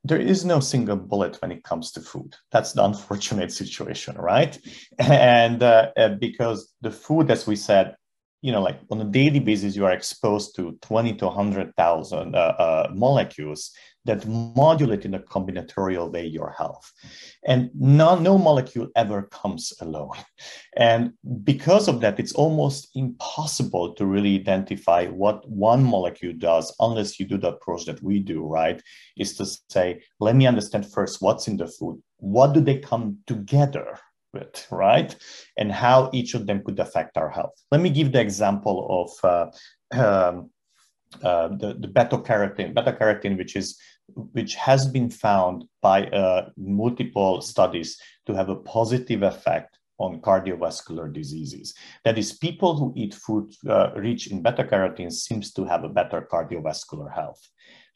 There 0.04 0.20
is 0.20 0.46
no 0.46 0.60
single 0.60 0.96
bullet 0.96 1.38
when 1.42 1.52
it 1.52 1.64
comes 1.64 1.92
to 1.92 2.02
food. 2.02 2.36
That's 2.52 2.74
the 2.74 2.86
unfortunate 2.90 3.52
situation 3.52 4.16
right? 4.18 4.58
And 5.00 5.64
uh, 5.64 5.92
uh 5.98 6.10
because 6.20 6.74
the 6.82 6.92
food 6.92 7.32
as 7.32 7.48
we 7.48 7.56
said 7.56 7.96
you 8.42 8.52
know, 8.52 8.62
like 8.62 8.80
on 8.92 9.02
a 9.02 9.06
daily 9.06 9.40
basis, 9.40 9.76
you 9.76 9.86
are 9.86 9.92
exposed 9.92 10.56
to 10.56 10.78
20 10.82 11.16
to 11.16 11.26
100,000 11.26 12.36
uh, 12.36 12.38
uh, 12.38 12.92
molecules 12.94 13.72
that 14.06 14.26
modulate 14.26 15.06
in 15.06 15.16
a 15.16 15.20
combinatorial 15.20 16.12
way 16.12 16.26
your 16.26 16.52
health. 16.58 16.92
And 17.46 17.70
no, 17.76 18.18
no 18.18 18.38
molecule 18.38 18.88
ever 18.96 19.24
comes 19.24 19.74
alone. 19.82 20.18
And 20.78 21.14
because 21.44 21.88
of 21.88 22.02
that, 22.02 22.20
it's 22.20 22.34
almost 22.34 22.90
impossible 22.94 23.96
to 23.96 24.06
really 24.06 24.36
identify 24.36 25.08
what 25.08 25.50
one 25.50 25.84
molecule 25.84 26.34
does 26.38 26.74
unless 26.80 27.20
you 27.20 27.26
do 27.26 27.38
the 27.38 27.54
approach 27.54 27.86
that 27.86 28.02
we 28.04 28.20
do, 28.20 28.46
right? 28.46 28.80
Is 29.18 29.36
to 29.38 29.46
say, 29.70 30.04
let 30.20 30.36
me 30.36 30.46
understand 30.46 30.86
first 30.86 31.20
what's 31.20 31.48
in 31.48 31.58
the 31.58 31.68
food. 31.68 32.00
What 32.18 32.54
do 32.54 32.62
they 32.62 32.78
come 32.78 33.18
together 33.26 33.98
with, 34.34 34.68
right? 34.72 35.16
And 35.58 35.72
how 35.72 36.10
each 36.14 36.34
of 36.34 36.46
them 36.48 36.64
could 36.64 36.80
affect 36.80 37.18
our 37.18 37.30
health. 37.30 37.54
Let 37.72 37.82
me 37.82 37.90
give 37.90 38.12
the 38.12 38.22
example 38.22 38.78
of 39.24 39.52
uh, 39.94 40.00
um, 40.00 40.50
uh, 41.24 41.50
the, 41.50 41.76
the 41.80 41.88
beta 41.88 42.18
carotene, 42.18 42.74
beta 42.74 42.94
carotene, 42.94 43.38
which 43.38 43.56
is 43.56 43.80
which 44.32 44.56
has 44.56 44.88
been 44.88 45.10
found 45.10 45.66
by 45.82 46.06
uh, 46.08 46.50
multiple 46.56 47.42
studies 47.42 48.00
to 48.26 48.34
have 48.34 48.48
a 48.48 48.56
positive 48.56 49.22
effect 49.22 49.78
on 50.00 50.22
cardiovascular 50.22 51.12
diseases. 51.12 51.74
That 52.06 52.18
is, 52.18 52.38
people 52.38 52.78
who 52.78 52.94
eat 52.96 53.14
food 53.14 53.54
uh, 53.68 53.92
rich 53.96 54.28
in 54.28 54.42
beta 54.42 54.64
carotene 54.64 55.12
seems 55.12 55.52
to 55.54 55.66
have 55.66 55.84
a 55.84 55.90
better 55.90 56.28
cardiovascular 56.32 57.14
health 57.14 57.42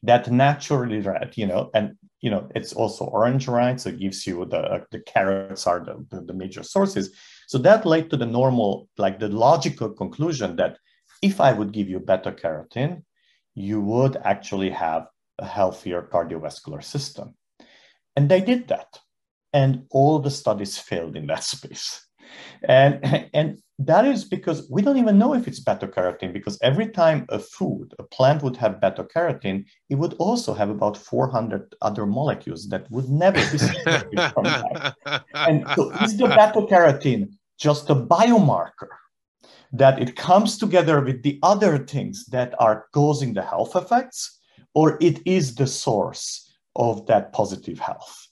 that 0.03 0.31
naturally, 0.31 1.03
you 1.35 1.45
know, 1.45 1.69
and 1.73 1.95
you 2.21 2.29
know, 2.29 2.47
it's 2.55 2.73
also 2.73 3.05
orange, 3.05 3.47
right? 3.47 3.79
So 3.79 3.89
it 3.89 3.99
gives 3.99 4.25
you 4.27 4.45
the 4.45 4.59
uh, 4.59 4.79
the 4.91 4.99
carrots 4.99 5.67
are 5.67 5.83
the, 5.83 6.05
the, 6.09 6.21
the 6.21 6.33
major 6.33 6.63
sources. 6.63 7.15
So 7.47 7.57
that 7.59 7.85
led 7.85 8.09
to 8.11 8.17
the 8.17 8.25
normal, 8.25 8.87
like 8.97 9.19
the 9.19 9.27
logical 9.27 9.89
conclusion 9.89 10.55
that 10.57 10.77
if 11.21 11.41
I 11.41 11.51
would 11.51 11.73
give 11.73 11.89
you 11.89 11.99
beta 11.99 12.31
carotene, 12.31 13.03
you 13.55 13.81
would 13.81 14.17
actually 14.17 14.69
have 14.69 15.07
a 15.39 15.45
healthier 15.45 16.01
cardiovascular 16.01 16.83
system. 16.83 17.35
And 18.15 18.29
they 18.29 18.41
did 18.41 18.67
that. 18.69 18.99
And 19.53 19.85
all 19.89 20.19
the 20.19 20.31
studies 20.31 20.77
failed 20.77 21.15
in 21.15 21.27
that 21.27 21.43
space. 21.55 22.05
And, 22.63 23.29
and 23.33 23.59
that 23.85 24.05
is 24.05 24.25
because 24.25 24.67
we 24.69 24.81
don't 24.81 24.97
even 24.97 25.17
know 25.17 25.33
if 25.33 25.47
it's 25.47 25.59
beta 25.59 25.87
carotene 25.87 26.33
because 26.33 26.57
every 26.61 26.87
time 26.87 27.25
a 27.29 27.39
food, 27.39 27.93
a 27.99 28.03
plant 28.03 28.43
would 28.43 28.57
have 28.57 28.81
beta 28.81 29.03
carotene, 29.03 29.65
it 29.89 29.95
would 29.95 30.13
also 30.15 30.53
have 30.53 30.69
about 30.69 30.97
400 30.97 31.73
other 31.81 32.05
molecules 32.05 32.67
that 32.69 32.89
would 32.91 33.09
never 33.09 33.39
be 33.51 33.57
separated 33.57 34.33
from 34.33 34.43
that. 34.43 34.95
And 35.33 35.65
so 35.75 35.91
is 36.03 36.17
the 36.17 36.27
beta 36.27 36.65
carotene 36.69 37.33
just 37.57 37.89
a 37.89 37.95
biomarker 37.95 38.89
that 39.73 40.01
it 40.01 40.15
comes 40.15 40.57
together 40.57 41.01
with 41.01 41.23
the 41.23 41.39
other 41.43 41.77
things 41.77 42.25
that 42.25 42.53
are 42.59 42.87
causing 42.93 43.33
the 43.33 43.41
health 43.41 43.75
effects, 43.75 44.39
or 44.73 44.97
it 45.01 45.21
is 45.25 45.55
the 45.55 45.67
source 45.67 46.53
of 46.75 47.05
that 47.07 47.31
positive 47.31 47.79
health? 47.79 48.27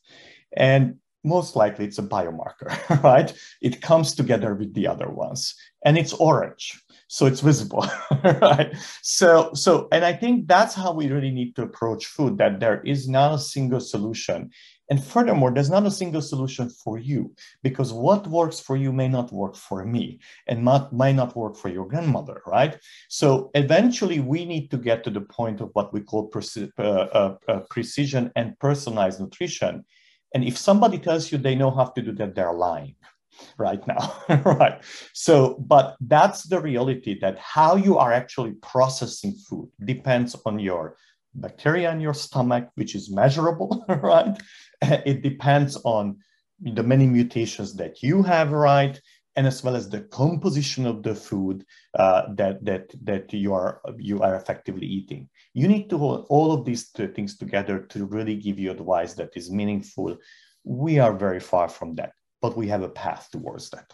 And 0.57 0.97
most 1.23 1.55
likely 1.55 1.85
it's 1.85 1.99
a 1.99 2.03
biomarker, 2.03 2.69
right? 3.03 3.33
It 3.61 3.81
comes 3.81 4.15
together 4.15 4.55
with 4.55 4.73
the 4.73 4.87
other 4.87 5.09
ones 5.09 5.55
and 5.85 5.97
it's 5.97 6.13
orange. 6.13 6.81
So 7.11 7.25
it's 7.25 7.41
visible, 7.41 7.85
right? 8.23 8.71
So, 9.01 9.51
so, 9.55 9.87
and 9.91 10.05
I 10.05 10.13
think 10.13 10.47
that's 10.47 10.75
how 10.75 10.93
we 10.93 11.07
really 11.07 11.31
need 11.31 11.55
to 11.55 11.63
approach 11.63 12.05
food, 12.05 12.37
that 12.37 12.59
there 12.59 12.81
is 12.81 13.09
not 13.09 13.33
a 13.33 13.39
single 13.39 13.79
solution. 13.79 14.51
And 14.91 15.03
furthermore, 15.03 15.51
there's 15.51 15.69
not 15.69 15.85
a 15.85 15.91
single 15.91 16.21
solution 16.21 16.69
for 16.69 16.97
you 16.97 17.33
because 17.61 17.93
what 17.93 18.27
works 18.27 18.59
for 18.59 18.75
you 18.75 18.91
may 18.91 19.07
not 19.07 19.31
work 19.31 19.55
for 19.55 19.85
me 19.85 20.19
and 20.47 20.63
might, 20.63 20.91
not 20.91 21.35
work 21.35 21.55
for 21.55 21.69
your 21.69 21.87
grandmother, 21.87 22.41
right? 22.47 22.77
So 23.07 23.51
eventually, 23.53 24.19
we 24.19 24.45
need 24.45 24.69
to 24.71 24.77
get 24.77 25.03
to 25.03 25.11
the 25.11 25.21
point 25.21 25.61
of 25.61 25.69
what 25.73 25.93
we 25.93 26.01
call 26.01 26.31
uh, 26.35 26.81
uh, 26.81 27.35
uh, 27.47 27.59
precision 27.69 28.31
and 28.35 28.57
personalized 28.59 29.19
nutrition. 29.19 29.85
And 30.33 30.43
if 30.43 30.57
somebody 30.57 30.99
tells 30.99 31.31
you 31.31 31.37
they 31.37 31.55
know 31.55 31.71
how 31.71 31.85
to 31.85 32.01
do 32.01 32.11
that, 32.13 32.35
they're 32.35 32.53
lying 32.53 32.95
right 33.57 33.85
now 33.87 34.15
right? 34.45 34.81
So 35.13 35.55
but 35.59 35.95
that's 36.01 36.43
the 36.43 36.59
reality 36.59 37.19
that 37.19 37.37
how 37.39 37.75
you 37.75 37.97
are 37.97 38.11
actually 38.11 38.53
processing 38.61 39.33
food 39.33 39.69
depends 39.83 40.35
on 40.45 40.59
your 40.59 40.97
bacteria 41.35 41.91
in 41.91 42.01
your 42.01 42.13
stomach 42.13 42.69
which 42.75 42.95
is 42.95 43.11
measurable 43.11 43.85
right? 43.89 44.37
It 44.81 45.21
depends 45.21 45.77
on 45.83 46.17
the 46.61 46.83
many 46.83 47.05
mutations 47.07 47.75
that 47.75 48.03
you 48.03 48.23
have 48.23 48.51
right? 48.51 48.99
And 49.35 49.47
as 49.47 49.63
well 49.63 49.75
as 49.75 49.89
the 49.89 50.01
composition 50.01 50.85
of 50.85 51.01
the 51.03 51.15
food 51.15 51.63
uh, 51.97 52.23
that 52.35 52.65
that 52.65 52.91
that 53.03 53.31
you 53.31 53.53
are 53.53 53.81
you 53.97 54.21
are 54.21 54.35
effectively 54.35 54.87
eating 54.87 55.29
you 55.53 55.67
need 55.67 55.89
to 55.89 55.97
hold 55.97 56.25
all 56.29 56.51
of 56.51 56.65
these 56.65 56.91
two 56.91 57.07
things 57.07 57.37
together 57.37 57.79
to 57.79 58.05
really 58.05 58.35
give 58.35 58.59
you 58.59 58.71
advice 58.71 59.13
that 59.13 59.35
is 59.35 59.51
meaningful 59.51 60.17
we 60.63 60.99
are 60.99 61.13
very 61.13 61.39
far 61.39 61.67
from 61.67 61.95
that 61.95 62.11
but 62.41 62.57
we 62.57 62.67
have 62.67 62.83
a 62.83 62.89
path 62.89 63.29
towards 63.31 63.69
that. 63.71 63.93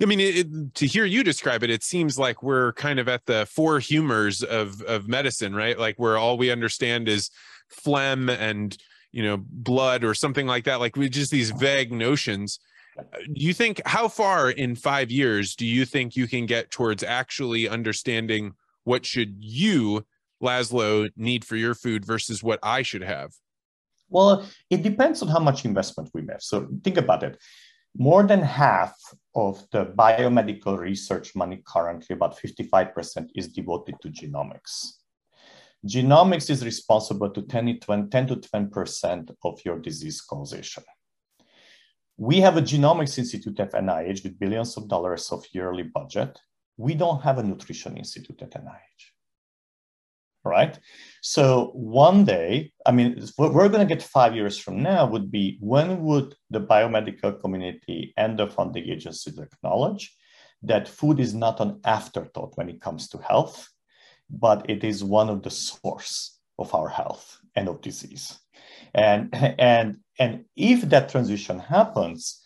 I 0.00 0.06
mean, 0.06 0.20
it, 0.20 0.74
to 0.76 0.86
hear 0.86 1.04
you 1.04 1.24
describe 1.24 1.64
it, 1.64 1.70
it 1.70 1.82
seems 1.82 2.18
like 2.18 2.42
we're 2.42 2.72
kind 2.74 3.00
of 3.00 3.08
at 3.08 3.26
the 3.26 3.46
four 3.46 3.80
humors 3.80 4.42
of 4.42 4.80
of 4.82 5.08
medicine, 5.08 5.54
right? 5.54 5.76
Like 5.76 5.96
where 5.96 6.16
all 6.16 6.38
we 6.38 6.52
understand 6.52 7.08
is 7.08 7.30
phlegm 7.68 8.28
and 8.28 8.76
you 9.10 9.24
know 9.24 9.38
blood 9.40 10.04
or 10.04 10.14
something 10.14 10.46
like 10.46 10.64
that. 10.64 10.78
Like 10.78 10.96
we 10.96 11.08
just 11.08 11.32
these 11.32 11.50
vague 11.50 11.90
notions. 11.90 12.60
Do 12.96 13.44
you 13.44 13.52
think 13.52 13.80
how 13.86 14.08
far 14.08 14.50
in 14.50 14.76
five 14.76 15.10
years 15.10 15.56
do 15.56 15.66
you 15.66 15.84
think 15.84 16.14
you 16.16 16.28
can 16.28 16.46
get 16.46 16.70
towards 16.70 17.02
actually 17.02 17.68
understanding 17.68 18.52
what 18.84 19.04
should 19.04 19.36
you, 19.38 20.04
Laszlo, 20.42 21.10
need 21.16 21.44
for 21.44 21.56
your 21.56 21.74
food 21.74 22.04
versus 22.04 22.42
what 22.42 22.58
I 22.62 22.82
should 22.82 23.02
have? 23.02 23.32
Well, 24.08 24.46
it 24.70 24.82
depends 24.82 25.22
on 25.22 25.28
how 25.28 25.40
much 25.40 25.64
investment 25.64 26.10
we 26.14 26.22
make. 26.22 26.40
So 26.40 26.68
think 26.82 26.96
about 26.96 27.22
it. 27.22 27.38
More 27.96 28.22
than 28.22 28.42
half 28.42 28.94
of 29.34 29.64
the 29.72 29.86
biomedical 29.86 30.78
research 30.78 31.34
money 31.34 31.62
currently, 31.66 32.14
about 32.14 32.38
55%, 32.38 33.28
is 33.34 33.48
devoted 33.48 33.96
to 34.02 34.08
genomics. 34.08 34.98
Genomics 35.86 36.50
is 36.50 36.64
responsible 36.64 37.30
to 37.30 37.42
10 37.42 37.80
to 37.80 37.86
20% 37.86 39.30
of 39.44 39.60
your 39.64 39.78
disease 39.78 40.20
causation. 40.20 40.84
We 42.16 42.40
have 42.40 42.56
a 42.56 42.62
genomics 42.62 43.18
institute 43.18 43.60
at 43.60 43.72
NIH 43.72 44.24
with 44.24 44.38
billions 44.38 44.76
of 44.76 44.88
dollars 44.88 45.30
of 45.30 45.44
yearly 45.52 45.84
budget. 45.84 46.38
We 46.76 46.94
don't 46.94 47.22
have 47.22 47.38
a 47.38 47.42
nutrition 47.42 47.96
institute 47.96 48.42
at 48.42 48.50
NIH 48.50 49.17
right? 50.44 50.78
So 51.22 51.70
one 51.74 52.24
day, 52.24 52.72
I 52.86 52.92
mean, 52.92 53.22
what 53.36 53.52
we're 53.52 53.68
going 53.68 53.86
to 53.86 53.94
get 53.94 54.02
five 54.02 54.34
years 54.34 54.58
from 54.58 54.82
now 54.82 55.06
would 55.06 55.30
be 55.30 55.58
when 55.60 56.02
would 56.02 56.34
the 56.50 56.60
biomedical 56.60 57.40
community 57.40 58.14
and 58.16 58.38
the 58.38 58.48
funding 58.48 58.88
agencies 58.88 59.38
acknowledge 59.38 60.14
that 60.62 60.88
food 60.88 61.20
is 61.20 61.34
not 61.34 61.60
an 61.60 61.80
afterthought 61.84 62.56
when 62.56 62.68
it 62.68 62.80
comes 62.80 63.08
to 63.08 63.18
health, 63.18 63.68
but 64.30 64.68
it 64.68 64.84
is 64.84 65.04
one 65.04 65.28
of 65.28 65.42
the 65.42 65.50
source 65.50 66.38
of 66.58 66.74
our 66.74 66.88
health 66.88 67.38
and 67.54 67.68
of 67.68 67.80
disease. 67.80 68.38
And, 68.94 69.34
and, 69.58 69.98
and 70.18 70.44
if 70.56 70.82
that 70.82 71.08
transition 71.08 71.58
happens, 71.58 72.42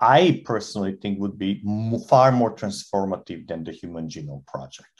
I 0.00 0.42
personally 0.44 0.96
think 1.00 1.18
would 1.20 1.38
be 1.38 1.62
far 2.08 2.32
more 2.32 2.54
transformative 2.54 3.48
than 3.48 3.64
the 3.64 3.72
Human 3.72 4.08
Genome 4.08 4.46
Project. 4.46 4.93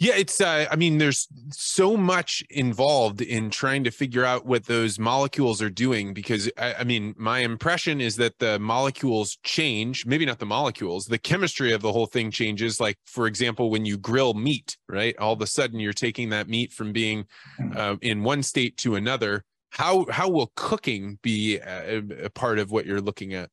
Yeah, 0.00 0.14
it's 0.16 0.40
uh, 0.40 0.66
I 0.70 0.76
mean 0.76 0.96
there's 0.96 1.28
so 1.52 1.94
much 1.94 2.42
involved 2.48 3.20
in 3.20 3.50
trying 3.50 3.84
to 3.84 3.90
figure 3.90 4.24
out 4.24 4.46
what 4.46 4.64
those 4.64 4.98
molecules 4.98 5.60
are 5.60 5.68
doing 5.68 6.14
because 6.14 6.50
I, 6.56 6.76
I, 6.78 6.84
mean 6.84 7.14
my 7.18 7.40
impression 7.40 8.00
is 8.00 8.16
that 8.16 8.38
the 8.38 8.58
molecules 8.58 9.36
change, 9.44 10.06
maybe 10.06 10.24
not 10.24 10.38
the 10.38 10.46
molecules, 10.46 11.04
the 11.04 11.18
chemistry 11.18 11.72
of 11.72 11.82
the 11.82 11.92
whole 11.92 12.06
thing 12.06 12.30
changes 12.30 12.80
like 12.80 12.96
for 13.04 13.26
example 13.26 13.68
when 13.68 13.84
you 13.84 13.98
grill 13.98 14.32
meat, 14.32 14.78
right? 14.88 15.14
All 15.18 15.34
of 15.34 15.42
a 15.42 15.46
sudden 15.46 15.78
you're 15.78 15.92
taking 15.92 16.30
that 16.30 16.48
meat 16.48 16.72
from 16.72 16.94
being 16.94 17.26
mm. 17.60 17.76
uh, 17.76 17.96
in 18.00 18.22
one 18.22 18.42
state 18.42 18.78
to 18.78 18.94
another. 18.94 19.44
How 19.68 20.06
how 20.10 20.30
will 20.30 20.50
cooking 20.56 21.18
be 21.20 21.58
a, 21.58 21.98
a 22.24 22.30
part 22.30 22.58
of 22.58 22.70
what 22.70 22.86
you're 22.86 23.02
looking 23.02 23.34
at? 23.34 23.50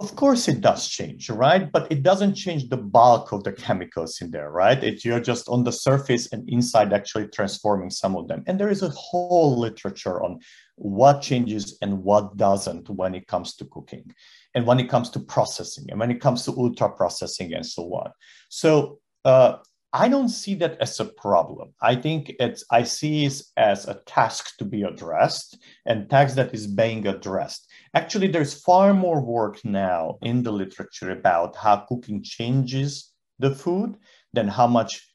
Of 0.00 0.16
course, 0.16 0.48
it 0.48 0.60
does 0.60 0.88
change, 0.88 1.30
right? 1.30 1.70
But 1.70 1.90
it 1.90 2.02
doesn't 2.02 2.34
change 2.34 2.68
the 2.68 2.76
bulk 2.76 3.30
of 3.30 3.44
the 3.44 3.52
chemicals 3.52 4.20
in 4.20 4.30
there, 4.32 4.50
right? 4.50 4.82
It, 4.82 5.04
you're 5.04 5.20
just 5.20 5.48
on 5.48 5.62
the 5.62 5.70
surface 5.70 6.32
and 6.32 6.48
inside 6.50 6.92
actually 6.92 7.28
transforming 7.28 7.90
some 7.90 8.16
of 8.16 8.26
them. 8.26 8.42
And 8.48 8.58
there 8.58 8.70
is 8.70 8.82
a 8.82 8.88
whole 8.88 9.56
literature 9.56 10.20
on 10.22 10.40
what 10.74 11.22
changes 11.22 11.78
and 11.80 12.02
what 12.02 12.36
doesn't 12.36 12.90
when 12.90 13.14
it 13.14 13.28
comes 13.28 13.54
to 13.56 13.64
cooking 13.66 14.12
and 14.56 14.66
when 14.66 14.80
it 14.80 14.88
comes 14.88 15.10
to 15.10 15.20
processing 15.20 15.86
and 15.88 16.00
when 16.00 16.10
it 16.10 16.20
comes 16.20 16.44
to 16.44 16.50
ultra 16.58 16.90
processing 16.90 17.54
and 17.54 17.64
so 17.64 17.84
on. 17.94 18.10
So 18.48 18.98
uh, 19.24 19.58
I 19.92 20.08
don't 20.08 20.28
see 20.28 20.56
that 20.56 20.76
as 20.80 20.98
a 20.98 21.04
problem. 21.04 21.72
I 21.80 21.94
think 21.94 22.34
it's 22.40 22.64
I 22.68 22.82
see 22.82 23.26
it 23.26 23.40
as 23.56 23.86
a 23.86 24.00
task 24.06 24.56
to 24.58 24.64
be 24.64 24.82
addressed 24.82 25.56
and 25.86 26.10
task 26.10 26.34
that 26.34 26.52
is 26.52 26.66
being 26.66 27.06
addressed. 27.06 27.70
Actually, 27.94 28.26
there's 28.28 28.60
far 28.60 28.92
more 28.92 29.20
work 29.20 29.64
now 29.64 30.18
in 30.22 30.42
the 30.42 30.50
literature 30.50 31.12
about 31.12 31.54
how 31.56 31.76
cooking 31.88 32.22
changes 32.22 33.12
the 33.38 33.54
food 33.54 33.96
than 34.32 34.48
how 34.48 34.66
much 34.66 35.14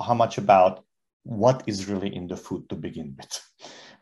how 0.00 0.14
much 0.14 0.38
about 0.38 0.84
what 1.24 1.62
is 1.66 1.88
really 1.88 2.14
in 2.14 2.26
the 2.26 2.36
food 2.36 2.68
to 2.68 2.76
begin 2.76 3.14
with 3.16 3.40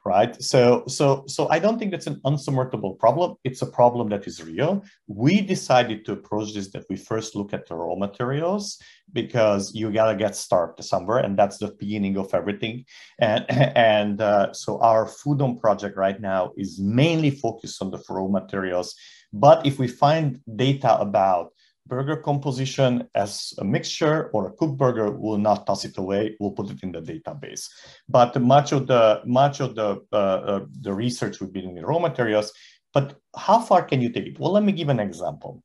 right? 0.04 0.40
So, 0.42 0.84
so, 0.86 1.24
so 1.26 1.48
I 1.50 1.58
don't 1.58 1.78
think 1.78 1.90
that's 1.90 2.06
an 2.06 2.20
unsurmountable 2.24 2.94
problem. 2.94 3.36
It's 3.44 3.62
a 3.62 3.66
problem 3.66 4.08
that 4.10 4.26
is 4.26 4.42
real. 4.42 4.82
We 5.06 5.40
decided 5.40 6.04
to 6.06 6.12
approach 6.12 6.54
this 6.54 6.70
that 6.72 6.86
we 6.88 6.96
first 6.96 7.36
look 7.36 7.52
at 7.52 7.66
the 7.66 7.74
raw 7.74 7.94
materials 7.94 8.78
because 9.12 9.74
you 9.74 9.92
gotta 9.92 10.16
get 10.16 10.36
started 10.36 10.82
somewhere, 10.82 11.18
and 11.18 11.38
that's 11.38 11.58
the 11.58 11.74
beginning 11.78 12.16
of 12.16 12.32
everything. 12.32 12.84
And 13.18 13.44
and 13.50 14.20
uh, 14.20 14.52
so 14.52 14.80
our 14.80 15.06
Foodome 15.06 15.60
project 15.60 15.96
right 15.96 16.20
now 16.20 16.52
is 16.56 16.80
mainly 16.80 17.30
focused 17.30 17.82
on 17.82 17.90
the 17.90 18.02
raw 18.08 18.28
materials. 18.28 18.94
But 19.32 19.66
if 19.66 19.78
we 19.78 19.86
find 19.86 20.40
data 20.56 20.98
about 20.98 21.52
burger 21.90 22.16
composition 22.16 23.08
as 23.14 23.52
a 23.58 23.64
mixture 23.64 24.30
or 24.32 24.46
a 24.46 24.52
cooked 24.52 24.78
burger 24.78 25.10
will 25.10 25.38
not 25.48 25.66
toss 25.66 25.84
it 25.84 25.98
away. 25.98 26.36
We'll 26.40 26.52
put 26.58 26.70
it 26.70 26.82
in 26.84 26.92
the 26.92 27.02
database. 27.02 27.68
But 28.08 28.40
much 28.40 28.72
of 28.72 28.86
the 28.86 29.04
much 29.26 29.60
of 29.60 29.74
the 29.74 29.88
uh, 30.12 30.38
uh, 30.52 30.60
the 30.86 30.94
research 31.04 31.40
we've 31.40 31.52
been 31.52 31.76
in 31.76 31.84
raw 31.84 31.98
materials 31.98 32.52
but 32.92 33.16
how 33.36 33.60
far 33.60 33.82
can 33.82 34.00
you 34.00 34.10
take 34.10 34.26
it? 34.26 34.40
Well 34.40 34.52
let 34.52 34.64
me 34.64 34.72
give 34.72 34.88
an 34.88 35.00
example. 35.00 35.62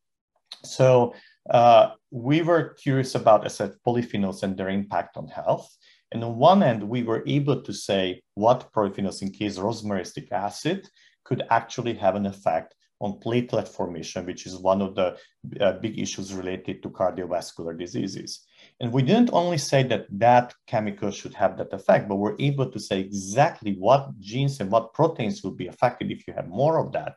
So 0.63 1.13
uh, 1.49 1.91
we 2.11 2.41
were 2.41 2.76
curious 2.84 3.15
about 3.15 3.49
said 3.51 3.73
polyphenols 3.86 4.43
and 4.43 4.57
their 4.57 4.69
impact 4.69 5.17
on 5.17 5.28
health. 5.28 5.67
And 6.11 6.23
on 6.23 6.38
one 6.38 6.63
end 6.63 6.82
we 6.84 7.03
were 7.03 7.23
able 7.28 7.61
to 7.61 7.73
say 7.73 8.21
what 8.36 8.71
polyphenols 8.73 9.21
in 9.21 9.32
case 9.32 9.57
rosmarinic 9.57 10.32
acid 10.32 10.88
could 11.23 11.43
actually 11.49 11.95
have 11.95 12.15
an 12.15 12.26
effect 12.26 12.76
on 13.06 13.20
platelet 13.20 13.68
formation, 13.68 14.26
which 14.26 14.45
is 14.47 14.58
one 14.72 14.82
of 14.82 14.95
the 14.95 15.08
uh, 15.62 15.74
big 15.84 15.97
issues 16.06 16.34
related 16.34 16.82
to 16.82 16.89
cardiovascular 16.89 17.78
diseases. 17.78 18.30
And 18.80 18.91
we 18.91 19.03
didn't 19.03 19.30
only 19.32 19.60
say 19.60 19.84
that 19.84 20.06
that 20.26 20.47
chemical 20.66 21.12
should 21.12 21.36
have 21.36 21.58
that 21.58 21.72
effect, 21.72 22.10
but 22.10 22.16
we're 22.16 22.39
able 22.39 22.68
to 22.72 22.80
say 22.80 22.99
exactly 22.99 23.74
what 23.86 24.20
genes 24.20 24.60
and 24.60 24.72
what 24.72 24.93
proteins 24.93 25.43
will 25.43 25.58
be 25.64 25.68
affected 25.68 26.12
if 26.12 26.28
you 26.28 26.34
have 26.34 26.47
more 26.47 26.76
of 26.84 26.91
that. 26.93 27.14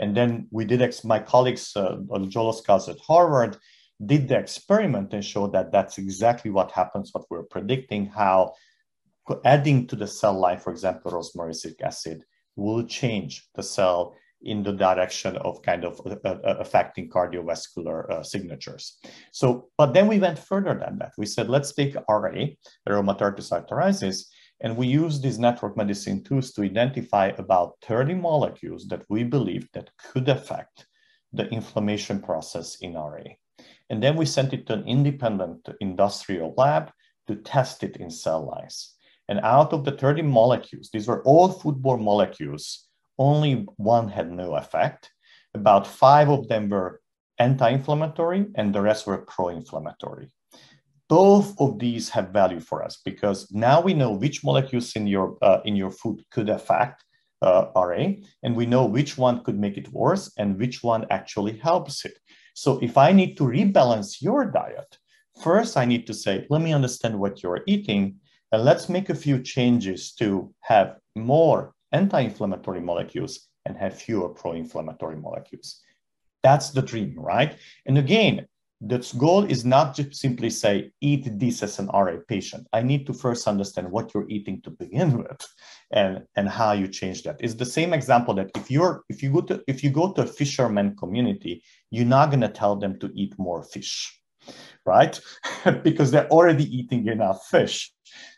And 0.00 0.16
then 0.16 0.48
we 0.50 0.64
did, 0.64 0.82
ex- 0.82 1.04
my 1.04 1.20
colleagues, 1.20 1.64
uh, 1.76 1.96
Joe 2.32 2.46
Loscalzo 2.48 2.90
at 2.90 3.00
Harvard, 3.00 3.56
did 4.04 4.28
the 4.28 4.38
experiment 4.38 5.12
and 5.14 5.24
showed 5.24 5.52
that 5.52 5.72
that's 5.72 5.98
exactly 5.98 6.50
what 6.50 6.70
happens, 6.70 7.10
what 7.12 7.26
we're 7.30 7.42
predicting, 7.54 8.06
how 8.06 8.54
adding 9.44 9.86
to 9.88 9.96
the 9.96 10.06
cell 10.06 10.38
line, 10.38 10.58
for 10.58 10.70
example, 10.70 11.10
rosmarinic 11.12 11.80
acid, 11.82 12.24
will 12.56 12.84
change 12.84 13.46
the 13.54 13.62
cell 13.62 14.14
in 14.42 14.62
the 14.62 14.72
direction 14.72 15.36
of 15.38 15.62
kind 15.62 15.84
of 15.84 16.00
uh, 16.06 16.16
uh, 16.24 16.56
affecting 16.60 17.08
cardiovascular 17.08 18.08
uh, 18.10 18.22
signatures. 18.22 18.98
So, 19.32 19.68
but 19.76 19.94
then 19.94 20.06
we 20.06 20.18
went 20.18 20.38
further 20.38 20.78
than 20.78 20.98
that. 20.98 21.12
We 21.18 21.26
said, 21.26 21.48
let's 21.48 21.72
take 21.72 21.94
RA, 22.08 22.46
rheumatoid 22.88 23.52
arthritis, 23.52 24.30
and 24.60 24.76
we 24.76 24.86
use 24.86 25.20
these 25.20 25.38
network 25.38 25.76
medicine 25.76 26.22
tools 26.24 26.52
to 26.52 26.62
identify 26.62 27.32
about 27.38 27.76
30 27.82 28.14
molecules 28.14 28.86
that 28.88 29.04
we 29.08 29.24
believe 29.24 29.68
that 29.72 29.90
could 29.98 30.28
affect 30.28 30.86
the 31.32 31.48
inflammation 31.48 32.20
process 32.20 32.76
in 32.80 32.94
RA. 32.94 33.22
And 33.90 34.02
then 34.02 34.16
we 34.16 34.26
sent 34.26 34.52
it 34.52 34.66
to 34.66 34.74
an 34.74 34.86
independent 34.86 35.68
industrial 35.80 36.54
lab 36.56 36.90
to 37.26 37.36
test 37.36 37.82
it 37.82 37.96
in 37.96 38.10
cell 38.10 38.46
lines. 38.46 38.94
And 39.28 39.40
out 39.40 39.72
of 39.72 39.84
the 39.84 39.92
30 39.92 40.22
molecules, 40.22 40.90
these 40.92 41.06
were 41.06 41.22
all 41.24 41.52
foodborne 41.52 42.02
molecules, 42.02 42.87
only 43.18 43.66
one 43.76 44.08
had 44.08 44.30
no 44.30 44.54
effect. 44.54 45.10
About 45.54 45.86
five 45.86 46.28
of 46.28 46.48
them 46.48 46.68
were 46.68 47.00
anti 47.38 47.70
inflammatory, 47.70 48.46
and 48.54 48.74
the 48.74 48.80
rest 48.80 49.06
were 49.06 49.18
pro 49.18 49.48
inflammatory. 49.48 50.30
Both 51.08 51.58
of 51.58 51.78
these 51.78 52.10
have 52.10 52.30
value 52.30 52.60
for 52.60 52.82
us 52.82 53.00
because 53.04 53.50
now 53.50 53.80
we 53.80 53.94
know 53.94 54.12
which 54.12 54.44
molecules 54.44 54.94
in 54.94 55.06
your, 55.06 55.38
uh, 55.40 55.60
in 55.64 55.74
your 55.74 55.90
food 55.90 56.22
could 56.30 56.50
affect 56.50 57.02
uh, 57.40 57.66
RA, 57.74 58.12
and 58.42 58.54
we 58.54 58.66
know 58.66 58.84
which 58.84 59.16
one 59.16 59.42
could 59.44 59.58
make 59.58 59.76
it 59.78 59.92
worse 59.92 60.30
and 60.36 60.58
which 60.58 60.82
one 60.82 61.06
actually 61.10 61.56
helps 61.58 62.04
it. 62.04 62.18
So 62.54 62.78
if 62.82 62.98
I 62.98 63.12
need 63.12 63.36
to 63.36 63.44
rebalance 63.44 64.20
your 64.20 64.44
diet, 64.44 64.98
first 65.42 65.76
I 65.76 65.84
need 65.84 66.06
to 66.08 66.14
say, 66.14 66.46
let 66.50 66.60
me 66.60 66.72
understand 66.72 67.18
what 67.18 67.42
you're 67.42 67.62
eating, 67.66 68.16
and 68.52 68.64
let's 68.64 68.88
make 68.88 69.08
a 69.08 69.14
few 69.14 69.40
changes 69.40 70.12
to 70.14 70.52
have 70.60 70.96
more 71.14 71.74
anti-inflammatory 71.92 72.80
molecules 72.80 73.48
and 73.66 73.76
have 73.76 74.00
fewer 74.00 74.28
pro-inflammatory 74.28 75.16
molecules. 75.16 75.80
That's 76.42 76.70
the 76.70 76.82
dream, 76.82 77.14
right? 77.18 77.56
And 77.86 77.98
again, 77.98 78.46
the 78.80 78.98
goal 79.18 79.44
is 79.44 79.64
not 79.64 79.96
just 79.96 80.14
simply 80.14 80.50
say 80.50 80.92
eat 81.00 81.28
this 81.38 81.62
as 81.62 81.78
an 81.80 81.88
RA 81.88 82.16
patient. 82.28 82.66
I 82.72 82.82
need 82.82 83.06
to 83.06 83.12
first 83.12 83.48
understand 83.48 83.90
what 83.90 84.14
you're 84.14 84.28
eating 84.28 84.62
to 84.62 84.70
begin 84.70 85.18
with, 85.18 85.44
and 85.90 86.22
and 86.36 86.48
how 86.48 86.72
you 86.72 86.86
change 86.86 87.24
that. 87.24 87.40
It's 87.40 87.54
the 87.54 87.66
same 87.66 87.92
example 87.92 88.34
that 88.34 88.50
if 88.54 88.70
you're 88.70 89.02
if 89.08 89.20
you 89.22 89.32
go 89.32 89.40
to 89.42 89.62
if 89.66 89.82
you 89.82 89.90
go 89.90 90.12
to 90.12 90.22
a 90.22 90.26
fisherman 90.26 90.94
community, 90.96 91.64
you're 91.90 92.06
not 92.06 92.30
to 92.30 92.48
tell 92.48 92.76
them 92.76 92.98
to 93.00 93.10
eat 93.14 93.34
more 93.36 93.64
fish, 93.64 94.20
right? 94.86 95.20
because 95.82 96.12
they're 96.12 96.28
already 96.28 96.64
eating 96.64 97.08
enough 97.08 97.48
fish. 97.48 97.92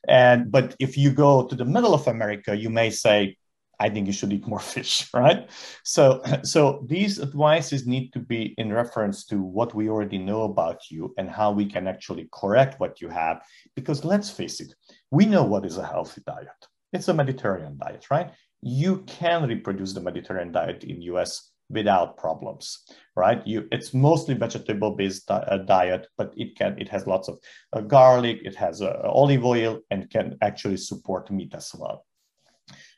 And 0.08 0.50
but 0.50 0.74
if 0.78 0.96
you 0.96 1.10
go 1.10 1.46
to 1.48 1.54
the 1.54 1.66
middle 1.66 1.92
of 1.92 2.08
America, 2.08 2.56
you 2.56 2.70
may 2.70 2.88
say 2.88 3.36
I 3.80 3.88
think 3.88 4.06
you 4.06 4.12
should 4.12 4.32
eat 4.32 4.46
more 4.46 4.60
fish, 4.74 5.08
right? 5.12 5.50
So, 5.84 6.22
so 6.44 6.84
these 6.86 7.20
advices 7.20 7.86
need 7.86 8.12
to 8.12 8.20
be 8.20 8.54
in 8.58 8.72
reference 8.72 9.24
to 9.26 9.42
what 9.42 9.74
we 9.74 9.88
already 9.88 10.18
know 10.18 10.42
about 10.42 10.90
you 10.90 11.14
and 11.18 11.28
how 11.28 11.50
we 11.50 11.66
can 11.66 11.88
actually 11.88 12.28
correct 12.32 12.78
what 12.78 13.00
you 13.00 13.08
have. 13.08 13.42
Because 13.74 14.04
let's 14.04 14.30
face 14.30 14.60
it, 14.60 14.74
we 15.10 15.26
know 15.26 15.44
what 15.44 15.64
is 15.64 15.78
a 15.78 15.86
healthy 15.86 16.22
diet. 16.26 16.60
It's 16.92 17.08
a 17.08 17.14
Mediterranean 17.14 17.78
diet, 17.78 18.06
right? 18.10 18.30
You 18.62 18.98
can 19.06 19.48
reproduce 19.48 19.94
the 19.94 20.00
Mediterranean 20.00 20.52
diet 20.52 20.84
in 20.84 21.00
US 21.02 21.50
without 21.70 22.16
problems, 22.16 22.84
right? 23.16 23.46
You, 23.46 23.68
it's 23.70 23.94
mostly 23.94 24.34
vegetable-based 24.34 25.26
di- 25.28 25.46
uh, 25.48 25.58
diet, 25.58 26.08
but 26.18 26.34
it 26.36 26.56
can 26.56 26.76
it 26.78 26.88
has 26.88 27.06
lots 27.06 27.28
of 27.28 27.38
uh, 27.72 27.80
garlic, 27.80 28.40
it 28.42 28.56
has 28.56 28.82
uh, 28.82 29.00
olive 29.04 29.44
oil, 29.44 29.80
and 29.90 30.10
can 30.10 30.36
actually 30.42 30.76
support 30.76 31.30
meat 31.30 31.54
as 31.54 31.72
well. 31.78 32.04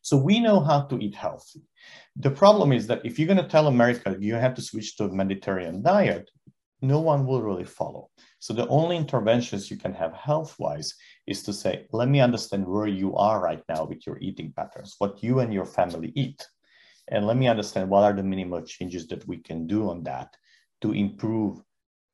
So 0.03 0.17
we 0.17 0.41
know 0.41 0.61
how 0.61 0.83
to 0.83 0.99
eat 0.99 1.15
healthy. 1.15 1.63
The 2.17 2.31
problem 2.31 2.73
is 2.73 2.87
that 2.89 3.05
if 3.05 3.19
you're 3.19 3.33
going 3.33 3.43
to 3.43 3.49
tell 3.49 3.69
America 3.69 4.17
you 4.19 4.35
have 4.35 4.55
to 4.55 4.63
switch 4.63 4.97
to 4.97 5.05
a 5.05 5.15
Mediterranean 5.15 5.83
diet, 5.83 6.29
no 6.83 7.01
one 7.01 7.25
will 7.25 7.43
really 7.43 7.65
follow. 7.65 8.11
So 8.41 8.53
the 8.53 8.67
only 8.67 8.97
interventions 8.97 9.71
you 9.71 9.77
can 9.77 9.95
have 9.95 10.13
health 10.15 10.57
wise 10.59 10.93
is 11.29 11.45
to 11.45 11.53
say, 11.53 11.87
let 11.93 12.09
me 12.09 12.21
understand 12.21 12.67
where 12.67 12.89
you 12.89 13.15
are 13.17 13.41
right 13.41 13.63
now 13.69 13.85
with 13.85 14.05
your 14.05 14.19
eating 14.19 14.53
patterns, 14.55 14.97
what 14.99 15.23
you 15.23 15.39
and 15.39 15.55
your 15.55 15.65
family 15.65 16.13
eat. 16.17 16.45
And 17.09 17.27
let 17.27 17.37
me 17.37 17.47
understand 17.47 17.89
what 17.89 18.03
are 18.03 18.13
the 18.13 18.25
minimal 18.25 18.63
changes 18.63 19.07
that 19.09 19.27
we 19.29 19.39
can 19.39 19.69
do 19.69 19.89
on 19.89 20.03
that 20.03 20.35
to 20.81 20.93
improve 20.93 21.61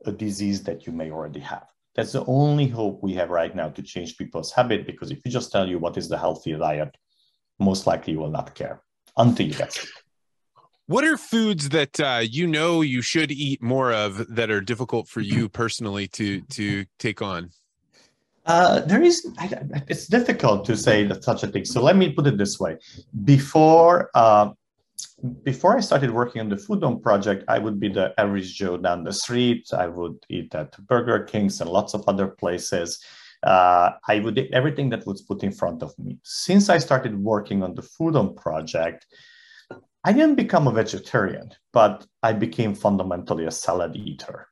a 0.05 0.13
disease 0.13 0.63
that 0.65 0.87
you 0.87 0.93
may 0.93 1.11
already 1.11 1.41
have. 1.41 1.67
That's 1.95 2.13
the 2.13 2.25
only 2.27 2.69
hope 2.69 3.03
we 3.03 3.15
have 3.15 3.31
right 3.31 3.55
now 3.57 3.71
to 3.71 3.83
change 3.83 4.19
people's 4.19 4.53
habit. 4.53 4.87
Because 4.87 5.11
if 5.11 5.21
you 5.25 5.31
just 5.31 5.51
tell 5.51 5.67
you 5.67 5.79
what 5.79 5.97
is 5.97 6.09
the 6.09 6.19
healthy 6.19 6.53
diet, 6.53 6.95
most 7.59 7.87
likely 7.87 8.13
you 8.13 8.21
will 8.21 8.31
not 8.31 8.55
care 8.55 8.81
until 9.17 9.47
you 9.47 9.55
get 9.55 9.73
sick. 9.73 9.89
What 10.87 11.05
are 11.05 11.19
foods 11.19 11.69
that 11.71 12.01
uh, 12.01 12.23
you 12.23 12.47
know 12.47 12.81
you 12.81 13.03
should 13.03 13.31
eat 13.31 13.63
more 13.63 13.93
of 13.93 14.27
that 14.35 14.51
are 14.51 14.63
difficult 14.63 15.07
for 15.07 15.21
you 15.21 15.49
personally 15.49 16.09
to 16.09 16.41
to 16.41 16.87
take 16.99 17.21
on? 17.21 17.51
Uh, 18.47 18.81
there 18.81 19.03
is, 19.03 19.31
it's 19.89 20.07
difficult 20.07 20.65
to 20.65 20.75
say 20.75 21.05
that 21.05 21.23
such 21.23 21.43
a 21.43 21.49
thing. 21.49 21.67
So 21.67 21.83
let 21.83 21.97
me 21.97 22.11
put 22.11 22.27
it 22.27 22.39
this 22.39 22.59
way: 22.59 22.79
before 23.25 24.09
uh, 24.15 24.53
before 25.43 25.77
I 25.77 25.81
started 25.81 26.11
working 26.11 26.41
on 26.41 26.49
the 26.49 26.57
Foodome 26.57 27.03
project, 27.03 27.45
I 27.49 27.59
would 27.59 27.79
be 27.79 27.89
the 27.91 28.15
average 28.19 28.55
Joe 28.55 28.79
down 28.79 29.05
the 29.05 29.13
street. 29.13 29.69
I 29.77 29.89
would 29.89 30.17
eat 30.31 30.55
at 30.55 30.75
Burger 30.87 31.25
Kings 31.25 31.61
and 31.61 31.69
lots 31.69 31.93
of 31.93 32.05
other 32.09 32.29
places 32.29 33.05
uh, 33.43 33.93
I 34.07 34.21
would 34.21 34.39
eat 34.39 34.51
everything 34.53 34.91
that 34.91 35.07
was 35.07 35.23
put 35.23 35.43
in 35.43 35.53
front 35.53 35.83
of 35.83 35.99
me. 35.99 36.19
Since 36.23 36.69
I 36.69 36.79
started 36.79 37.23
working 37.23 37.63
on 37.63 37.75
the 37.75 37.83
Foodome 37.83 38.37
project, 38.37 39.07
I 40.05 40.13
didn't 40.13 40.37
become 40.37 40.67
a 40.67 40.73
vegetarian, 40.73 41.51
but 41.73 42.07
I 42.23 42.33
became 42.33 42.75
fundamentally 42.75 43.47
a 43.47 43.51
salad 43.51 43.97
eater. 43.97 44.49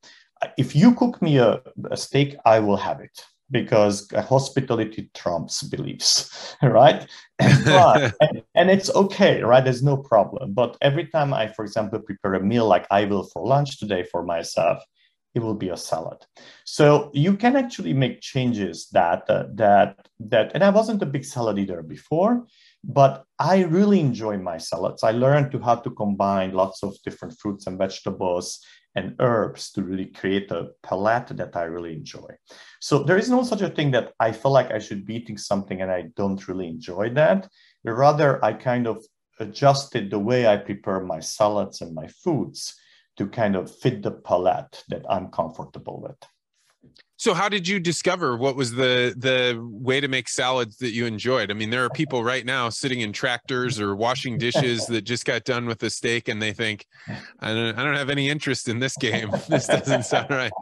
If 0.59 0.77
you 0.77 0.95
cook 0.95 1.23
me 1.23 1.39
a, 1.39 1.63
a 1.91 1.97
steak, 1.97 2.37
I 2.45 2.61
will 2.61 2.77
have 2.77 3.01
it 3.01 3.25
because 3.51 4.09
hospitality 4.29 5.11
trumps 5.15 5.63
beliefs, 5.63 6.57
right? 6.63 7.07
and, 7.39 8.43
and, 8.55 8.71
it's 8.71 8.91
okay, 8.95 9.43
right? 9.43 9.63
There's 9.63 9.83
no 9.83 9.97
problem. 9.97 10.53
But 10.53 10.77
every 10.83 11.07
time 11.07 11.33
I, 11.33 11.49
for 11.49 11.65
example, 11.65 12.01
prepare 12.01 12.35
a 12.35 12.43
meal 12.43 12.67
like 12.67 12.87
I 12.91 13.05
will 13.05 13.25
for 13.25 13.47
lunch 13.47 13.79
today 13.79 14.05
for 14.05 14.23
myself, 14.25 14.83
it 15.37 15.43
will 15.43 15.55
be 15.55 15.69
a 15.69 15.77
salad. 15.77 16.25
So 16.65 17.11
you 17.13 17.37
can 17.37 17.57
actually 17.57 17.93
make 17.93 18.23
changes 18.23 18.89
that 18.93 19.29
uh, 19.29 19.45
that 19.55 20.09
that. 20.19 20.53
And 20.55 20.65
I 20.65 20.71
wasn't 20.71 21.03
a 21.03 21.13
big 21.15 21.27
salad 21.27 21.59
eater 21.59 21.83
before, 21.83 22.47
but 22.83 23.25
I 23.39 23.65
really 23.65 24.01
enjoy 24.01 24.39
my 24.39 24.57
salads. 24.57 25.05
I 25.05 25.11
learned 25.11 25.53
to 25.53 25.59
how 25.61 25.77
to 25.77 25.91
combine 25.91 26.55
lots 26.55 26.83
of 26.83 26.97
different 27.05 27.39
fruits 27.39 27.67
and 27.67 27.77
vegetables 27.77 28.65
and 28.95 29.15
herbs 29.19 29.73
to 29.73 29.83
really 29.83 30.07
create 30.07 30.51
a 30.51 30.71
palette 30.83 31.37
that 31.37 31.55
I 31.55 31.65
really 31.65 31.93
enjoy. 31.93 32.31
So 32.81 33.03
there 33.03 33.19
is 33.19 33.29
no 33.29 33.43
such 33.43 33.61
a 33.61 33.69
thing 33.69 33.91
that 33.91 34.15
I 34.19 34.33
feel 34.33 34.53
like 34.53 34.71
I 34.73 34.79
should 34.79 35.05
be 35.05 35.17
eating 35.17 35.37
something 35.37 35.83
and 35.83 35.91
I 35.91 36.05
don't 36.17 36.49
really 36.49 36.69
enjoy 36.69 37.11
that. 37.11 37.47
Rather, 37.85 38.43
I 38.43 38.55
kind 38.55 38.87
of 38.87 39.05
adjusted 39.39 40.11
the 40.11 40.19
way 40.19 40.47
I 40.47 40.57
prepare 40.57 41.01
my 41.01 41.21
salads 41.21 41.83
and 41.83 41.95
my 41.95 42.07
foods 42.25 42.75
to 43.17 43.27
kind 43.27 43.57
of 43.57 43.75
fit 43.75 44.03
the 44.03 44.11
palette 44.11 44.85
that 44.89 45.05
I'm 45.09 45.29
comfortable 45.29 46.01
with. 46.01 46.17
So 47.19 47.33
how 47.33 47.49
did 47.49 47.67
you 47.67 47.81
discover 47.81 48.37
what 48.37 48.57
was 48.57 48.73
the 48.73 49.15
the 49.17 49.59
way 49.59 50.01
to 50.01 50.09
make 50.09 50.29
salads 50.29 50.77
that 50.79 50.91
you 50.91 51.07
enjoyed? 51.07 51.51
I 51.51 51.55
mean, 51.55 51.71
there 51.71 51.83
are 51.83 51.89
people 51.89 52.23
right 52.23 52.45
now 52.45 52.69
sitting 52.69 53.01
in 53.01 53.11
tractors 53.11 53.81
or 53.81 53.97
washing 53.97 54.37
dishes 54.37 54.87
that 54.89 55.03
just 55.03 55.25
got 55.25 55.45
done 55.45 55.65
with 55.65 55.83
a 55.83 55.89
steak 55.89 56.29
and 56.29 56.43
they 56.43 56.53
think, 56.53 56.85
I 57.41 57.55
don't 57.55 57.79
I 57.79 57.85
don't 57.85 57.95
have 57.95 58.11
any 58.11 58.29
interest 58.29 58.69
in 58.69 58.79
this 58.79 58.97
game. 58.99 59.31
This 59.49 59.67
doesn't 59.67 60.05
sound 60.05 60.31
right. 60.31 60.53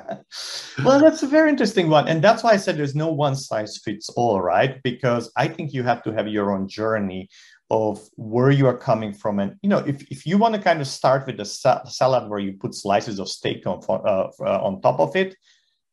well, 0.84 1.00
that's 1.00 1.22
a 1.22 1.26
very 1.26 1.48
interesting 1.48 1.88
one. 1.88 2.08
And 2.08 2.22
that's 2.22 2.42
why 2.42 2.50
I 2.52 2.56
said 2.56 2.76
there's 2.76 2.94
no 2.94 3.10
one 3.10 3.34
size 3.34 3.78
fits 3.78 4.10
all, 4.10 4.42
right? 4.42 4.82
Because 4.82 5.32
I 5.36 5.48
think 5.48 5.72
you 5.72 5.82
have 5.84 6.02
to 6.02 6.12
have 6.12 6.28
your 6.28 6.52
own 6.52 6.68
journey 6.68 7.30
of 7.72 8.06
where 8.16 8.50
you 8.50 8.66
are 8.66 8.76
coming 8.76 9.14
from. 9.14 9.40
And, 9.40 9.56
you 9.62 9.68
know, 9.70 9.78
if, 9.78 10.02
if 10.10 10.26
you 10.26 10.36
want 10.36 10.54
to 10.54 10.60
kind 10.60 10.82
of 10.82 10.86
start 10.86 11.26
with 11.26 11.40
a 11.40 11.46
sa- 11.46 11.82
salad 11.84 12.28
where 12.28 12.38
you 12.38 12.52
put 12.52 12.74
slices 12.74 13.18
of 13.18 13.28
steak 13.30 13.66
on, 13.66 13.82
uh, 13.88 14.28
uh, 14.40 14.62
on 14.62 14.82
top 14.82 15.00
of 15.00 15.16
it, 15.16 15.34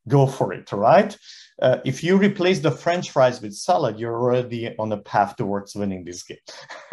go 0.06 0.26
for 0.26 0.52
it, 0.52 0.70
right? 0.72 1.16
Uh, 1.62 1.78
if 1.86 2.04
you 2.04 2.18
replace 2.18 2.58
the 2.58 2.70
French 2.70 3.10
fries 3.10 3.40
with 3.40 3.54
salad, 3.54 3.98
you're 3.98 4.14
already 4.14 4.74
on 4.78 4.92
a 4.92 4.98
path 4.98 5.36
towards 5.36 5.74
winning 5.74 6.04
this 6.04 6.22
game, 6.22 6.38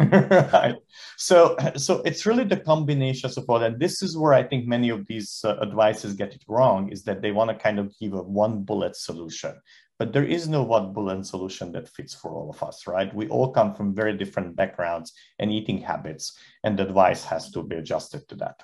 right? 0.00 0.76
So, 1.18 1.56
so 1.76 2.00
it's 2.02 2.24
really 2.24 2.44
the 2.44 2.58
combination 2.58 3.30
of 3.36 3.44
all, 3.48 3.62
and 3.62 3.78
this 3.78 4.02
is 4.02 4.16
where 4.16 4.32
I 4.32 4.42
think 4.42 4.66
many 4.66 4.88
of 4.88 5.06
these 5.06 5.40
uh, 5.44 5.56
advices 5.60 6.14
get 6.14 6.34
it 6.34 6.44
wrong, 6.48 6.90
is 6.90 7.02
that 7.04 7.20
they 7.20 7.32
want 7.32 7.50
to 7.50 7.56
kind 7.56 7.78
of 7.78 7.94
give 7.98 8.14
a 8.14 8.22
one 8.22 8.62
bullet 8.62 8.96
solution, 8.96 9.54
but 9.98 10.12
there 10.12 10.24
is 10.24 10.48
no 10.48 10.62
one 10.62 10.92
bullet 10.92 11.26
solution 11.26 11.72
that 11.72 11.88
fits 11.88 12.14
for 12.14 12.30
all 12.30 12.50
of 12.50 12.62
us, 12.62 12.86
right? 12.86 13.12
We 13.14 13.28
all 13.28 13.50
come 13.50 13.74
from 13.74 13.94
very 13.94 14.16
different 14.16 14.56
backgrounds 14.56 15.12
and 15.38 15.50
eating 15.50 15.78
habits, 15.78 16.38
and 16.64 16.78
advice 16.78 17.24
has 17.24 17.50
to 17.52 17.62
be 17.62 17.76
adjusted 17.76 18.28
to 18.28 18.36
that. 18.36 18.62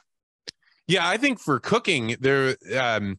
Yeah, 0.86 1.08
I 1.08 1.16
think 1.16 1.40
for 1.40 1.58
cooking, 1.60 2.16
there. 2.20 2.56
Um, 2.78 3.18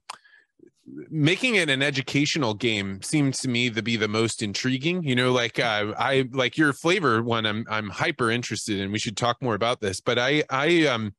making 1.10 1.56
it 1.56 1.68
an 1.68 1.82
educational 1.82 2.54
game 2.54 3.02
seems 3.02 3.40
to 3.40 3.48
me 3.48 3.72
to 3.72 3.82
be 3.82 3.96
the 3.96 4.08
most 4.08 4.44
intriguing 4.44 5.02
you 5.02 5.16
know 5.16 5.32
like 5.32 5.58
uh, 5.58 5.92
i 5.98 6.30
like 6.32 6.60
your 6.60 6.74
flavor 6.74 7.24
one 7.24 7.44
i'm 7.44 7.66
i'm 7.72 7.90
hyper 7.90 8.30
interested 8.30 8.80
in 8.80 8.92
we 8.92 9.00
should 9.00 9.18
talk 9.18 9.42
more 9.42 9.56
about 9.56 9.82
this 9.82 10.00
but 10.00 10.20
i 10.20 10.44
i 10.52 10.86
um 10.86 11.12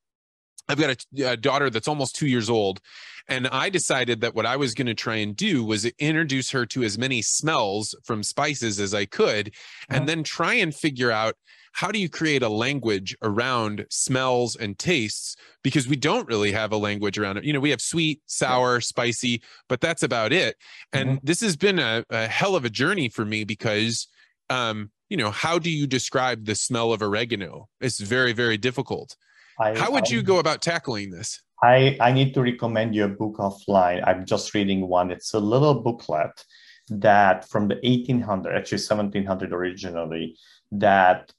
I've 0.68 0.78
got 0.78 1.06
a, 1.18 1.30
a, 1.32 1.36
daughter 1.36 1.70
that's 1.70 1.88
almost 1.88 2.16
two 2.16 2.26
years 2.26 2.50
old. 2.50 2.80
And 3.28 3.48
I 3.48 3.70
decided 3.70 4.20
that 4.20 4.34
what 4.34 4.46
I 4.46 4.56
was 4.56 4.74
going 4.74 4.86
to 4.86 4.94
try 4.94 5.16
and 5.16 5.34
do 5.36 5.64
was 5.64 5.84
introduce 5.98 6.50
her 6.50 6.64
to 6.66 6.84
as 6.84 6.96
many 6.96 7.22
smells 7.22 7.94
from 8.04 8.22
spices 8.22 8.78
as 8.78 8.94
I 8.94 9.04
could, 9.04 9.54
and 9.88 10.08
then 10.08 10.22
try 10.22 10.54
and 10.54 10.74
figure 10.74 11.10
out 11.10 11.34
how 11.72 11.90
do 11.90 11.98
you 11.98 12.08
create 12.08 12.42
a 12.42 12.48
language 12.48 13.14
around 13.22 13.84
smells 13.90 14.56
and 14.56 14.78
tastes 14.78 15.36
because 15.62 15.86
we 15.86 15.96
don't 15.96 16.26
really 16.26 16.52
have 16.52 16.72
a 16.72 16.76
language 16.76 17.18
around 17.18 17.36
it 17.36 17.44
you 17.44 17.52
know 17.52 17.60
we 17.60 17.68
have 17.68 17.82
sweet 17.82 18.22
sour 18.24 18.80
spicy 18.80 19.42
but 19.68 19.78
that's 19.82 20.02
about 20.02 20.32
it 20.32 20.56
and 20.94 21.10
mm-hmm. 21.10 21.26
this 21.26 21.42
has 21.42 21.54
been 21.54 21.78
a, 21.78 22.02
a 22.08 22.26
hell 22.28 22.56
of 22.56 22.64
a 22.64 22.70
journey 22.70 23.10
for 23.10 23.26
me 23.26 23.44
because 23.44 24.08
um, 24.48 24.90
you 25.08 25.16
know, 25.16 25.30
how 25.30 25.58
do 25.58 25.70
you 25.70 25.86
describe 25.86 26.44
the 26.44 26.54
smell 26.54 26.92
of 26.92 27.02
oregano? 27.02 27.68
It's 27.80 28.00
very, 28.00 28.32
very 28.32 28.56
difficult. 28.56 29.16
I, 29.58 29.78
how 29.78 29.90
would 29.92 30.08
I, 30.08 30.14
you 30.14 30.22
go 30.22 30.38
about 30.38 30.62
tackling 30.62 31.10
this? 31.10 31.42
I, 31.62 31.96
I 32.00 32.12
need 32.12 32.34
to 32.34 32.42
recommend 32.42 32.94
you 32.94 33.04
a 33.04 33.08
book 33.08 33.36
offline. 33.38 34.06
I'm 34.06 34.26
just 34.26 34.54
reading 34.54 34.88
one. 34.88 35.10
It's 35.10 35.34
a 35.34 35.40
little 35.40 35.82
booklet 35.82 36.44
that 36.88 37.48
from 37.48 37.68
the 37.68 37.76
1800, 37.76 38.54
actually 38.54 38.78
1700 38.78 39.52
originally, 39.52 40.36
that 40.72 41.32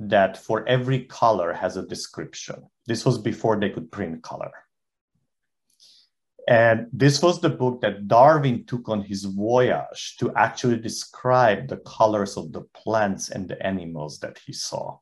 that 0.00 0.38
for 0.38 0.66
every 0.66 1.04
color 1.04 1.52
has 1.52 1.76
a 1.76 1.86
description. 1.86 2.66
This 2.86 3.04
was 3.04 3.18
before 3.18 3.60
they 3.60 3.68
could 3.68 3.92
print 3.92 4.22
color. 4.22 4.50
And 6.48 6.86
this 6.92 7.22
was 7.22 7.40
the 7.40 7.50
book 7.50 7.82
that 7.82 8.08
Darwin 8.08 8.64
took 8.64 8.88
on 8.88 9.02
his 9.02 9.24
voyage 9.24 10.16
to 10.18 10.34
actually 10.34 10.78
describe 10.78 11.68
the 11.68 11.76
colors 11.78 12.36
of 12.36 12.50
the 12.52 12.62
plants 12.74 13.28
and 13.28 13.46
the 13.46 13.64
animals 13.64 14.18
that 14.20 14.40
he 14.44 14.54
saw. 14.54 14.98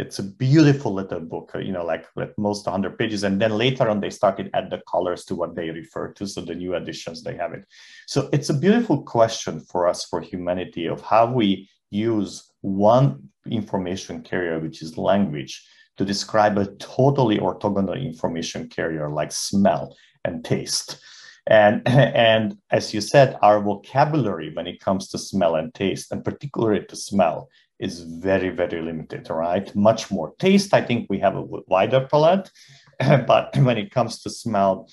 It's 0.00 0.18
a 0.18 0.22
beautiful 0.22 0.94
little 0.94 1.20
book, 1.20 1.52
uh, 1.54 1.58
you 1.58 1.72
know, 1.72 1.84
like, 1.84 2.06
like 2.16 2.36
most 2.38 2.66
100 2.66 2.98
pages. 2.98 3.22
And 3.22 3.40
then 3.40 3.52
later 3.52 3.88
on, 3.88 4.00
they 4.00 4.10
started 4.10 4.50
add 4.54 4.70
the 4.70 4.82
colors 4.90 5.24
to 5.26 5.34
what 5.34 5.54
they 5.54 5.70
refer 5.70 6.12
to. 6.14 6.26
So 6.26 6.40
the 6.40 6.54
new 6.54 6.74
editions, 6.74 7.22
they 7.22 7.36
have 7.36 7.52
it. 7.52 7.64
So 8.06 8.28
it's 8.32 8.48
a 8.48 8.54
beautiful 8.54 9.02
question 9.02 9.60
for 9.60 9.86
us, 9.86 10.06
for 10.06 10.20
humanity, 10.20 10.86
of 10.86 11.02
how 11.02 11.30
we 11.30 11.68
use 11.90 12.50
one 12.62 13.28
information 13.46 14.22
carrier, 14.22 14.58
which 14.58 14.80
is 14.82 14.96
language, 14.96 15.66
to 15.98 16.04
describe 16.04 16.56
a 16.56 16.74
totally 16.76 17.38
orthogonal 17.38 18.02
information 18.02 18.68
carrier 18.68 19.10
like 19.10 19.32
smell 19.32 19.94
and 20.24 20.44
taste. 20.44 20.98
And, 21.46 21.82
and 21.86 22.56
as 22.70 22.94
you 22.94 23.00
said, 23.00 23.36
our 23.42 23.60
vocabulary 23.60 24.52
when 24.54 24.66
it 24.66 24.80
comes 24.80 25.08
to 25.08 25.18
smell 25.18 25.56
and 25.56 25.74
taste, 25.74 26.12
and 26.12 26.24
particularly 26.24 26.86
to 26.86 26.96
smell, 26.96 27.48
is 27.80 28.00
very, 28.02 28.50
very 28.50 28.82
limited, 28.82 29.28
right? 29.30 29.74
Much 29.74 30.10
more 30.10 30.34
taste, 30.38 30.74
I 30.74 30.82
think 30.82 31.06
we 31.08 31.18
have 31.18 31.34
a 31.34 31.42
wider 31.66 32.06
palette, 32.10 32.50
but 32.98 33.56
when 33.56 33.78
it 33.78 33.90
comes 33.90 34.20
to 34.22 34.30
smell, 34.30 34.88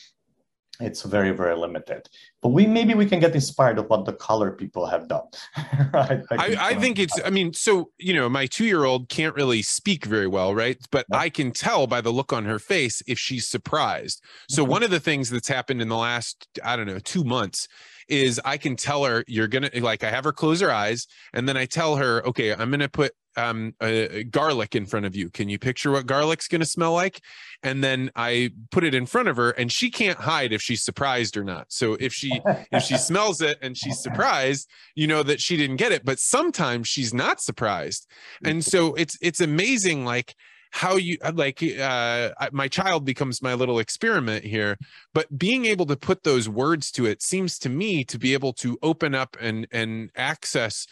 it's 0.79 1.01
very 1.01 1.31
very 1.31 1.55
limited. 1.55 2.07
But 2.41 2.49
we 2.49 2.65
maybe 2.67 2.93
we 2.93 3.05
can 3.05 3.19
get 3.19 3.33
inspired 3.33 3.79
of 3.79 3.87
what 3.87 4.05
the 4.05 4.13
color 4.13 4.51
people 4.51 4.85
have 4.85 5.07
done 5.07 5.23
right? 5.93 6.21
I, 6.31 6.55
I, 6.59 6.75
think 6.75 6.99
it's 6.99 7.19
i 7.25 7.31
mean 7.31 7.53
so 7.53 7.89
you 7.97 8.13
know 8.13 8.29
my 8.29 8.45
two-year-old 8.45 9.09
can't 9.09 9.35
really 9.35 9.63
speak 9.63 10.05
very 10.05 10.27
well 10.27 10.53
right? 10.53 10.77
But 10.91 11.05
i 11.11 11.29
can 11.29 11.51
tell 11.51 11.87
by 11.87 12.01
the 12.01 12.11
look 12.11 12.31
on 12.31 12.45
her 12.45 12.59
face 12.59 13.01
if 13.07 13.17
she's 13.17 13.47
surprised. 13.47 14.23
So 14.49 14.61
mm-hmm. 14.61 14.71
one 14.71 14.83
of 14.83 14.91
the 14.91 14.99
things 14.99 15.29
that's 15.29 15.47
happened 15.47 15.81
in 15.81 15.89
the 15.89 15.97
last 15.97 16.47
i 16.63 16.75
don't 16.75 16.87
know 16.87 16.99
two 16.99 17.23
months 17.23 17.67
is 18.09 18.39
i 18.45 18.57
can 18.57 18.75
tell 18.75 19.03
her 19.03 19.23
you're 19.27 19.47
gonna 19.47 19.69
like 19.75 20.03
i 20.03 20.09
have 20.09 20.23
her 20.23 20.33
close 20.33 20.61
her 20.61 20.71
eyes 20.71 21.07
and 21.33 21.47
then 21.47 21.57
i 21.57 21.65
tell 21.65 21.95
her 21.95 22.25
okay 22.25 22.53
i'm 22.53 22.71
gonna 22.71 22.89
put 22.89 23.13
um, 23.37 23.75
uh, 23.79 24.07
garlic 24.29 24.75
in 24.75 24.85
front 24.85 25.05
of 25.05 25.15
you. 25.15 25.29
Can 25.29 25.47
you 25.47 25.59
picture 25.59 25.91
what 25.91 26.07
garlic's 26.07 26.47
going 26.47 26.61
to 26.61 26.65
smell 26.65 26.93
like? 26.93 27.21
And 27.63 27.83
then 27.83 28.11
I 28.15 28.51
put 28.71 28.83
it 28.83 28.95
in 28.95 29.05
front 29.05 29.27
of 29.27 29.37
her, 29.37 29.51
and 29.51 29.71
she 29.71 29.89
can't 29.89 30.17
hide 30.17 30.51
if 30.51 30.61
she's 30.61 30.83
surprised 30.83 31.37
or 31.37 31.43
not. 31.43 31.67
So 31.69 31.93
if 31.99 32.13
she 32.13 32.41
if 32.71 32.83
she 32.83 32.97
smells 32.97 33.41
it 33.41 33.59
and 33.61 33.77
she's 33.77 34.01
surprised, 34.01 34.67
you 34.95 35.07
know 35.07 35.23
that 35.23 35.39
she 35.39 35.55
didn't 35.55 35.77
get 35.77 35.91
it. 35.91 36.03
But 36.03 36.19
sometimes 36.19 36.87
she's 36.87 37.13
not 37.13 37.39
surprised, 37.39 38.07
and 38.43 38.65
so 38.65 38.95
it's 38.95 39.17
it's 39.21 39.39
amazing, 39.39 40.03
like 40.03 40.35
how 40.71 40.95
you 40.95 41.17
uh, 41.21 41.31
like 41.33 41.63
uh 41.63 42.29
my 42.51 42.67
child 42.67 43.05
becomes 43.05 43.41
my 43.41 43.53
little 43.53 43.79
experiment 43.79 44.43
here 44.43 44.77
but 45.13 45.37
being 45.37 45.65
able 45.65 45.85
to 45.85 45.95
put 45.95 46.23
those 46.23 46.49
words 46.49 46.91
to 46.91 47.05
it 47.05 47.21
seems 47.21 47.57
to 47.59 47.69
me 47.69 48.03
to 48.03 48.17
be 48.17 48.33
able 48.33 48.53
to 48.53 48.77
open 48.81 49.15
up 49.15 49.37
and 49.39 49.67
and 49.71 50.11
access 50.15 50.87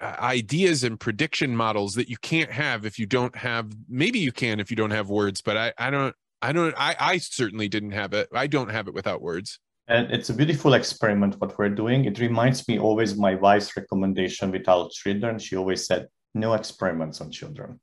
uh, 0.00 0.16
ideas 0.20 0.82
and 0.82 0.98
prediction 0.98 1.54
models 1.54 1.94
that 1.94 2.08
you 2.08 2.16
can't 2.22 2.50
have 2.50 2.86
if 2.86 2.98
you 2.98 3.06
don't 3.06 3.36
have 3.36 3.70
maybe 3.88 4.18
you 4.18 4.32
can 4.32 4.60
if 4.60 4.70
you 4.70 4.76
don't 4.76 4.92
have 4.92 5.10
words 5.10 5.40
but 5.40 5.56
i 5.56 5.72
i 5.78 5.90
don't 5.90 6.14
i 6.42 6.52
don't 6.52 6.74
i 6.78 6.96
i 6.98 7.18
certainly 7.18 7.68
didn't 7.68 7.92
have 7.92 8.12
it. 8.14 8.28
I 8.32 8.46
don't 8.46 8.70
have 8.70 8.88
it 8.88 8.94
without 8.94 9.20
words. 9.20 9.58
And 9.88 10.12
it's 10.12 10.30
a 10.30 10.34
beautiful 10.34 10.74
experiment 10.74 11.40
what 11.40 11.58
we're 11.58 11.68
doing. 11.68 12.04
It 12.04 12.20
reminds 12.20 12.68
me 12.68 12.78
always 12.78 13.16
my 13.16 13.34
wife's 13.34 13.76
recommendation 13.76 14.52
with 14.52 14.68
our 14.68 14.88
children. 14.88 15.40
She 15.40 15.56
always 15.56 15.84
said 15.84 16.06
no 16.32 16.54
experiments 16.54 17.20
on 17.20 17.32
children 17.32 17.80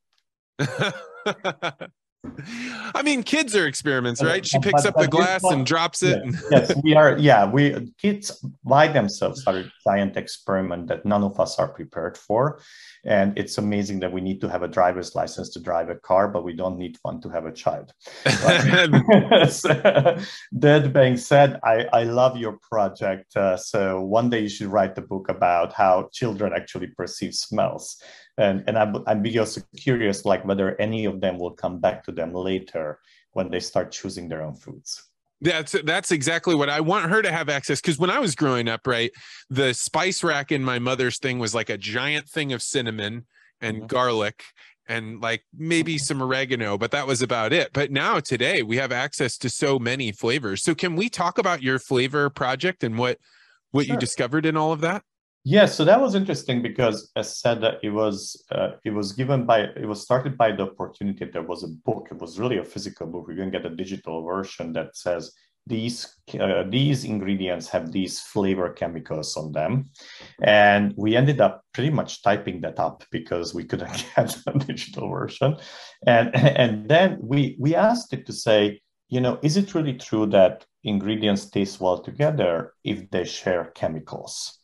I 2.93 3.01
mean, 3.03 3.23
kids 3.23 3.55
are 3.55 3.65
experiments, 3.67 4.23
right? 4.23 4.45
She 4.45 4.59
picks 4.59 4.83
but, 4.83 4.95
up 4.95 5.01
the 5.01 5.07
glass 5.07 5.43
and 5.43 5.65
drops 5.65 6.03
it. 6.03 6.21
Yes, 6.25 6.43
yes, 6.51 6.73
we 6.83 6.93
are. 6.95 7.17
Yeah, 7.17 7.49
we 7.49 7.91
kids 8.01 8.43
by 8.63 8.87
themselves 8.87 9.45
are 9.47 9.57
a 9.57 9.71
giant 9.85 10.17
experiment 10.17 10.87
that 10.87 11.05
none 11.05 11.23
of 11.23 11.39
us 11.39 11.59
are 11.59 11.67
prepared 11.67 12.17
for, 12.17 12.59
and 13.05 13.37
it's 13.37 13.57
amazing 13.57 13.99
that 14.01 14.11
we 14.11 14.21
need 14.21 14.41
to 14.41 14.49
have 14.49 14.63
a 14.63 14.67
driver's 14.67 15.15
license 15.15 15.49
to 15.51 15.59
drive 15.59 15.89
a 15.89 15.95
car, 15.95 16.27
but 16.27 16.43
we 16.43 16.53
don't 16.53 16.77
need 16.77 16.97
one 17.01 17.21
to 17.21 17.29
have 17.29 17.45
a 17.45 17.51
child. 17.51 17.93
that 20.51 20.91
being 20.93 21.17
said, 21.17 21.59
I 21.63 21.85
I 21.93 22.03
love 22.03 22.37
your 22.37 22.57
project. 22.69 23.35
Uh, 23.35 23.57
so 23.57 24.01
one 24.01 24.29
day 24.29 24.41
you 24.41 24.49
should 24.49 24.67
write 24.67 24.95
the 24.95 25.01
book 25.01 25.29
about 25.29 25.73
how 25.73 26.09
children 26.11 26.53
actually 26.55 26.87
perceive 26.87 27.33
smells 27.33 28.01
and 28.37 28.63
and 28.67 28.77
I'm, 28.77 29.03
I'm 29.07 29.23
also 29.39 29.61
curious 29.75 30.25
like 30.25 30.45
whether 30.45 30.79
any 30.79 31.05
of 31.05 31.21
them 31.21 31.37
will 31.37 31.51
come 31.51 31.79
back 31.79 32.03
to 32.05 32.11
them 32.11 32.33
later 32.33 32.99
when 33.31 33.49
they 33.49 33.59
start 33.59 33.91
choosing 33.91 34.29
their 34.29 34.43
own 34.43 34.55
foods 34.55 35.03
that's 35.41 35.75
that's 35.83 36.11
exactly 36.11 36.55
what 36.55 36.69
I 36.69 36.81
want 36.81 37.09
her 37.11 37.21
to 37.21 37.31
have 37.31 37.49
access 37.49 37.79
because 37.79 37.99
when 37.99 38.09
I 38.09 38.19
was 38.19 38.33
growing 38.35 38.67
up, 38.67 38.87
right, 38.87 39.11
the 39.49 39.73
spice 39.73 40.23
rack 40.23 40.51
in 40.51 40.63
my 40.63 40.79
mother's 40.79 41.19
thing 41.19 41.37
was 41.37 41.53
like 41.53 41.69
a 41.69 41.77
giant 41.77 42.27
thing 42.27 42.53
of 42.53 42.63
cinnamon 42.63 43.27
and 43.61 43.77
mm-hmm. 43.77 43.85
garlic 43.85 44.43
and 44.87 45.21
like 45.21 45.43
maybe 45.55 45.97
some 45.97 46.23
oregano, 46.23 46.77
but 46.77 46.91
that 46.91 47.05
was 47.05 47.21
about 47.21 47.53
it. 47.53 47.71
But 47.73 47.91
now 47.91 48.19
today 48.19 48.63
we 48.63 48.77
have 48.77 48.91
access 48.91 49.37
to 49.39 49.49
so 49.49 49.77
many 49.77 50.11
flavors. 50.11 50.63
So 50.63 50.73
can 50.73 50.95
we 50.95 51.09
talk 51.09 51.37
about 51.37 51.61
your 51.61 51.77
flavor 51.77 52.29
project 52.29 52.83
and 52.83 52.97
what 52.97 53.19
what 53.71 53.85
sure. 53.85 53.93
you 53.93 53.99
discovered 53.99 54.45
in 54.45 54.57
all 54.57 54.71
of 54.71 54.81
that? 54.81 55.03
Yes, 55.49 55.77
so 55.77 55.85
that 55.85 56.01
was 56.01 56.13
interesting 56.13 56.61
because 56.61 57.09
as 57.15 57.37
said 57.39 57.61
that 57.61 57.75
it 57.81 57.91
was 57.91 58.43
uh, 58.51 58.71
it 58.83 58.89
was 58.89 59.13
given 59.13 59.45
by 59.45 59.59
it 59.59 59.87
was 59.87 60.01
started 60.01 60.37
by 60.37 60.51
the 60.51 60.63
opportunity. 60.63 61.23
that 61.23 61.31
There 61.31 61.41
was 61.41 61.63
a 61.63 61.69
book. 61.85 62.09
It 62.11 62.19
was 62.19 62.37
really 62.37 62.57
a 62.57 62.65
physical 62.65 63.07
book. 63.07 63.27
Going 63.27 63.49
to 63.49 63.57
get 63.57 63.65
a 63.65 63.73
digital 63.73 64.23
version 64.23 64.73
that 64.73 64.97
says 64.97 65.31
these 65.65 66.17
uh, 66.37 66.63
these 66.67 67.05
ingredients 67.05 67.69
have 67.69 67.93
these 67.93 68.19
flavor 68.19 68.73
chemicals 68.73 69.37
on 69.37 69.53
them, 69.53 69.85
and 70.43 70.93
we 70.97 71.15
ended 71.15 71.39
up 71.39 71.63
pretty 71.73 71.91
much 71.91 72.23
typing 72.23 72.59
that 72.59 72.77
up 72.77 73.05
because 73.09 73.53
we 73.53 73.63
couldn't 73.63 74.05
get 74.17 74.35
a 74.47 74.59
digital 74.59 75.09
version, 75.09 75.55
and 76.05 76.35
and 76.35 76.89
then 76.89 77.19
we 77.21 77.55
we 77.57 77.73
asked 77.73 78.11
it 78.11 78.25
to 78.25 78.33
say, 78.33 78.81
you 79.07 79.21
know, 79.21 79.39
is 79.41 79.55
it 79.55 79.73
really 79.73 79.93
true 79.93 80.25
that 80.25 80.65
ingredients 80.83 81.49
taste 81.49 81.79
well 81.79 81.99
together 81.99 82.73
if 82.83 83.09
they 83.11 83.23
share 83.23 83.71
chemicals? 83.75 84.59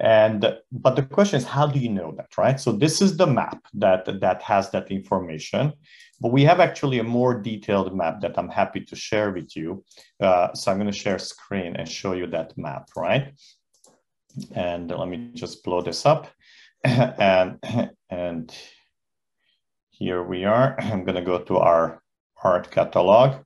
And 0.00 0.56
but 0.72 0.96
the 0.96 1.02
question 1.02 1.36
is, 1.36 1.44
how 1.44 1.66
do 1.66 1.78
you 1.78 1.90
know 1.90 2.14
that, 2.16 2.38
right? 2.38 2.58
So 2.58 2.72
this 2.72 3.02
is 3.02 3.18
the 3.18 3.26
map 3.26 3.66
that 3.74 4.06
that 4.20 4.40
has 4.40 4.70
that 4.70 4.90
information, 4.90 5.74
but 6.22 6.32
we 6.32 6.42
have 6.44 6.58
actually 6.58 7.00
a 7.00 7.04
more 7.04 7.38
detailed 7.38 7.94
map 7.94 8.22
that 8.22 8.38
I'm 8.38 8.48
happy 8.48 8.80
to 8.80 8.96
share 8.96 9.30
with 9.30 9.54
you. 9.54 9.84
Uh, 10.18 10.54
so 10.54 10.72
I'm 10.72 10.78
going 10.78 10.90
to 10.90 10.98
share 10.98 11.18
screen 11.18 11.76
and 11.76 11.86
show 11.86 12.14
you 12.14 12.26
that 12.28 12.56
map, 12.56 12.88
right? 12.96 13.34
And 14.54 14.90
let 14.90 15.08
me 15.08 15.32
just 15.34 15.62
blow 15.64 15.82
this 15.82 16.06
up, 16.06 16.28
and 16.84 17.58
and 18.08 18.56
here 19.90 20.22
we 20.22 20.46
are. 20.46 20.76
I'm 20.80 21.04
going 21.04 21.16
to 21.16 21.30
go 21.32 21.40
to 21.40 21.58
our 21.58 22.02
art 22.42 22.70
catalog. 22.70 23.44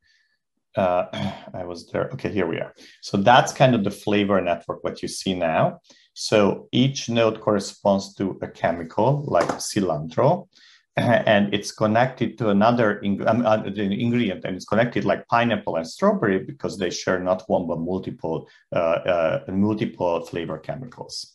Uh, 0.77 1.07
I 1.53 1.65
was 1.65 1.91
there. 1.91 2.11
Okay, 2.13 2.31
here 2.31 2.47
we 2.47 2.59
are. 2.59 2.73
So 3.03 3.17
that's 3.17 3.53
kind 3.53 3.75
of 3.75 3.83
the 3.83 3.91
flavor 3.91 4.41
network, 4.41 4.85
what 4.85 5.03
you 5.03 5.09
see 5.09 5.35
now. 5.35 5.81
So 6.15 6.69
each 6.71 7.09
node 7.09 7.41
corresponds 7.41 8.15
to 8.15 8.39
a 8.41 8.49
chemical 8.49 9.25
like 9.27 9.49
cilantro, 9.59 10.49
and 10.97 11.53
it's 11.53 11.73
connected 11.73 12.39
to 12.39 12.51
another 12.51 13.01
ing- 13.03 13.27
um, 13.27 13.45
uh, 13.45 13.65
ingredient, 13.65 14.45
and 14.45 14.55
it's 14.57 14.65
connected 14.65 15.05
like 15.05 15.27
pineapple 15.27 15.77
and 15.77 15.87
strawberry 15.87 16.39
because 16.39 16.79
they 16.79 16.91
share 16.91 17.19
not 17.19 17.43
one 17.49 17.67
but 17.67 17.81
multiple 17.81 18.49
uh, 18.73 18.79
uh, 18.79 19.45
multiple 19.49 20.25
flavor 20.25 20.59
chemicals. 20.59 21.35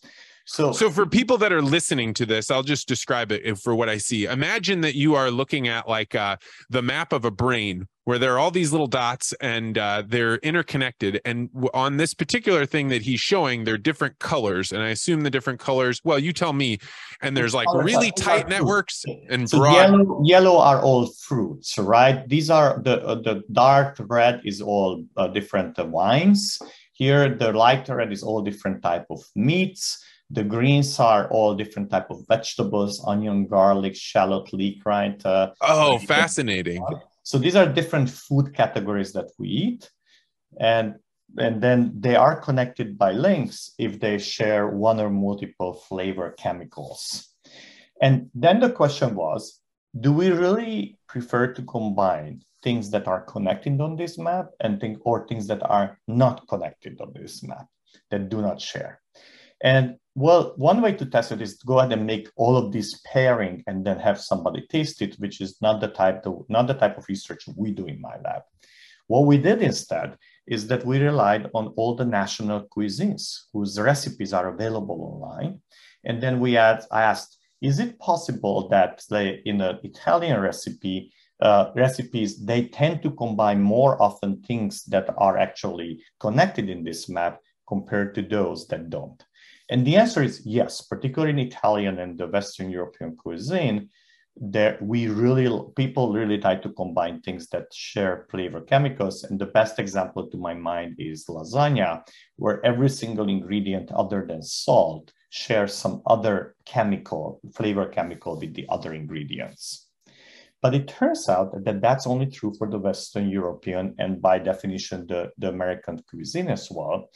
So, 0.49 0.71
so 0.71 0.89
for 0.89 1.05
people 1.05 1.37
that 1.37 1.53
are 1.53 1.61
listening 1.61 2.11
to 2.15 2.25
this, 2.25 2.49
I'll 2.49 2.63
just 2.63 2.87
describe 2.87 3.31
it 3.31 3.55
for 3.59 3.75
what 3.75 3.87
I 3.87 3.99
see. 3.99 4.25
Imagine 4.25 4.81
that 4.81 4.95
you 4.95 5.13
are 5.13 5.29
looking 5.29 5.67
at 5.67 5.87
like 5.87 6.15
uh, 6.15 6.37
the 6.71 6.81
map 6.81 7.13
of 7.13 7.23
a 7.23 7.29
brain 7.29 7.87
where 8.05 8.17
there 8.17 8.33
are 8.33 8.39
all 8.39 8.49
these 8.49 8.71
little 8.71 8.87
dots 8.87 9.31
and 9.41 9.77
uh, 9.77 10.01
they're 10.07 10.37
interconnected. 10.37 11.21
And 11.23 11.51
on 11.75 11.97
this 11.97 12.15
particular 12.15 12.65
thing 12.65 12.87
that 12.87 13.03
he's 13.03 13.19
showing, 13.19 13.63
they're 13.63 13.77
different 13.77 14.17
colors. 14.17 14.71
And 14.71 14.81
I 14.81 14.89
assume 14.89 15.21
the 15.21 15.29
different 15.29 15.59
colors, 15.59 16.01
well, 16.03 16.17
you 16.17 16.33
tell 16.33 16.53
me. 16.53 16.79
And 17.21 17.37
there's 17.37 17.53
like 17.53 17.71
really 17.71 18.09
tight 18.17 18.49
networks 18.49 19.05
and 19.29 19.47
so 19.47 19.59
broad. 19.59 19.75
Yellow, 19.75 20.21
yellow 20.25 20.57
are 20.57 20.81
all 20.81 21.05
fruits, 21.05 21.77
right? 21.77 22.27
These 22.27 22.49
are 22.49 22.81
the, 22.81 23.05
uh, 23.05 23.21
the 23.21 23.43
dark 23.51 23.97
red 23.99 24.41
is 24.43 24.61
all 24.61 25.05
uh, 25.15 25.27
different 25.27 25.77
wines. 25.77 26.59
Here, 26.93 27.29
the 27.35 27.53
lighter 27.53 27.97
red 27.97 28.11
is 28.11 28.23
all 28.23 28.41
different 28.41 28.81
type 28.81 29.05
of 29.11 29.21
meats 29.35 30.03
The 30.31 30.43
greens 30.43 30.99
are 30.99 31.27
all 31.29 31.55
different 31.55 31.89
type 31.89 32.11
of 32.11 32.23
vegetables, 32.27 33.03
onion, 33.05 33.47
garlic, 33.47 33.95
shallot, 33.95 34.53
leek, 34.53 34.85
right? 34.85 35.23
Uh, 35.25 35.51
oh, 35.61 35.97
fascinating. 35.99 36.85
So 37.23 37.37
these 37.37 37.55
are 37.55 37.67
different 37.67 38.09
food 38.09 38.53
categories 38.53 39.13
that 39.13 39.31
we 39.37 39.47
eat. 39.47 39.89
And, 40.59 40.95
and 41.37 41.61
then 41.61 41.93
they 41.99 42.15
are 42.15 42.39
connected 42.39 42.97
by 42.97 43.11
links 43.11 43.73
if 43.77 43.99
they 43.99 44.17
share 44.17 44.67
one 44.67 44.99
or 44.99 45.09
multiple 45.09 45.73
flavor 45.73 46.35
chemicals. 46.37 47.29
And 48.01 48.29
then 48.33 48.59
the 48.59 48.71
question 48.71 49.15
was, 49.15 49.59
do 49.99 50.13
we 50.13 50.29
really 50.29 50.97
prefer 51.07 51.53
to 51.53 51.61
combine 51.63 52.41
things 52.63 52.91
that 52.91 53.07
are 53.07 53.21
connected 53.21 53.81
on 53.81 53.95
this 53.95 54.17
map 54.17 54.47
and 54.59 54.79
think 54.79 54.99
or 55.01 55.27
things 55.27 55.47
that 55.47 55.61
are 55.63 55.97
not 56.07 56.47
connected 56.47 56.99
on 57.01 57.13
this 57.13 57.43
map 57.43 57.67
that 58.11 58.29
do 58.29 58.41
not 58.41 58.61
share? 58.61 59.01
And 59.63 59.95
well, 60.15 60.53
one 60.57 60.81
way 60.81 60.93
to 60.93 61.05
test 61.05 61.31
it 61.31 61.41
is 61.41 61.57
to 61.57 61.65
go 61.65 61.79
ahead 61.79 61.93
and 61.93 62.05
make 62.05 62.29
all 62.35 62.57
of 62.57 62.71
these 62.71 62.99
pairing 63.05 63.63
and 63.67 63.85
then 63.85 63.99
have 63.99 64.19
somebody 64.19 64.65
taste 64.67 65.01
it, 65.01 65.15
which 65.15 65.39
is 65.39 65.61
not 65.61 65.79
the 65.79 65.87
type 65.87 66.25
of, 66.25 66.45
not 66.49 66.67
the 66.67 66.73
type 66.73 66.97
of 66.97 67.05
research 67.07 67.45
we 67.55 67.71
do 67.71 67.85
in 67.85 68.01
my 68.01 68.15
lab. 68.23 68.41
What 69.07 69.25
we 69.25 69.37
did 69.37 69.61
instead 69.61 70.17
is 70.47 70.67
that 70.67 70.85
we 70.85 70.99
relied 70.99 71.49
on 71.53 71.67
all 71.77 71.95
the 71.95 72.05
national 72.05 72.67
cuisines 72.75 73.45
whose 73.53 73.79
recipes 73.79 74.33
are 74.33 74.49
available 74.49 75.13
online. 75.13 75.61
And 76.03 76.21
then 76.21 76.39
we 76.39 76.53
had, 76.53 76.83
I 76.91 77.03
asked, 77.03 77.37
is 77.61 77.79
it 77.79 77.99
possible 77.99 78.67
that 78.69 79.01
say, 79.01 79.41
in 79.45 79.61
an 79.61 79.79
Italian 79.83 80.39
recipe, 80.39 81.11
uh, 81.41 81.71
recipes, 81.75 82.43
they 82.43 82.65
tend 82.67 83.03
to 83.03 83.11
combine 83.11 83.61
more 83.61 84.01
often 84.01 84.41
things 84.41 84.83
that 84.85 85.09
are 85.17 85.37
actually 85.37 86.03
connected 86.19 86.69
in 86.69 86.83
this 86.83 87.09
map 87.09 87.39
compared 87.67 88.15
to 88.15 88.21
those 88.21 88.67
that 88.67 88.89
don't? 88.89 89.23
And 89.69 89.85
the 89.85 89.97
answer 89.97 90.23
is 90.23 90.45
yes, 90.45 90.81
particularly 90.81 91.33
in 91.33 91.47
Italian 91.47 91.99
and 91.99 92.17
the 92.17 92.27
Western 92.27 92.71
European 92.71 93.15
cuisine, 93.15 93.89
there 94.35 94.77
we 94.81 95.07
really 95.07 95.49
people 95.75 96.13
really 96.13 96.37
try 96.37 96.55
to 96.55 96.69
combine 96.69 97.21
things 97.21 97.49
that 97.49 97.73
share 97.73 98.25
flavor 98.31 98.61
chemicals. 98.61 99.23
And 99.23 99.37
the 99.37 99.45
best 99.45 99.79
example 99.79 100.27
to 100.27 100.37
my 100.37 100.53
mind 100.53 100.95
is 100.97 101.25
lasagna, 101.27 102.07
where 102.37 102.65
every 102.65 102.89
single 102.89 103.27
ingredient 103.27 103.91
other 103.91 104.25
than 104.25 104.41
salt 104.41 105.11
shares 105.29 105.73
some 105.73 106.01
other 106.07 106.55
chemical, 106.65 107.39
flavor 107.53 107.85
chemical 107.85 108.39
with 108.39 108.53
the 108.53 108.65
other 108.69 108.93
ingredients. 108.93 109.87
But 110.61 110.73
it 110.73 110.87
turns 110.87 111.29
out 111.29 111.63
that 111.63 111.81
that's 111.81 112.07
only 112.07 112.25
true 112.25 112.53
for 112.57 112.69
the 112.69 112.79
Western 112.79 113.29
European 113.29 113.95
and 113.97 114.21
by 114.21 114.39
definition, 114.39 115.07
the, 115.07 115.31
the 115.37 115.49
American 115.49 116.01
cuisine 116.09 116.49
as 116.49 116.69
well. 116.71 117.09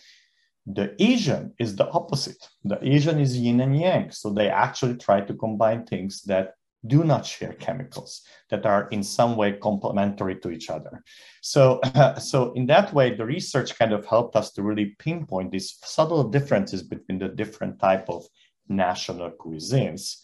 The 0.66 0.96
Asian 1.02 1.54
is 1.60 1.76
the 1.76 1.90
opposite. 1.90 2.48
The 2.64 2.80
Asian 2.82 3.20
is 3.20 3.38
yin 3.38 3.60
and 3.60 3.78
yang. 3.78 4.12
So 4.12 4.32
they 4.32 4.50
actually 4.50 4.96
try 4.96 5.22
to 5.22 5.34
combine 5.34 5.86
things 5.86 6.22
that 6.24 6.54
do 6.86 7.04
not 7.04 7.26
share 7.26 7.54
chemicals 7.54 8.24
that 8.50 8.66
are 8.66 8.88
in 8.90 9.04
some 9.04 9.38
way 9.38 9.54
complementary 9.54 10.36
to 10.40 10.52
each 10.52 10.70
other. 10.70 11.04
So, 11.42 11.80
so 12.20 12.54
in 12.54 12.66
that 12.68 12.94
way, 12.94 13.16
the 13.16 13.26
research 13.26 13.78
kind 13.78 13.94
of 13.94 14.06
helped 14.06 14.36
us 14.36 14.52
to 14.54 14.64
really 14.64 14.96
pinpoint 15.00 15.52
these 15.52 15.78
subtle 15.84 16.30
differences 16.30 16.84
between 16.84 17.20
the 17.20 17.30
different 17.30 17.80
type 17.80 18.10
of 18.10 18.26
national 18.68 19.32
cuisines. 19.32 20.18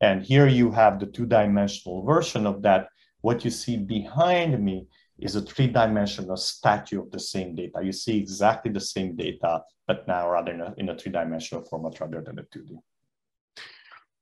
And 0.00 0.22
here 0.22 0.48
you 0.48 0.70
have 0.72 0.98
the 0.98 1.06
two-dimensional 1.06 2.04
version 2.04 2.46
of 2.46 2.62
that. 2.62 2.88
What 3.20 3.44
you 3.44 3.52
see 3.52 3.76
behind 3.76 4.62
me 4.62 4.88
is 5.22 5.36
a 5.36 5.42
three-dimensional 5.42 6.36
statue 6.36 7.00
of 7.00 7.10
the 7.10 7.20
same 7.20 7.54
data. 7.54 7.80
You 7.82 7.92
see 7.92 8.18
exactly 8.18 8.72
the 8.72 8.80
same 8.80 9.16
data, 9.16 9.62
but 9.86 10.06
now 10.08 10.30
rather 10.30 10.52
in 10.52 10.60
a, 10.60 10.74
in 10.78 10.88
a 10.88 10.96
three-dimensional 10.96 11.64
format 11.64 12.00
rather 12.00 12.20
than 12.20 12.38
a 12.38 12.42
2D. 12.42 12.76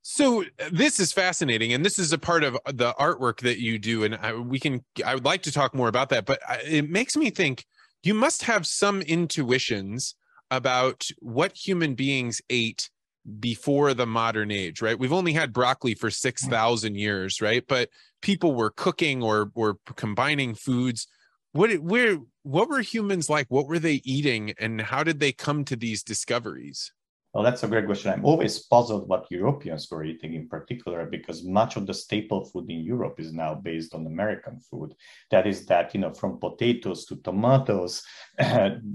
So 0.03 0.45
this 0.73 0.99
is 0.99 1.13
fascinating, 1.13 1.73
and 1.73 1.85
this 1.85 1.99
is 1.99 2.13
a 2.13 2.19
part 2.19 2.43
of 2.43 2.59
the 2.67 2.95
artwork 2.99 3.41
that 3.41 3.61
you 3.61 3.79
do, 3.79 4.03
and 4.03 4.17
I, 4.17 4.33
we 4.35 4.59
can. 4.59 4.83
I 5.05 5.15
would 5.15 5.25
like 5.25 5.43
to 5.43 5.53
talk 5.53 5.75
more 5.75 5.89
about 5.89 6.09
that, 6.09 6.25
but 6.25 6.41
it 6.65 6.89
makes 6.89 7.17
me 7.17 7.31
think 7.31 7.67
you 8.03 8.15
must 8.15 8.43
have 8.43 8.67
some 8.67 9.03
intuitions 9.03 10.15
about 10.51 11.07
what 11.19 11.57
human 11.57 11.95
beings 11.95 12.41
ate 12.49 12.91
before 13.39 13.93
the 13.93 14.07
modern 14.07 14.51
age, 14.51 14.81
right? 14.81 14.99
We've 14.99 15.13
only 15.13 15.35
had 15.35 15.53
broccoli 15.53 15.95
for 15.95 16.11
six 16.11 16.47
thousand 16.47 16.97
years, 16.97 17.41
right? 17.41 17.63
But 17.69 17.91
people 18.23 18.55
were 18.55 18.71
cooking 18.71 19.23
or 19.23 19.51
were 19.55 19.77
combining 19.97 20.55
foods. 20.55 21.07
What 21.53 21.73
where 21.79 22.19
what 22.43 22.69
were 22.69 22.81
humans 22.81 23.29
like? 23.29 23.47
What 23.49 23.67
were 23.67 23.79
they 23.79 24.01
eating, 24.05 24.55
and 24.59 24.81
how 24.81 25.03
did 25.03 25.21
they 25.21 25.33
come 25.33 25.65
to 25.67 25.77
these 25.77 26.03
discoveries? 26.03 26.93
Well, 27.33 27.45
that's 27.45 27.63
a 27.63 27.69
great 27.69 27.87
question. 27.87 28.13
I'm 28.13 28.25
always 28.25 28.59
puzzled 28.59 29.09
what 29.09 29.31
Europeans 29.31 29.87
were 29.89 30.03
eating 30.03 30.35
in 30.35 30.49
particular, 30.49 31.07
because 31.07 31.45
much 31.45 31.77
of 31.77 31.87
the 31.87 31.95
staple 31.95 32.45
food 32.45 32.69
in 32.69 32.81
Europe 32.81 33.21
is 33.21 33.33
now 33.33 33.55
based 33.55 33.95
on 33.95 34.05
American 34.05 34.59
food. 34.59 34.95
That 35.31 35.47
is 35.47 35.65
that, 35.67 35.95
you 35.95 36.01
know, 36.01 36.13
from 36.13 36.41
potatoes 36.41 37.05
to 37.07 37.17
tomatoes, 37.23 38.03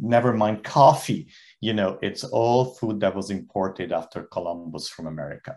never 0.01 0.33
mind 0.33 0.65
coffee, 0.65 1.29
you 1.61 1.73
know, 1.73 1.97
it's 2.01 2.25
all 2.25 2.75
food 2.75 2.99
that 2.99 3.15
was 3.15 3.29
imported 3.29 3.93
after 3.93 4.23
Columbus 4.23 4.89
from 4.89 5.07
America. 5.07 5.55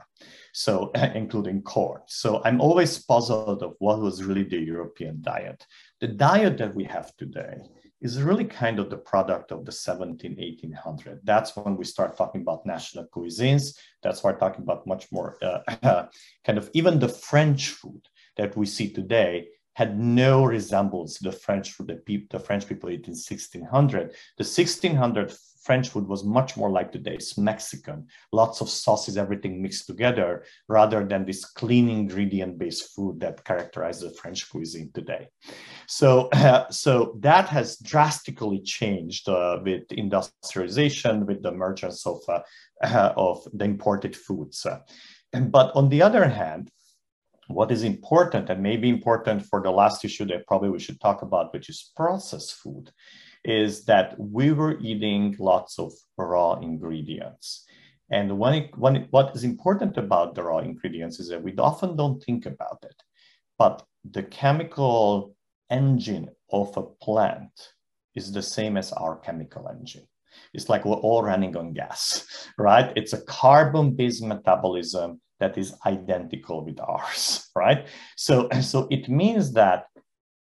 So, 0.59 0.91
including 1.15 1.63
corn. 1.63 2.01
So 2.07 2.43
I'm 2.45 2.61
always 2.61 2.99
puzzled 2.99 3.63
of 3.63 3.77
what 3.79 4.01
was 4.01 4.25
really 4.25 4.43
the 4.43 4.59
European 4.59 5.23
diet. 5.23 5.65
The 6.01 6.09
diet 6.09 6.59
that 6.59 6.75
we 6.75 6.83
have 6.83 7.17
today 7.17 7.59
is 8.01 8.21
really 8.21 8.45
kind 8.45 8.81
of 8.81 8.91
the 8.91 8.97
product 8.97 9.53
of 9.53 9.65
the 9.65 9.71
17, 9.71 10.35
1800. 10.37 11.21
That's 11.23 11.55
when 11.55 11.77
we 11.77 11.85
start 11.85 12.17
talking 12.17 12.41
about 12.41 12.67
national 12.67 13.07
cuisines. 13.07 13.77
That's 14.03 14.25
why 14.25 14.33
we're 14.33 14.41
talking 14.41 14.65
about 14.65 14.85
much 14.85 15.07
more 15.13 15.39
uh, 15.43 16.07
kind 16.45 16.59
of 16.59 16.69
even 16.73 16.99
the 16.99 17.09
French 17.09 17.69
food 17.69 18.09
that 18.37 18.57
we 18.57 18.67
see 18.67 18.93
today 18.93 19.47
had 19.75 19.97
no 19.97 20.45
resemblance 20.45 21.19
to 21.19 21.31
the 21.31 21.37
French 21.37 21.71
food 21.71 21.87
that 21.87 22.05
the 22.05 22.41
French 22.41 22.67
people 22.67 22.89
ate 22.89 23.07
in 23.07 23.15
1600. 23.15 24.11
The 24.37 24.43
1600 24.43 25.33
French 25.69 25.91
food 25.91 26.09
was 26.09 26.25
much 26.25 26.57
more 26.57 26.71
like 26.71 26.91
today's 26.91 27.37
Mexican, 27.37 28.07
lots 28.33 28.63
of 28.63 28.71
sauces, 28.71 29.19
everything 29.19 29.61
mixed 29.61 29.87
together, 29.87 30.45
rather 30.67 31.05
than 31.05 31.27
this 31.27 31.45
clean 31.45 31.91
ingredient 31.91 32.57
based 32.59 32.95
food 32.95 33.21
that 33.21 33.45
characterizes 33.45 34.03
the 34.03 34.17
French 34.17 34.49
cuisine 34.49 34.91
today. 34.95 35.29
So, 35.87 36.31
uh, 36.33 36.71
so 36.85 37.19
that 37.21 37.51
has 37.51 37.77
drastically 37.81 38.63
changed 38.63 39.29
uh, 39.29 39.59
with 39.63 39.83
industrialization, 39.93 41.27
with 41.27 41.43
the 41.43 41.51
emergence 41.51 42.07
of, 42.07 42.21
uh, 42.31 43.13
of 43.19 43.47
the 43.53 43.67
imported 43.67 44.17
foods. 44.17 44.67
but 45.51 45.77
on 45.77 45.91
the 45.91 46.01
other 46.01 46.27
hand, 46.27 46.71
what 47.49 47.71
is 47.71 47.83
important 47.83 48.49
and 48.49 48.63
maybe 48.63 48.89
important 48.89 49.45
for 49.45 49.61
the 49.61 49.71
last 49.71 50.03
issue 50.03 50.25
that 50.31 50.47
probably 50.47 50.71
we 50.71 50.81
should 50.81 50.99
talk 50.99 51.21
about, 51.21 51.53
which 51.53 51.69
is 51.69 51.93
processed 51.95 52.55
food 52.55 52.91
is 53.49 53.87
that 53.87 54.15
we 54.19 54.53
were 54.53 54.79
eating 54.79 55.35
lots 55.39 55.79
of 55.79 55.91
raw 56.19 56.61
ingredients. 56.61 57.65
And 58.11 58.39
when 58.39 58.53
it, 58.53 58.77
when 58.77 58.97
it, 58.97 59.07
what 59.11 59.35
is 59.35 59.43
important 59.43 59.97
about 59.97 60.35
the 60.35 60.43
raw 60.43 60.59
ingredients 60.59 61.19
is 61.19 61.31
that 61.31 61.43
we 61.43 61.57
often 61.57 61.97
don't 61.97 62.23
think 62.23 62.45
about 62.45 62.79
it, 62.83 63.03
but 63.59 63.83
the 64.05 64.23
chemical 64.23 65.35
engine 65.71 66.29
of 66.53 66.77
a 66.77 66.83
plant 66.83 67.73
is 68.15 68.33
the 68.33 68.43
same 68.43 68.77
as 68.77 68.93
our 68.93 69.17
chemical 69.17 69.67
engine. 69.69 70.07
It's 70.53 70.69
like 70.69 70.85
we're 70.85 70.97
all 70.97 71.23
running 71.23 71.57
on 71.57 71.73
gas, 71.73 72.27
right? 72.59 72.93
It's 72.97 73.15
a 73.15 73.23
carbon 73.23 73.93
based 73.93 74.23
metabolism 74.23 75.23
that 75.41 75.57
is 75.57 75.75
identical 75.87 76.67
with 76.67 76.81
ours, 76.81 77.49
right? 77.57 77.87
So, 78.15 78.51
so 78.61 78.89
it 78.91 79.09
means 79.09 79.53
that 79.55 79.87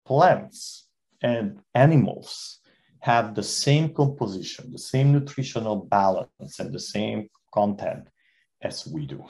plants 0.06 0.88
and 1.22 1.62
animals 1.74 2.57
have 3.02 3.36
the 3.36 3.44
same 3.44 3.94
composition, 3.94 4.72
the 4.72 4.78
same 4.78 5.12
nutritional 5.12 5.78
balance, 5.78 6.60
and 6.60 6.74
the 6.74 6.80
same 6.80 7.30
content 7.54 8.08
as 8.62 8.88
we 8.88 9.06
do. 9.06 9.24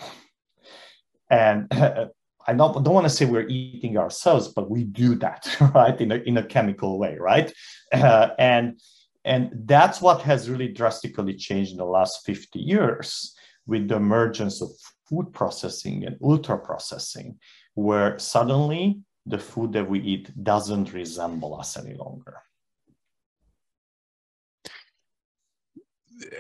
And 1.30 1.68
I 2.50 2.54
don't, 2.54 2.84
don't 2.84 2.94
want 2.94 3.06
to 3.06 3.10
say 3.10 3.26
we're 3.26 3.48
eating 3.48 3.98
ourselves, 3.98 4.48
but 4.48 4.70
we 4.70 4.86
do 4.86 5.16
that, 5.16 5.56
right, 5.76 6.00
in 6.00 6.12
a, 6.14 6.16
in 6.16 6.38
a 6.38 6.44
chemical 6.44 6.98
way, 6.98 7.18
right? 7.20 7.52
Uh, 7.94 8.30
and, 8.40 8.80
and 9.26 9.52
that's 9.66 10.02
what 10.02 10.22
has 10.22 10.50
really 10.50 10.70
drastically 10.70 11.36
changed 11.36 11.72
in 11.72 11.78
the 11.78 11.86
last 11.86 12.26
50 12.26 12.60
years 12.60 13.36
with 13.66 13.90
the 13.90 13.98
emergence 13.98 14.62
of 14.62 14.70
food 15.10 15.34
processing 15.34 16.06
and 16.06 16.16
ultra 16.24 16.58
processing, 16.58 17.38
where 17.74 18.18
suddenly 18.18 19.02
the 19.26 19.38
food 19.38 19.74
that 19.74 19.90
we 19.90 20.00
eat 20.00 20.32
doesn't 20.42 20.94
resemble 20.94 21.60
us 21.60 21.76
any 21.78 21.96
longer. 21.96 22.38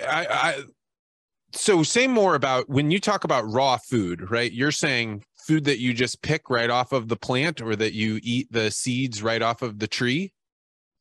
I, 0.07 0.27
I 0.29 0.63
so 1.53 1.83
say 1.83 2.07
more 2.07 2.35
about 2.35 2.69
when 2.69 2.91
you 2.91 2.99
talk 2.99 3.23
about 3.23 3.51
raw 3.51 3.77
food, 3.77 4.29
right? 4.29 4.51
You're 4.51 4.71
saying 4.71 5.23
food 5.47 5.63
that 5.63 5.79
you 5.79 5.93
just 5.93 6.21
pick 6.21 6.49
right 6.49 6.69
off 6.69 6.91
of 6.91 7.07
the 7.07 7.15
plant 7.15 7.61
or 7.61 7.75
that 7.75 7.93
you 7.93 8.19
eat 8.21 8.51
the 8.51 8.69
seeds 8.69 9.23
right 9.23 9.41
off 9.41 9.61
of 9.61 9.79
the 9.79 9.87
tree? 9.87 10.33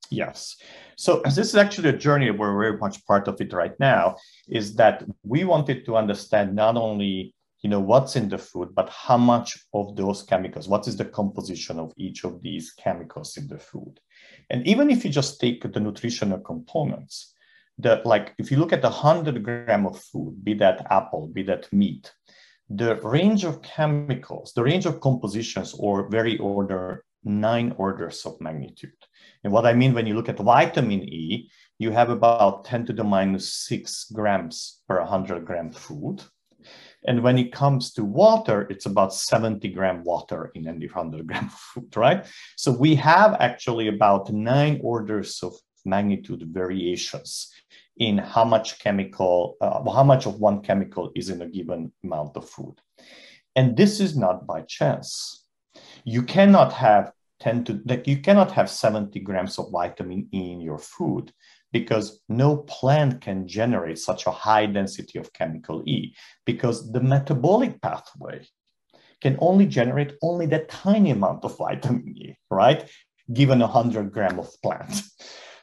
Yes. 0.08 0.56
So 0.96 1.20
this 1.24 1.38
is 1.38 1.56
actually 1.56 1.88
a 1.88 1.96
journey 1.96 2.30
we're 2.30 2.56
very 2.56 2.78
much 2.78 3.04
part 3.06 3.26
of 3.26 3.40
it 3.40 3.52
right 3.52 3.78
now, 3.80 4.16
is 4.48 4.76
that 4.76 5.04
we 5.24 5.42
wanted 5.42 5.84
to 5.86 5.96
understand 5.96 6.54
not 6.54 6.76
only 6.76 7.34
you 7.62 7.70
know 7.70 7.80
what's 7.80 8.14
in 8.14 8.28
the 8.28 8.38
food, 8.38 8.74
but 8.76 8.88
how 8.90 9.16
much 9.16 9.58
of 9.74 9.96
those 9.96 10.22
chemicals, 10.22 10.68
what 10.68 10.86
is 10.86 10.96
the 10.96 11.04
composition 11.04 11.80
of 11.80 11.92
each 11.96 12.22
of 12.24 12.40
these 12.40 12.72
chemicals 12.72 13.36
in 13.36 13.48
the 13.48 13.58
food. 13.58 13.98
And 14.50 14.64
even 14.66 14.90
if 14.90 15.04
you 15.04 15.10
just 15.10 15.40
take 15.40 15.60
the 15.72 15.80
nutritional 15.80 16.38
components, 16.38 17.34
the 17.78 18.02
like 18.04 18.34
if 18.38 18.50
you 18.50 18.56
look 18.56 18.72
at 18.72 18.84
a 18.84 18.90
hundred 18.90 19.42
gram 19.42 19.86
of 19.86 19.98
food, 19.98 20.42
be 20.44 20.54
that 20.54 20.86
apple, 20.90 21.28
be 21.28 21.42
that 21.44 21.70
meat, 21.72 22.12
the 22.68 22.96
range 23.02 23.44
of 23.44 23.62
chemicals, 23.62 24.52
the 24.54 24.62
range 24.62 24.86
of 24.86 25.00
compositions 25.00 25.74
or 25.78 26.08
very 26.08 26.38
order 26.38 27.04
nine 27.24 27.74
orders 27.76 28.24
of 28.24 28.40
magnitude. 28.40 28.92
And 29.44 29.52
what 29.52 29.66
I 29.66 29.74
mean 29.74 29.94
when 29.94 30.06
you 30.06 30.14
look 30.14 30.28
at 30.28 30.38
vitamin 30.38 31.02
E, 31.02 31.50
you 31.78 31.90
have 31.90 32.08
about 32.08 32.64
10 32.64 32.86
to 32.86 32.92
the 32.92 33.04
minus 33.04 33.52
six 33.52 34.06
grams 34.12 34.80
per 34.88 35.00
100 35.00 35.44
gram 35.44 35.72
food. 35.72 36.22
And 37.06 37.22
when 37.22 37.38
it 37.38 37.52
comes 37.52 37.92
to 37.92 38.04
water, 38.04 38.66
it's 38.70 38.86
about 38.86 39.14
70 39.14 39.68
gram 39.68 40.02
water 40.02 40.50
in 40.54 40.66
any 40.66 40.86
100 40.86 41.26
gram 41.26 41.48
food, 41.74 41.96
right? 41.96 42.26
So 42.56 42.72
we 42.72 42.94
have 42.96 43.36
actually 43.38 43.88
about 43.88 44.32
nine 44.32 44.80
orders 44.82 45.40
of 45.42 45.54
magnitude 45.86 46.42
variations 46.52 47.52
in 47.96 48.18
how 48.18 48.44
much 48.44 48.78
chemical, 48.78 49.56
uh, 49.60 49.90
how 49.90 50.04
much 50.04 50.26
of 50.26 50.40
one 50.40 50.60
chemical 50.60 51.10
is 51.14 51.30
in 51.30 51.40
a 51.42 51.46
given 51.46 51.92
amount 52.04 52.36
of 52.36 52.48
food. 52.48 52.74
And 53.54 53.76
this 53.76 54.00
is 54.00 54.16
not 54.16 54.46
by 54.46 54.62
chance. 54.62 55.46
You 56.04 56.22
cannot 56.22 56.72
have 56.74 57.12
10 57.40 57.64
to, 57.64 57.80
like 57.86 58.06
you 58.06 58.18
cannot 58.18 58.52
have 58.52 58.70
70 58.70 59.20
grams 59.20 59.58
of 59.58 59.70
vitamin 59.70 60.28
E 60.32 60.52
in 60.52 60.60
your 60.60 60.78
food 60.78 61.32
because 61.72 62.20
no 62.28 62.58
plant 62.58 63.20
can 63.20 63.46
generate 63.46 63.98
such 63.98 64.26
a 64.26 64.30
high 64.30 64.66
density 64.66 65.18
of 65.18 65.32
chemical 65.32 65.82
E 65.86 66.14
because 66.44 66.92
the 66.92 67.00
metabolic 67.00 67.80
pathway 67.80 68.46
can 69.20 69.36
only 69.40 69.66
generate 69.66 70.14
only 70.22 70.46
that 70.46 70.68
tiny 70.68 71.10
amount 71.10 71.44
of 71.44 71.56
vitamin 71.56 72.14
E, 72.16 72.36
right? 72.50 72.88
Given 73.32 73.60
a 73.60 73.66
100 73.66 74.12
gram 74.12 74.38
of 74.38 74.48
plant. 74.62 75.02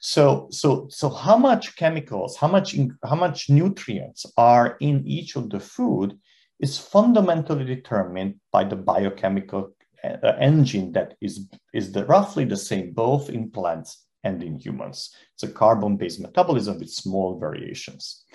So, 0.06 0.50
so, 0.52 0.88
so 0.90 1.08
how 1.08 1.38
much 1.38 1.78
chemicals, 1.78 2.36
how 2.36 2.50
much, 2.50 2.76
how 3.06 3.16
much 3.16 3.50
nutrients 3.50 4.26
are 4.36 4.76
in 4.82 5.08
each 5.08 5.38
of 5.38 5.50
the 5.50 5.62
food 5.62 6.20
is 6.60 6.78
fundamentally 6.78 7.64
determined 7.64 8.36
by 8.52 8.66
the 8.66 8.76
biochemical 8.76 9.74
uh, 10.04 10.34
engine 10.42 10.92
that 10.92 11.14
is, 11.22 11.48
is 11.74 11.94
the, 11.94 12.06
roughly 12.06 12.44
the 12.44 12.58
same 12.58 12.92
both 12.92 13.30
in 13.30 13.50
plants 13.50 14.06
and 14.26 14.44
in 14.44 14.60
humans. 14.60 15.16
It's 15.36 15.44
a 15.44 15.54
carbon-based 15.54 16.20
metabolism 16.20 16.80
with 16.80 16.90
small 16.90 17.40
variations. 17.40 18.26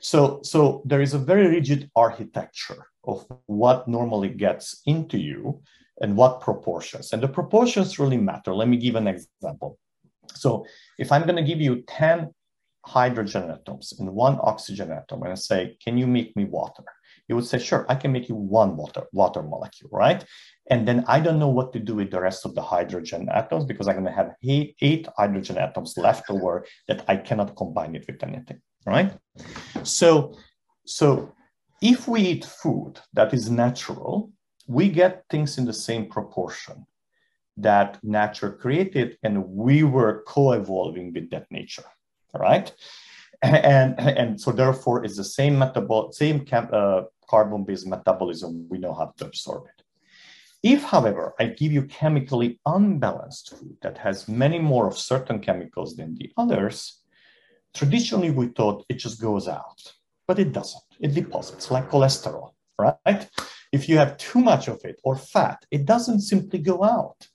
So, 0.00 0.40
so 0.42 0.80
there 0.86 1.02
is 1.02 1.12
a 1.12 1.18
very 1.18 1.46
rigid 1.48 1.90
architecture 1.94 2.86
of 3.04 3.26
what 3.44 3.86
normally 3.86 4.30
gets 4.30 4.80
into 4.86 5.18
you 5.18 5.60
and 6.00 6.16
what 6.16 6.40
proportions. 6.40 7.12
And 7.12 7.22
the 7.22 7.28
proportions 7.28 7.98
really 7.98 8.16
matter. 8.16 8.54
Let 8.54 8.68
me 8.68 8.78
give 8.78 8.94
an 8.94 9.08
example. 9.08 9.78
So 10.34 10.66
if 10.98 11.12
I'm 11.12 11.22
going 11.24 11.36
to 11.36 11.42
give 11.42 11.60
you 11.60 11.82
10 11.82 12.32
hydrogen 12.84 13.50
atoms 13.50 13.94
and 13.98 14.08
one 14.10 14.38
oxygen 14.42 14.92
atom, 14.92 15.22
and 15.22 15.32
I 15.32 15.34
say, 15.34 15.76
can 15.84 15.98
you 15.98 16.06
make 16.06 16.34
me 16.36 16.44
water? 16.44 16.84
You 17.28 17.36
would 17.36 17.44
say, 17.44 17.58
sure, 17.58 17.84
I 17.88 17.94
can 17.94 18.10
make 18.12 18.28
you 18.28 18.34
one 18.34 18.76
water, 18.76 19.02
water 19.12 19.42
molecule, 19.42 19.90
right? 19.92 20.24
And 20.70 20.88
then 20.88 21.04
I 21.06 21.20
don't 21.20 21.38
know 21.38 21.48
what 21.48 21.72
to 21.74 21.78
do 21.78 21.94
with 21.94 22.10
the 22.10 22.20
rest 22.20 22.46
of 22.46 22.54
the 22.54 22.62
hydrogen 22.62 23.28
atoms 23.30 23.66
because 23.66 23.86
I'm 23.86 23.94
going 23.94 24.06
to 24.06 24.12
have 24.12 24.34
eight, 24.42 24.76
eight 24.80 25.06
hydrogen 25.16 25.58
atoms 25.58 25.98
left 25.98 26.30
over 26.30 26.64
that 26.88 27.04
I 27.06 27.16
cannot 27.16 27.56
combine 27.56 27.94
it 27.94 28.06
with 28.06 28.22
anything, 28.22 28.60
right? 28.86 29.12
So, 29.82 30.38
so 30.86 31.34
if 31.82 32.08
we 32.08 32.22
eat 32.22 32.44
food 32.44 32.98
that 33.12 33.34
is 33.34 33.50
natural, 33.50 34.30
we 34.66 34.88
get 34.88 35.24
things 35.30 35.58
in 35.58 35.64
the 35.64 35.72
same 35.72 36.06
proportion 36.06 36.86
that 37.60 37.98
nature 38.02 38.52
created 38.52 39.18
and 39.22 39.48
we 39.48 39.82
were 39.82 40.22
co-evolving 40.26 41.12
with 41.12 41.30
that 41.30 41.46
nature 41.50 41.84
right? 42.34 42.72
And 43.40 44.00
and 44.00 44.40
so 44.40 44.50
therefore 44.50 45.04
it's 45.04 45.16
the 45.16 45.24
same 45.24 45.54
metabol 45.56 46.12
same 46.12 46.44
uh, 46.52 47.02
carbon-based 47.30 47.86
metabolism 47.86 48.66
we 48.68 48.78
know 48.78 48.92
how 48.92 49.14
to 49.16 49.26
absorb 49.26 49.66
it. 49.66 49.84
If 50.62 50.82
however 50.82 51.34
i 51.38 51.46
give 51.46 51.70
you 51.70 51.82
chemically 51.82 52.58
unbalanced 52.66 53.56
food 53.56 53.76
that 53.82 53.96
has 53.98 54.26
many 54.26 54.58
more 54.58 54.88
of 54.88 54.98
certain 54.98 55.38
chemicals 55.38 55.94
than 55.94 56.16
the 56.16 56.32
others 56.36 57.00
traditionally 57.74 58.30
we 58.30 58.48
thought 58.48 58.84
it 58.88 58.94
just 58.94 59.20
goes 59.20 59.46
out 59.46 59.80
but 60.26 60.38
it 60.38 60.52
doesn't. 60.52 60.82
It 60.98 61.14
deposits 61.14 61.70
like 61.70 61.90
cholesterol 61.90 62.54
right? 62.76 63.28
If 63.70 63.88
you 63.88 63.98
have 63.98 64.16
too 64.16 64.40
much 64.40 64.66
of 64.66 64.84
it 64.84 64.98
or 65.04 65.14
fat 65.16 65.64
it 65.70 65.84
doesn't 65.84 66.22
simply 66.22 66.58
go 66.58 66.82
out 66.82 67.28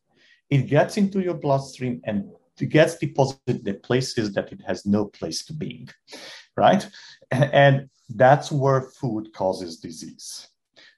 it 0.54 0.68
gets 0.68 0.98
into 0.98 1.20
your 1.20 1.34
bloodstream 1.34 2.00
and 2.06 2.30
gets 2.70 2.98
deposited 2.98 3.68
in 3.68 3.80
places 3.80 4.34
that 4.34 4.52
it 4.52 4.62
has 4.68 4.86
no 4.86 5.06
place 5.06 5.44
to 5.46 5.54
be, 5.54 5.88
right? 6.56 6.88
And 7.32 7.90
that's 8.10 8.52
where 8.52 8.82
food 8.82 9.34
causes 9.34 9.80
disease. 9.80 10.48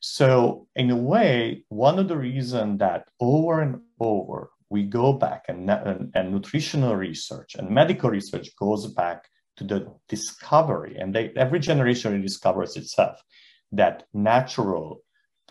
So, 0.01 0.67
in 0.75 0.91
a 0.91 0.95
way, 0.95 1.63
one 1.69 1.97
of 1.97 2.09
the 2.09 2.17
reasons 2.17 2.79
that 2.79 3.07
over 3.19 3.61
and 3.61 3.79
over 3.99 4.51
we 4.69 4.83
go 4.83 5.13
back 5.13 5.45
and, 5.47 5.69
and, 5.69 6.11
and 6.13 6.31
nutritional 6.31 6.95
research 6.95 7.55
and 7.55 7.69
medical 7.69 8.09
research 8.09 8.49
goes 8.57 8.87
back 8.87 9.29
to 9.57 9.63
the 9.63 9.87
discovery, 10.09 10.97
and 10.99 11.15
they, 11.15 11.31
every 11.37 11.59
generation 11.59 12.21
discovers 12.21 12.75
itself 12.75 13.23
that 13.71 14.03
natural 14.13 15.04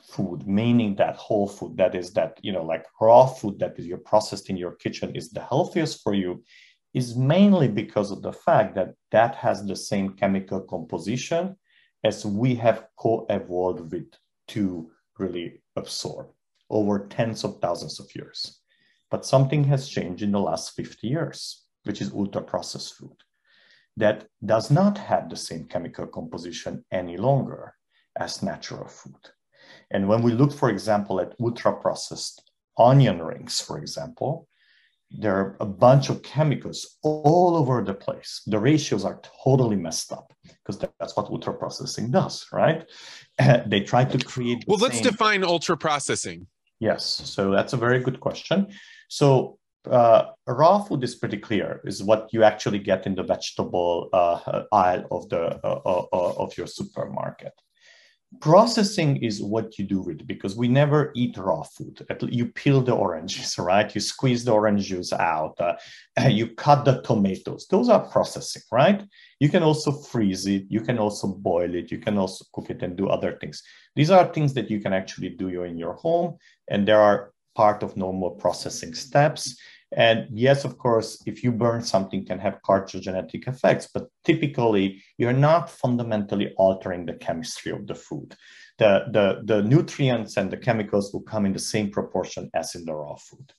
food, 0.09 0.47
meaning 0.47 0.95
that 0.97 1.17
whole 1.17 1.49
food, 1.49 1.77
that 1.77 1.95
is 1.95 2.13
that, 2.13 2.39
you 2.43 2.53
know, 2.53 2.65
like 2.65 2.87
raw 3.01 3.27
food 3.27 3.59
that 3.59 3.79
is 3.79 3.87
you're 3.87 3.99
processed 3.99 4.51
in 4.51 4.57
your 4.57 4.77
kitchen 4.77 5.15
is 5.15 5.31
the 5.31 5.41
healthiest 5.41 6.03
for 6.03 6.15
you, 6.15 6.43
is 6.93 7.17
mainly 7.17 7.69
because 7.69 8.11
of 8.11 8.23
the 8.23 8.33
fact 8.33 8.75
that 8.75 8.95
that 9.11 9.35
has 9.35 9.65
the 9.65 9.77
same 9.77 10.11
chemical 10.11 10.61
composition 10.61 11.57
as 12.05 12.25
we 12.25 12.55
have 12.55 12.87
co-evolved 12.97 13.93
with 13.93 14.13
to 14.49 14.91
really 15.19 15.63
absorb 15.77 16.29
over 16.71 17.07
tens 17.07 17.45
of 17.45 17.61
thousands 17.61 17.99
of 17.99 18.15
years. 18.15 18.61
But 19.11 19.27
something 19.27 19.65
has 19.65 19.89
changed 19.89 20.23
in 20.23 20.33
the 20.33 20.41
last 20.41 20.75
50 20.77 21.07
years, 21.07 21.65
which 21.85 22.01
is 22.01 22.13
ultra 22.13 22.43
processed 22.43 22.95
food 22.95 23.17
that 23.97 24.27
does 24.45 24.71
not 24.71 24.99
have 24.99 25.29
the 25.29 25.37
same 25.37 25.65
chemical 25.65 26.07
composition 26.07 26.85
any 26.91 27.17
longer 27.17 27.75
as 28.17 28.43
natural 28.43 28.89
food. 28.89 29.15
And 29.91 30.09
when 30.09 30.23
we 30.23 30.33
look, 30.33 30.53
for 30.53 30.71
example, 30.71 31.21
at 31.21 31.35
ultra 31.41 31.73
processed 31.75 32.51
onion 32.79 33.23
rings, 33.23 33.61
for 33.61 33.79
example, 33.79 34.49
there 35.11 35.37
are 35.37 35.57
a 35.61 35.67
bunch 35.67 36.09
of 36.09 36.23
chemicals 36.23 36.99
all 37.03 37.57
over 37.57 37.83
the 37.85 37.95
place. 37.95 38.43
The 38.47 38.59
ratios 38.59 39.05
are 39.05 39.21
totally 39.45 39.77
messed 39.77 40.13
up 40.13 40.33
because 40.43 40.79
that's 40.99 41.17
what 41.17 41.31
ultra 41.31 41.55
processing 41.55 42.11
does, 42.11 42.47
right? 42.53 42.85
they 43.67 43.81
try 43.81 44.05
to 44.05 44.19
create. 44.19 44.65
well, 44.67 44.79
let's 44.79 45.01
define 45.01 45.45
ultra 45.45 45.77
processing. 45.77 46.47
Yes, 46.81 47.05
so 47.05 47.51
that's 47.51 47.73
a 47.73 47.77
very 47.77 48.01
good 48.01 48.21
question. 48.21 48.69
So 49.09 49.59
uh, 49.91 50.31
raw 50.47 50.83
food 50.83 51.05
is 51.05 51.15
pretty 51.15 51.37
clear 51.37 51.81
is 51.85 52.03
what 52.03 52.29
you 52.33 52.43
actually 52.43 52.79
get 52.79 53.07
in 53.07 53.15
the 53.15 53.23
vegetable 53.23 54.09
uh, 54.13 54.63
aisle 54.73 55.07
of 55.11 55.29
the 55.29 55.61
uh, 55.65 55.81
uh, 55.85 56.07
uh 56.13 56.33
of 56.39 56.57
your 56.57 56.67
supermarket 56.67 57.53
processing 58.41 59.17
is 59.17 59.43
what 59.43 59.79
you 59.79 59.85
do 59.85 60.01
with 60.01 60.21
it 60.21 60.27
because 60.27 60.57
we 60.57 60.69
never 60.69 61.13
eat 61.15 61.37
raw 61.37 61.63
food. 61.63 62.05
You 62.21 62.47
peel 62.47 62.81
the 62.81 62.93
oranges 62.93 63.59
right? 63.59 63.95
You 63.95 64.01
squeeze 64.01 64.45
the 64.45 64.53
orange 64.53 64.87
juice 64.87 65.13
out 65.13 65.61
uh, 65.61 65.75
you 66.29 66.49
cut 66.55 66.85
the 66.85 67.03
tomatoes. 67.03 67.67
Those 67.71 67.89
are 67.89 68.09
processing 68.09 68.63
right? 68.71 69.03
You 69.41 69.49
can 69.49 69.63
also 69.63 69.93
freeze 69.93 70.47
it 70.47 70.65
you 70.69 70.81
can 70.81 70.99
also 70.99 71.29
boil 71.29 71.75
it 71.75 71.91
you 71.91 71.99
can 71.99 72.19
also 72.19 72.45
cook 72.53 72.71
it 72.71 72.83
and 72.83 72.97
do 72.97 73.09
other 73.09 73.39
things. 73.41 73.63
These 73.97 74.11
are 74.11 74.33
things 74.33 74.55
that 74.55 74.71
you 74.71 74.81
can 74.81 74.93
actually 74.93 75.31
do 75.31 75.49
in 75.65 75.79
your 75.79 75.95
home 75.95 76.37
and 76.69 76.87
there 76.87 77.01
are 77.01 77.33
part 77.55 77.83
of 77.83 77.97
normal 77.97 78.31
processing 78.31 78.95
steps 78.95 79.57
and 79.97 80.27
yes, 80.33 80.65
of 80.65 80.79
course, 80.79 81.23
if 81.27 81.45
you 81.45 81.53
burn 81.53 81.83
something 81.83 82.25
can 82.25 82.39
have 82.39 82.63
carcinogenetic 82.63 83.47
effects, 83.47 83.89
but 83.93 84.09
typically 84.25 85.03
you're 85.19 85.33
not 85.33 85.71
fundamentally 85.71 86.53
altering 86.57 87.07
the 87.07 87.15
chemistry 87.15 87.73
of 87.73 87.87
the 87.87 87.95
food. 87.95 88.35
The, 88.79 89.05
the, 89.13 89.43
the 89.45 89.63
nutrients 89.63 90.37
and 90.37 90.51
the 90.51 90.57
chemicals 90.57 91.13
will 91.13 91.23
come 91.23 91.47
in 91.47 91.53
the 91.53 91.59
same 91.59 91.91
proportion 91.91 92.51
as 92.55 92.75
in 92.75 92.85
the 92.85 92.95
raw 92.95 93.15
food. 93.15 93.53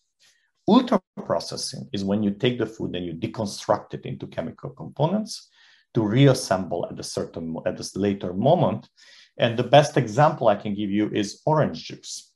Ultra 0.67 1.01
processing 1.25 1.87
is 1.93 2.03
when 2.03 2.21
you 2.21 2.31
take 2.31 2.57
the 2.57 2.65
food 2.65 2.95
and 2.95 3.05
you 3.05 3.13
deconstruct 3.13 3.93
it 3.93 4.05
into 4.05 4.27
chemical 4.27 4.71
components 4.71 5.49
to 5.93 6.01
reassemble 6.01 6.87
at 6.91 6.99
a 6.99 7.03
certain 7.03 7.55
at 7.65 7.79
a 7.79 7.99
later 7.99 8.33
moment. 8.33 8.89
And 9.37 9.57
the 9.57 9.63
best 9.63 9.95
example 9.95 10.47
I 10.47 10.55
can 10.55 10.73
give 10.73 10.89
you 10.89 11.09
is 11.13 11.41
orange 11.45 11.85
juice 11.85 12.33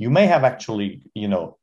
you 0.00 0.08
may 0.08 0.26
have 0.26 0.44
actually, 0.44 1.02
you 1.14 1.28
know, 1.28 1.58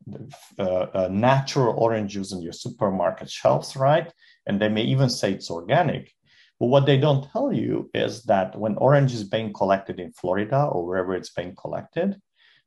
uh, 0.60 0.86
uh, 1.00 1.10
natural 1.12 1.74
orange 1.76 2.12
juice 2.12 2.32
in 2.32 2.40
your 2.40 2.54
supermarket 2.54 3.32
shelves, 3.32 3.76
right? 3.76 4.14
And 4.46 4.62
they 4.62 4.70
may 4.70 4.84
even 4.84 5.10
say 5.10 5.32
it's 5.34 5.50
organic. 5.50 6.14
But 6.60 6.68
what 6.68 6.86
they 6.86 6.98
don't 6.98 7.28
tell 7.32 7.52
you 7.52 7.90
is 7.96 8.22
that 8.26 8.56
when 8.56 8.76
orange 8.78 9.12
is 9.16 9.24
being 9.24 9.54
collected 9.54 10.00
in 10.00 10.12
Florida 10.12 10.66
or 10.66 10.86
wherever 10.86 11.16
it's 11.16 11.32
being 11.32 11.56
collected, 11.56 12.22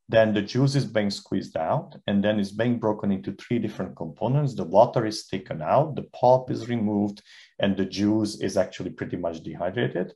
then 0.09 0.35
the 0.35 0.43
juice 0.43 0.75
is 0.75 0.85
being 0.85 1.09
squeezed 1.09 1.57
out 1.57 1.95
and 2.09 2.23
then 2.25 2.41
it's 2.41 2.51
being 2.51 2.81
broken 2.81 3.13
into 3.13 3.31
three 3.35 3.61
different 3.61 3.95
components. 3.95 4.57
The 4.57 4.65
water 4.65 5.07
is 5.07 5.29
taken 5.29 5.63
out, 5.63 5.95
the 5.95 6.09
pulp 6.13 6.51
is 6.51 6.69
removed, 6.69 7.23
and 7.61 7.77
the 7.77 7.85
juice 7.85 8.41
is 8.41 8.57
actually 8.57 8.91
pretty 8.91 9.17
much 9.17 9.45
dehydrated. 9.45 10.15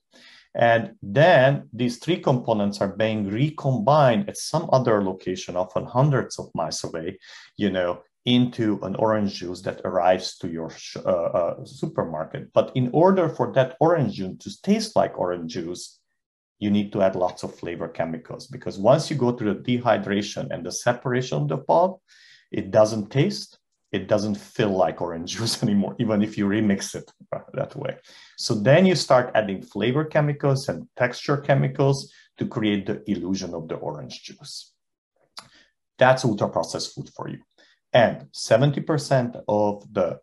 And 0.55 0.95
then 1.03 1.69
these 1.73 1.99
three 1.99 2.19
components 2.19 2.81
are 2.81 2.97
being 2.97 3.29
recombined 3.29 4.29
at 4.29 4.37
some 4.37 4.69
other 4.73 5.03
location, 5.03 5.57
often 5.57 5.85
hundreds 5.85 6.39
of 6.39 6.51
miles 6.55 6.85
away, 6.85 7.19
you 7.57 7.71
know, 7.71 8.03
into 8.25 8.79
an 8.83 8.95
orange 8.97 9.35
juice 9.35 9.61
that 9.63 9.81
arrives 9.85 10.39
to 10.39 10.49
your 10.49 10.71
uh, 10.97 11.09
uh, 11.09 11.65
supermarket. 11.65 12.53
But 12.53 12.73
in 12.75 12.91
order 12.93 13.29
for 13.29 13.53
that 13.53 13.77
orange 13.81 14.15
juice 14.15 14.39
to 14.39 14.63
taste 14.63 14.97
like 14.97 15.19
orange 15.19 15.53
juice, 15.53 15.99
you 16.59 16.71
need 16.71 16.93
to 16.93 17.03
add 17.03 17.17
lots 17.17 17.43
of 17.43 17.55
flavor 17.55 17.89
chemicals 17.89 18.47
because 18.47 18.79
once 18.79 19.11
you 19.11 19.17
go 19.17 19.33
through 19.33 19.55
the 19.55 19.79
dehydration 19.79 20.51
and 20.51 20.65
the 20.65 20.73
separation 20.73 21.43
of 21.43 21.49
the 21.49 21.59
pulp, 21.59 22.01
it 22.51 22.71
doesn't 22.71 23.11
taste, 23.11 23.59
it 23.95 24.09
doesn't 24.09 24.35
feel 24.35 24.71
like 24.71 25.01
orange 25.01 25.31
juice 25.37 25.63
anymore, 25.63 25.95
even 26.01 26.21
if 26.21 26.37
you 26.37 26.47
remix 26.47 26.95
it 26.97 27.11
that 27.55 27.77
way. 27.77 27.97
So 28.37 28.55
then 28.55 28.85
you 28.87 28.97
start 28.97 29.31
adding 29.37 29.63
flavor 29.63 30.05
chemicals 30.05 30.69
and 30.69 30.89
texture 30.97 31.37
chemicals 31.37 32.13
to 32.39 32.47
create 32.47 32.87
the 32.87 33.09
illusion 33.09 33.55
of 33.55 33.69
the 33.69 33.77
orange 33.77 34.25
juice. 34.25 34.73
That's 35.97 36.25
ultra 36.25 36.49
processed 36.49 36.95
food 36.95 37.09
for 37.15 37.29
you. 37.29 37.39
And 37.93 38.27
70% 38.33 39.41
of 39.47 39.87
the 39.95 40.19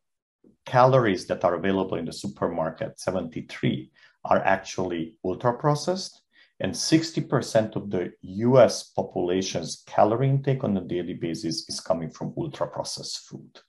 calories 0.65 1.25
that 1.27 1.45
are 1.45 1.55
available 1.55 1.97
in 1.97 2.03
the 2.03 2.11
supermarket, 2.11 2.99
73, 2.99 3.89
are 4.25 4.43
actually 4.43 5.15
ultra 5.23 5.57
processed. 5.57 6.20
And 6.61 6.73
60% 6.73 7.75
of 7.75 7.89
the 7.89 8.13
US 8.21 8.83
population's 8.83 9.83
calorie 9.87 10.29
intake 10.29 10.63
on 10.63 10.77
a 10.77 10.81
daily 10.81 11.15
basis 11.15 11.67
is 11.67 11.79
coming 11.79 12.11
from 12.11 12.35
ultra 12.37 12.67
processed 12.67 13.27
food. 13.27 13.59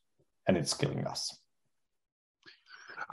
And 0.46 0.58
it's 0.58 0.74
killing 0.74 1.06
us. 1.06 1.38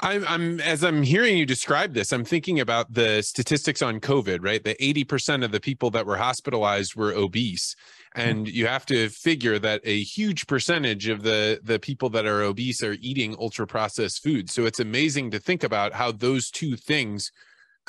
I'm, 0.01 0.25
I'm 0.27 0.59
as 0.61 0.84
I'm 0.84 1.03
hearing 1.03 1.38
you 1.38 1.45
describe 1.45 1.93
this, 1.93 2.11
I'm 2.11 2.23
thinking 2.23 2.59
about 2.59 2.93
the 2.93 3.21
statistics 3.21 3.82
on 3.82 3.99
COVID, 3.99 4.39
right? 4.41 4.63
The 4.63 4.75
80% 4.75 5.43
of 5.43 5.51
the 5.51 5.59
people 5.59 5.89
that 5.91 6.05
were 6.05 6.17
hospitalized 6.17 6.95
were 6.95 7.13
obese. 7.13 7.75
Mm-hmm. 8.15 8.30
And 8.30 8.47
you 8.47 8.67
have 8.67 8.86
to 8.88 9.09
figure 9.09 9.59
that 9.59 9.82
a 9.84 10.01
huge 10.01 10.47
percentage 10.47 11.07
of 11.07 11.23
the, 11.23 11.59
the 11.63 11.80
people 11.80 12.09
that 12.11 12.25
are 12.25 12.43
obese 12.43 12.84
are 12.84 12.97
eating 12.99 13.36
ultra 13.39 13.67
processed 13.67 14.23
food. 14.23 14.49
So 14.49 14.65
it's 14.65 14.80
amazing 14.80 15.32
to 15.32 15.39
think 15.39 15.63
about 15.63 15.93
how 15.93 16.11
those 16.11 16.49
two 16.49 16.75
things 16.75 17.32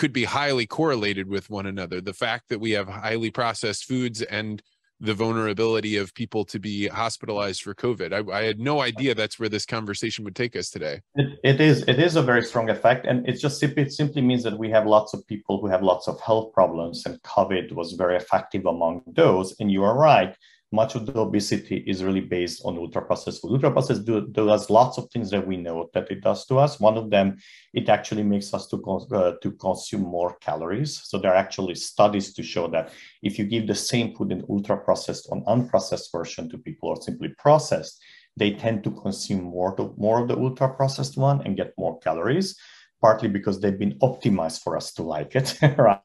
could 0.01 0.13
be 0.15 0.25
highly 0.25 0.67
correlated 0.67 1.29
with 1.29 1.51
one 1.51 1.67
another. 1.67 2.01
The 2.01 2.15
fact 2.15 2.49
that 2.49 2.59
we 2.59 2.71
have 2.71 2.89
highly 2.89 3.31
processed 3.31 3.85
foods 3.85 4.23
and 4.23 4.63
the 4.99 5.13
vulnerability 5.13 5.99
of 5.99 6.15
people 6.15 6.43
to 6.47 6.59
be 6.59 6.89
hospitalized 6.89 7.61
for 7.63 7.75
COVID. 7.75 8.13
I, 8.13 8.39
I, 8.39 8.43
had 8.45 8.59
no 8.59 8.81
idea 8.81 9.15
that's 9.15 9.39
where 9.39 9.49
this 9.49 9.65
conversation 9.65 10.25
would 10.25 10.37
take 10.37 10.57
us 10.57 10.69
today. 10.69 11.01
It, 11.15 11.39
it 11.45 11.61
is. 11.61 11.83
It 11.83 11.99
is 11.99 12.17
a 12.17 12.23
very 12.23 12.43
strong 12.43 12.69
effect, 12.69 13.07
and 13.07 13.27
it 13.29 13.35
just 13.41 13.63
it 13.63 13.93
simply 13.93 14.21
means 14.21 14.43
that 14.43 14.59
we 14.59 14.71
have 14.71 14.87
lots 14.87 15.15
of 15.15 15.27
people 15.27 15.61
who 15.61 15.69
have 15.69 15.83
lots 15.83 16.07
of 16.09 16.21
health 16.21 16.53
problems, 16.53 17.07
and 17.07 17.23
COVID 17.23 17.73
was 17.73 17.93
very 17.93 18.17
effective 18.17 18.67
among 18.67 19.03
those. 19.07 19.55
And 19.59 19.71
you 19.71 19.85
are 19.85 19.97
right 19.97 20.35
much 20.73 20.95
of 20.95 21.05
the 21.05 21.19
obesity 21.19 21.79
is 21.87 22.05
really 22.05 22.21
based 22.21 22.63
on 22.65 22.79
ultra 22.79 23.03
processed 23.03 23.43
food. 23.43 23.53
Ultra 23.53 23.73
processed 23.73 24.05
do, 24.05 24.27
does 24.29 24.71
lots 24.71 24.99
of 24.99 25.11
things 25.11 25.31
that 25.31 25.45
we 25.45 25.57
know 25.57 25.91
that 25.95 26.11
it 26.11 26.23
does 26.23 26.47
to 26.47 26.59
us. 26.59 26.79
One 26.79 26.97
of 26.97 27.11
them, 27.11 27.39
it 27.75 27.89
actually 27.89 28.23
makes 28.23 28.55
us 28.55 28.69
to, 28.69 28.77
uh, 28.77 29.33
to 29.43 29.51
consume 29.53 30.03
more 30.03 30.37
calories. 30.37 31.01
So 31.05 31.19
there 31.19 31.33
are 31.33 31.37
actually 31.37 31.75
studies 31.75 32.33
to 32.35 32.43
show 32.43 32.69
that 32.69 32.93
if 33.23 33.39
you 33.39 33.47
give 33.47 33.67
the 33.67 33.75
same 33.75 34.15
food 34.15 34.31
in 34.31 34.45
ultra 34.49 34.77
processed 34.77 35.27
or 35.31 35.45
unprocessed 35.45 36.13
version 36.13 36.49
to 36.51 36.59
people 36.59 36.91
or 36.91 37.03
simply 37.03 37.35
processed, 37.39 38.01
they 38.37 38.53
tend 38.53 38.85
to 38.85 38.93
consume 38.93 39.43
more, 39.43 39.75
to, 39.77 39.93
more 39.97 40.23
of 40.23 40.29
the 40.29 40.37
ultra 40.37 40.73
processed 40.73 41.17
one 41.17 41.41
and 41.45 41.57
get 41.57 41.75
more 41.77 41.99
calories, 41.99 42.57
partly 43.01 43.29
because 43.29 43.61
they've 43.61 43.79
been 43.79 43.99
optimized 43.99 44.63
for 44.63 44.77
us 44.77 44.93
to 44.95 45.03
like 45.03 45.35
it, 45.35 45.59
right? 45.79 46.01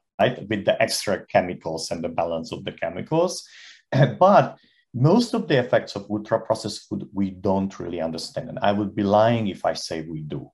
With 0.48 0.64
the 0.64 0.76
extra 0.82 1.24
chemicals 1.26 1.92
and 1.92 2.02
the 2.02 2.08
balance 2.08 2.50
of 2.50 2.64
the 2.64 2.72
chemicals. 2.72 3.46
but 4.18 4.58
most 4.94 5.34
of 5.34 5.46
the 5.46 5.58
effects 5.58 5.94
of 5.94 6.10
ultra 6.10 6.40
processed 6.40 6.88
food 6.88 7.06
we 7.12 7.30
don't 7.30 7.78
really 7.78 8.00
understand. 8.00 8.48
And 8.48 8.58
I 8.60 8.72
would 8.72 8.94
be 8.94 9.02
lying 9.02 9.48
if 9.48 9.64
I 9.64 9.74
say 9.74 10.02
we 10.02 10.20
do. 10.20 10.50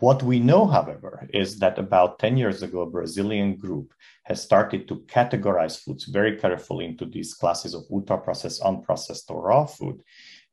What 0.00 0.22
we 0.22 0.40
know, 0.40 0.66
however, 0.66 1.28
is 1.34 1.58
that 1.58 1.78
about 1.78 2.18
10 2.18 2.38
years 2.38 2.62
ago, 2.62 2.80
a 2.80 2.90
Brazilian 2.90 3.56
group 3.56 3.92
has 4.24 4.42
started 4.42 4.88
to 4.88 4.96
categorize 5.06 5.78
foods 5.78 6.04
very 6.04 6.36
carefully 6.38 6.86
into 6.86 7.04
these 7.04 7.34
classes 7.34 7.74
of 7.74 7.84
ultra 7.90 8.16
processed, 8.18 8.62
unprocessed, 8.62 9.30
or 9.30 9.42
raw 9.42 9.66
food. 9.66 10.02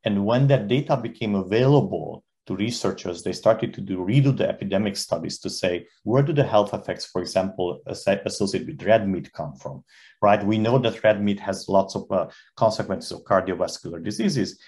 And 0.03 0.25
when 0.25 0.47
that 0.47 0.67
data 0.67 0.97
became 0.97 1.35
available 1.35 2.23
to 2.47 2.55
researchers, 2.55 3.21
they 3.21 3.33
started 3.33 3.73
to 3.73 3.81
do 3.81 3.97
redo 3.97 4.35
the 4.35 4.47
epidemic 4.47 4.95
studies 4.95 5.37
to 5.39 5.49
say 5.49 5.85
where 6.03 6.23
do 6.23 6.33
the 6.33 6.43
health 6.43 6.73
effects, 6.73 7.05
for 7.05 7.21
example, 7.21 7.79
associated 7.85 8.67
with 8.67 8.87
red 8.87 9.07
meat 9.07 9.31
come 9.33 9.53
from, 9.55 9.83
right? 10.21 10.43
We 10.43 10.57
know 10.57 10.79
that 10.79 11.03
red 11.03 11.21
meat 11.21 11.39
has 11.41 11.69
lots 11.69 11.95
of 11.95 12.09
uh, 12.11 12.27
consequences 12.55 13.11
of 13.11 13.23
cardiovascular 13.23 14.03
diseases. 14.03 14.59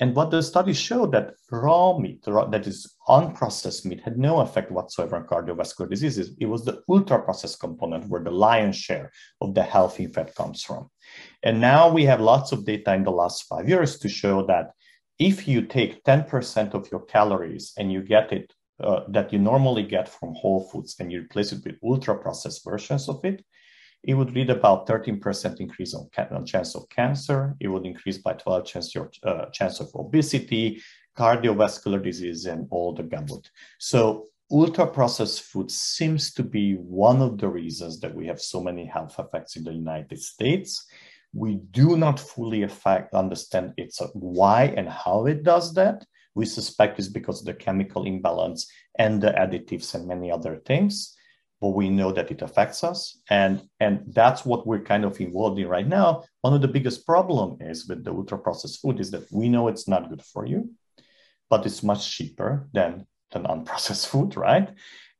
And 0.00 0.14
what 0.14 0.30
the 0.30 0.42
studies 0.42 0.78
showed 0.78 1.10
that 1.12 1.34
raw 1.50 1.98
meat, 1.98 2.22
that 2.24 2.66
is 2.68 2.94
unprocessed 3.08 3.84
meat, 3.84 4.00
had 4.00 4.16
no 4.16 4.40
effect 4.40 4.70
whatsoever 4.70 5.16
on 5.16 5.26
cardiovascular 5.26 5.90
diseases. 5.90 6.36
It 6.38 6.46
was 6.46 6.64
the 6.64 6.82
ultra 6.88 7.20
processed 7.20 7.58
component 7.58 8.08
where 8.08 8.22
the 8.22 8.30
lion's 8.30 8.76
share 8.76 9.10
of 9.40 9.54
the 9.54 9.62
health 9.64 9.98
effect 9.98 10.36
comes 10.36 10.62
from. 10.62 10.88
And 11.42 11.60
now 11.60 11.88
we 11.88 12.04
have 12.04 12.20
lots 12.20 12.52
of 12.52 12.64
data 12.64 12.94
in 12.94 13.02
the 13.02 13.10
last 13.10 13.48
five 13.48 13.68
years 13.68 13.98
to 13.98 14.08
show 14.08 14.46
that 14.46 14.70
if 15.18 15.48
you 15.48 15.62
take 15.62 16.04
10% 16.04 16.74
of 16.74 16.88
your 16.90 17.00
calories 17.00 17.72
and 17.76 17.92
you 17.92 18.02
get 18.02 18.32
it 18.32 18.52
uh, 18.80 19.00
that 19.08 19.32
you 19.32 19.38
normally 19.38 19.82
get 19.82 20.08
from 20.08 20.34
whole 20.34 20.68
foods 20.70 20.96
and 21.00 21.10
you 21.10 21.22
replace 21.22 21.52
it 21.52 21.64
with 21.64 21.76
ultra 21.82 22.16
processed 22.16 22.64
versions 22.64 23.08
of 23.08 23.24
it, 23.24 23.44
it 24.04 24.14
would 24.14 24.32
lead 24.32 24.50
about 24.50 24.86
13% 24.86 25.60
increase 25.60 25.94
on, 25.94 26.08
on 26.30 26.46
chance 26.46 26.76
of 26.76 26.88
cancer. 26.88 27.56
It 27.58 27.68
would 27.68 27.84
increase 27.84 28.18
by 28.18 28.34
12 28.34 28.64
chance 28.64 28.94
your 28.94 29.10
uh, 29.24 29.46
chance 29.46 29.80
of 29.80 29.88
obesity, 29.96 30.80
cardiovascular 31.16 32.02
disease, 32.02 32.46
and 32.46 32.68
all 32.70 32.94
the 32.94 33.02
gamut. 33.02 33.50
So 33.78 34.26
ultra 34.50 34.86
processed 34.86 35.42
food 35.42 35.70
seems 35.70 36.32
to 36.34 36.44
be 36.44 36.74
one 36.74 37.20
of 37.20 37.38
the 37.38 37.48
reasons 37.48 37.98
that 38.00 38.14
we 38.14 38.26
have 38.28 38.40
so 38.40 38.62
many 38.62 38.86
health 38.86 39.18
effects 39.18 39.56
in 39.56 39.64
the 39.64 39.72
United 39.72 40.20
States. 40.20 40.86
We 41.32 41.56
do 41.56 41.96
not 41.96 42.18
fully 42.18 42.62
affect, 42.62 43.14
understand 43.14 43.74
its 43.76 44.00
why 44.14 44.74
and 44.76 44.88
how 44.88 45.26
it 45.26 45.42
does 45.42 45.74
that. 45.74 46.04
We 46.34 46.46
suspect 46.46 46.98
it's 46.98 47.08
because 47.08 47.40
of 47.40 47.46
the 47.46 47.54
chemical 47.54 48.04
imbalance 48.04 48.70
and 48.98 49.20
the 49.20 49.32
additives 49.32 49.94
and 49.94 50.06
many 50.06 50.30
other 50.30 50.60
things. 50.64 51.14
But 51.60 51.70
we 51.70 51.90
know 51.90 52.12
that 52.12 52.30
it 52.30 52.40
affects 52.40 52.84
us, 52.84 53.20
and 53.28 53.60
and 53.80 54.04
that's 54.14 54.46
what 54.46 54.64
we're 54.64 54.84
kind 54.84 55.04
of 55.04 55.20
involved 55.20 55.58
in 55.58 55.66
right 55.66 55.86
now. 55.86 56.22
One 56.42 56.54
of 56.54 56.60
the 56.60 56.68
biggest 56.68 57.04
problem 57.04 57.58
is 57.60 57.88
with 57.88 58.04
the 58.04 58.12
ultra 58.12 58.38
processed 58.38 58.80
food 58.80 59.00
is 59.00 59.10
that 59.10 59.26
we 59.32 59.48
know 59.48 59.66
it's 59.66 59.88
not 59.88 60.08
good 60.08 60.22
for 60.22 60.46
you, 60.46 60.70
but 61.50 61.66
it's 61.66 61.82
much 61.82 62.16
cheaper 62.16 62.68
than 62.72 63.06
than 63.32 63.42
unprocessed 63.42 64.06
food, 64.12 64.36
right? 64.36 64.70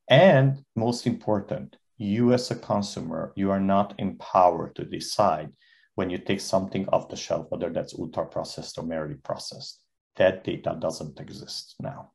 And 0.08 0.64
most 0.76 1.06
important, 1.06 1.76
you 1.98 2.32
as 2.32 2.50
a 2.50 2.56
consumer, 2.56 3.32
you 3.34 3.50
are 3.50 3.60
not 3.60 3.94
empowered 3.98 4.76
to 4.76 4.84
decide 4.84 5.50
when 5.98 6.10
you 6.10 6.16
take 6.16 6.40
something 6.40 6.88
off 6.90 7.08
the 7.08 7.16
shelf, 7.16 7.46
whether 7.48 7.70
that's 7.70 7.98
ultra 7.98 8.24
processed 8.24 8.78
or 8.78 8.84
merely 8.84 9.16
processed. 9.16 9.82
That 10.14 10.44
data 10.44 10.76
doesn't 10.78 11.18
exist 11.18 11.74
now. 11.80 12.12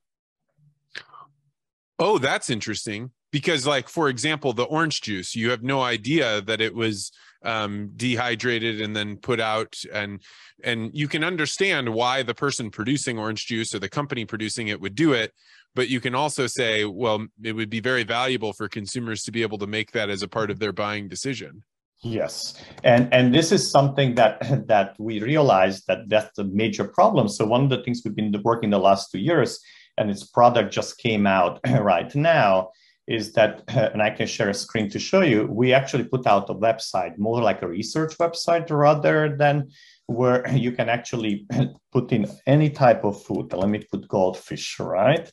Oh, 1.99 2.17
that's 2.17 2.49
interesting. 2.49 3.11
Because, 3.33 3.67
like, 3.67 3.89
for 3.89 4.07
example, 4.07 4.53
the 4.53 4.63
orange 4.63 5.01
juice, 5.01 5.35
you 5.35 5.49
have 5.49 5.63
no 5.63 5.81
idea 5.81 6.39
that 6.43 6.61
it 6.61 6.73
was 6.73 7.11
um, 7.43 7.91
dehydrated 7.97 8.79
and 8.79 8.95
then 8.95 9.17
put 9.17 9.41
out, 9.41 9.75
and 9.91 10.21
and 10.63 10.91
you 10.93 11.09
can 11.09 11.25
understand 11.25 11.89
why 11.89 12.23
the 12.23 12.33
person 12.33 12.71
producing 12.71 13.19
orange 13.19 13.47
juice 13.47 13.75
or 13.75 13.79
the 13.79 13.89
company 13.89 14.23
producing 14.23 14.69
it 14.69 14.79
would 14.79 14.95
do 14.95 15.11
it. 15.11 15.33
But 15.75 15.89
you 15.89 15.99
can 15.99 16.15
also 16.15 16.47
say, 16.47 16.85
well, 16.85 17.27
it 17.43 17.51
would 17.51 17.69
be 17.69 17.81
very 17.81 18.03
valuable 18.03 18.53
for 18.53 18.69
consumers 18.69 19.23
to 19.23 19.31
be 19.31 19.41
able 19.41 19.57
to 19.57 19.67
make 19.67 19.91
that 19.91 20.09
as 20.09 20.21
a 20.21 20.29
part 20.29 20.51
of 20.51 20.59
their 20.59 20.71
buying 20.71 21.09
decision. 21.09 21.63
Yes, 22.03 22.61
and 22.83 23.11
and 23.13 23.33
this 23.33 23.53
is 23.53 23.71
something 23.71 24.15
that 24.15 24.39
that 24.67 24.95
we 24.99 25.21
realized 25.21 25.87
that 25.87 26.09
that's 26.09 26.37
a 26.37 26.43
major 26.43 26.83
problem. 26.83 27.29
So 27.29 27.45
one 27.45 27.63
of 27.63 27.69
the 27.69 27.81
things 27.81 28.01
we've 28.03 28.15
been 28.15 28.35
working 28.43 28.69
the 28.69 28.77
last 28.77 29.11
two 29.11 29.19
years, 29.19 29.59
and 29.97 30.11
its 30.11 30.25
product 30.25 30.73
just 30.73 30.97
came 30.97 31.25
out 31.25 31.61
right 31.79 32.13
now, 32.13 32.71
is 33.07 33.31
that, 33.33 33.63
and 33.69 34.01
I 34.01 34.09
can 34.09 34.27
share 34.27 34.49
a 34.49 34.53
screen 34.53 34.89
to 34.89 34.99
show 34.99 35.21
you. 35.21 35.47
We 35.49 35.73
actually 35.73 36.03
put 36.03 36.27
out 36.27 36.49
a 36.49 36.55
website, 36.55 37.17
more 37.17 37.41
like 37.41 37.61
a 37.61 37.67
research 37.67 38.17
website 38.17 38.69
rather 38.69 39.35
than 39.37 39.69
where 40.07 40.45
you 40.53 40.73
can 40.73 40.89
actually 40.89 41.47
put 41.93 42.11
in 42.11 42.29
any 42.45 42.69
type 42.69 43.05
of 43.05 43.23
food. 43.23 43.53
Let 43.53 43.69
me 43.69 43.79
put 43.79 44.09
goldfish, 44.09 44.77
right? 44.79 45.29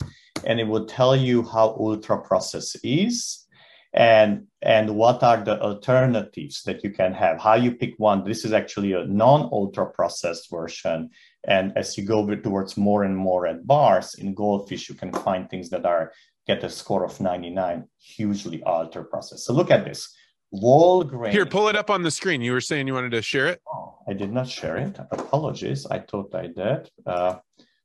And 0.46 0.60
it 0.60 0.68
will 0.68 0.86
tell 0.86 1.16
you 1.16 1.42
how 1.42 1.76
ultra 1.78 2.22
processed 2.22 2.78
is 2.84 3.46
and 3.92 4.46
and 4.62 4.94
what 4.94 5.22
are 5.22 5.42
the 5.42 5.60
alternatives 5.60 6.62
that 6.62 6.84
you 6.84 6.90
can 6.90 7.12
have? 7.14 7.40
How 7.40 7.54
you 7.54 7.72
pick 7.72 7.94
one? 7.98 8.24
This 8.24 8.44
is 8.44 8.52
actually 8.52 8.92
a 8.92 9.04
non 9.06 9.48
ultra 9.52 9.86
processed 9.86 10.50
version. 10.50 11.10
And 11.44 11.72
as 11.76 11.96
you 11.96 12.04
go 12.04 12.26
towards 12.36 12.76
more 12.76 13.04
and 13.04 13.16
more 13.16 13.46
at 13.46 13.66
bars 13.66 14.14
in 14.14 14.34
goldfish 14.34 14.90
you 14.90 14.94
can 14.94 15.10
find 15.12 15.48
things 15.48 15.70
that 15.70 15.86
are 15.86 16.12
get 16.46 16.62
a 16.62 16.68
score 16.68 17.04
of 17.04 17.20
99 17.20 17.84
hugely 17.98 18.62
ultra 18.64 19.04
processed. 19.04 19.46
So 19.46 19.52
look 19.54 19.70
at 19.70 19.84
this. 19.84 20.14
Whole 20.52 21.04
grain 21.04 21.32
here 21.32 21.46
pull 21.46 21.68
it 21.68 21.76
up 21.76 21.90
on 21.90 22.02
the 22.02 22.10
screen. 22.10 22.40
You 22.40 22.52
were 22.52 22.60
saying 22.60 22.86
you 22.86 22.94
wanted 22.94 23.12
to 23.12 23.22
share 23.22 23.46
it? 23.46 23.60
Oh, 23.72 23.98
i 24.08 24.12
did 24.12 24.32
not 24.32 24.48
share 24.48 24.76
it. 24.76 24.98
Apologies. 25.10 25.86
I 25.86 26.00
thought 26.00 26.34
i 26.34 26.48
did. 26.48 26.90
Uh, 27.06 27.36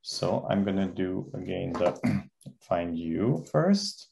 so 0.08 0.46
i'm 0.52 0.64
going 0.64 0.78
to 0.78 0.86
do 0.86 1.32
again 1.34 1.74
the 1.74 1.90
find 2.62 2.96
you 2.96 3.44
first 3.52 4.10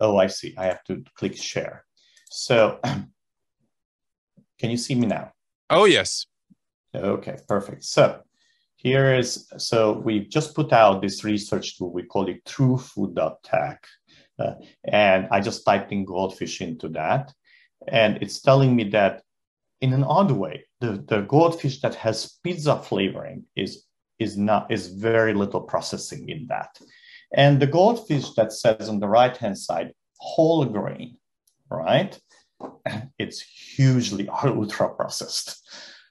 oh, 0.00 0.16
I 0.16 0.26
see. 0.26 0.54
I 0.56 0.66
have 0.66 0.84
to 0.84 1.02
click 1.14 1.36
share. 1.36 1.84
So 2.30 2.78
can 4.58 4.70
you 4.70 4.76
see 4.76 4.94
me 4.94 5.06
now? 5.06 5.32
Oh, 5.70 5.84
yes. 5.84 6.26
Okay, 6.94 7.36
perfect. 7.46 7.84
So 7.84 8.20
here 8.76 9.14
is, 9.14 9.50
so 9.58 9.92
we've 9.92 10.28
just 10.28 10.54
put 10.54 10.72
out 10.72 11.02
this 11.02 11.24
research 11.24 11.76
tool. 11.76 11.92
We 11.92 12.04
call 12.04 12.28
it 12.28 12.44
truefood.tech. 12.44 13.84
Uh, 14.38 14.54
and 14.84 15.26
I 15.30 15.40
just 15.40 15.64
typed 15.64 15.92
in 15.92 16.04
goldfish 16.04 16.60
into 16.60 16.88
that. 16.90 17.32
And 17.88 18.18
it's 18.20 18.40
telling 18.40 18.74
me 18.74 18.84
that 18.90 19.22
in 19.80 19.92
an 19.92 20.04
odd 20.04 20.30
way, 20.30 20.64
the, 20.80 21.04
the 21.08 21.22
goldfish 21.22 21.80
that 21.80 21.94
has 21.96 22.38
pizza 22.42 22.76
flavoring 22.76 23.44
is, 23.56 23.84
is 24.18 24.36
not, 24.36 24.70
is 24.70 24.88
very 24.88 25.34
little 25.34 25.60
processing 25.60 26.28
in 26.28 26.46
that. 26.48 26.78
And 27.32 27.60
the 27.60 27.66
goldfish 27.66 28.30
that 28.34 28.52
says 28.52 28.88
on 28.88 29.00
the 29.00 29.08
right 29.08 29.36
hand 29.36 29.58
side, 29.58 29.92
whole 30.18 30.64
grain, 30.64 31.16
right? 31.70 32.18
It's 33.18 33.40
hugely 33.40 34.28
ultra 34.44 34.88
processed. 34.94 35.62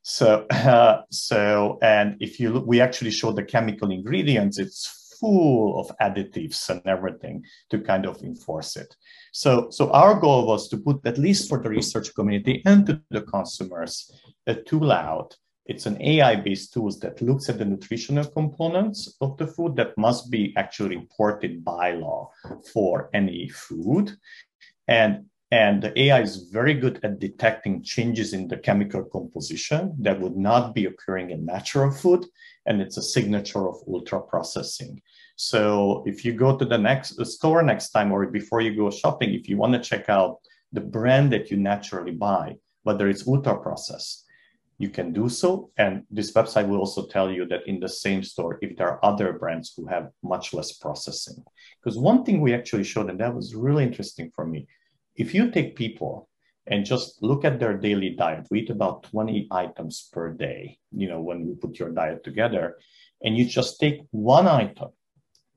So, 0.04 0.46
uh, 0.52 1.02
so, 1.12 1.80
and 1.82 2.16
if 2.22 2.40
you 2.40 2.52
look, 2.52 2.66
we 2.66 2.80
actually 2.80 3.12
show 3.12 3.34
the 3.34 3.44
chemical 3.44 3.92
ingredients, 3.92 4.58
it's 4.58 5.16
full 5.20 5.80
of 5.80 5.92
additives 6.00 6.70
and 6.70 6.82
everything 6.86 7.44
to 7.70 7.80
kind 7.80 8.06
of 8.06 8.22
enforce 8.24 8.78
it. 8.78 8.96
So, 9.34 9.70
so 9.70 9.92
our 9.92 10.18
goal 10.20 10.48
was 10.48 10.70
to 10.70 10.78
put, 10.78 11.06
at 11.06 11.18
least 11.18 11.50
for 11.50 11.62
the 11.62 11.70
research 11.70 12.14
community 12.16 12.62
and 12.66 12.86
to 12.86 13.02
the 13.10 13.22
consumers, 13.22 14.10
a 14.46 14.56
tool 14.56 14.92
out 14.92 15.36
it's 15.68 15.86
an 15.86 16.02
AI-based 16.02 16.74
tool 16.74 16.90
that 17.02 17.22
looks 17.22 17.50
at 17.50 17.58
the 17.58 17.66
nutritional 17.66 18.26
components 18.26 19.18
of 19.20 19.38
the 19.38 19.46
food 19.46 19.76
that 19.76 19.98
must 19.98 20.32
be 20.32 20.54
actually 20.56 20.96
reported 20.96 21.64
by 21.64 21.92
law 21.92 22.32
for 22.74 23.10
any 23.14 23.50
food. 23.50 24.16
And, 24.88 25.26
and 25.52 25.84
the 25.84 26.00
AI 26.00 26.22
is 26.22 26.50
very 26.52 26.74
good 26.74 27.02
at 27.04 27.20
detecting 27.20 27.84
changes 27.84 28.34
in 28.34 28.48
the 28.48 28.58
chemical 28.58 29.04
composition 29.04 29.94
that 30.00 30.20
would 30.22 30.38
not 30.38 30.74
be 30.74 30.86
occurring 30.86 31.32
in 31.32 31.46
natural 31.46 31.92
food. 31.92 32.26
And 32.66 32.82
it's 32.82 32.98
a 32.98 33.04
signature 33.04 33.68
of 33.68 33.76
ultra 33.90 34.22
processing. 34.22 35.02
So 35.36 36.04
if 36.06 36.24
you 36.24 36.32
go 36.32 36.58
to 36.58 36.66
the 36.66 36.78
next 36.78 37.24
store 37.26 37.62
next 37.62 37.90
time 37.90 38.14
or 38.14 38.26
before 38.28 38.62
you 38.62 38.74
go 38.74 38.90
shopping, 38.90 39.34
if 39.34 39.50
you 39.50 39.58
want 39.58 39.74
to 39.74 39.80
check 39.80 40.10
out 40.10 40.40
the 40.72 40.82
brand 40.82 41.34
that 41.34 41.52
you 41.52 41.58
naturally 41.58 42.12
buy, 42.12 42.56
whether 42.84 43.10
it's 43.10 43.28
ultra 43.28 43.58
processed, 43.58 44.24
you 44.78 44.90
can 44.90 45.12
do 45.12 45.28
so. 45.28 45.72
And 45.78 46.04
this 46.12 46.32
website 46.34 46.68
will 46.68 46.80
also 46.80 47.08
tell 47.08 47.32
you 47.32 47.46
that 47.48 47.68
in 47.68 47.80
the 47.80 47.90
same 47.90 48.24
store, 48.24 48.60
if 48.62 48.78
there 48.78 48.90
are 48.90 49.04
other 49.04 49.34
brands 49.34 49.74
who 49.76 49.88
have 49.88 50.10
much 50.24 50.54
less 50.54 50.74
processing. 50.74 51.44
Because 51.82 51.98
one 51.98 52.24
thing 52.24 52.42
we 52.42 52.54
actually 52.54 52.84
showed, 52.84 53.10
and 53.10 53.20
that 53.20 53.34
was 53.34 53.56
really 53.56 53.84
interesting 53.84 54.32
for 54.36 54.46
me, 54.46 54.68
if 55.16 55.34
you 55.34 55.50
take 55.50 55.76
people 55.76 56.30
and 56.68 56.86
just 56.86 57.24
look 57.24 57.44
at 57.44 57.60
their 57.60 57.76
daily 57.78 58.12
diet, 58.12 58.46
we 58.52 58.60
eat 58.60 58.70
about 58.70 59.04
20 59.04 59.48
items 59.52 60.10
per 60.12 60.32
day, 60.32 60.78
you 60.92 61.08
know, 61.08 61.22
when 61.22 61.48
you 61.48 61.56
put 61.56 61.80
your 61.80 61.90
diet 61.90 62.24
together, 62.24 62.78
and 63.24 63.36
you 63.36 63.46
just 63.46 63.80
take 63.80 64.02
one 64.12 64.48
item 64.48 64.90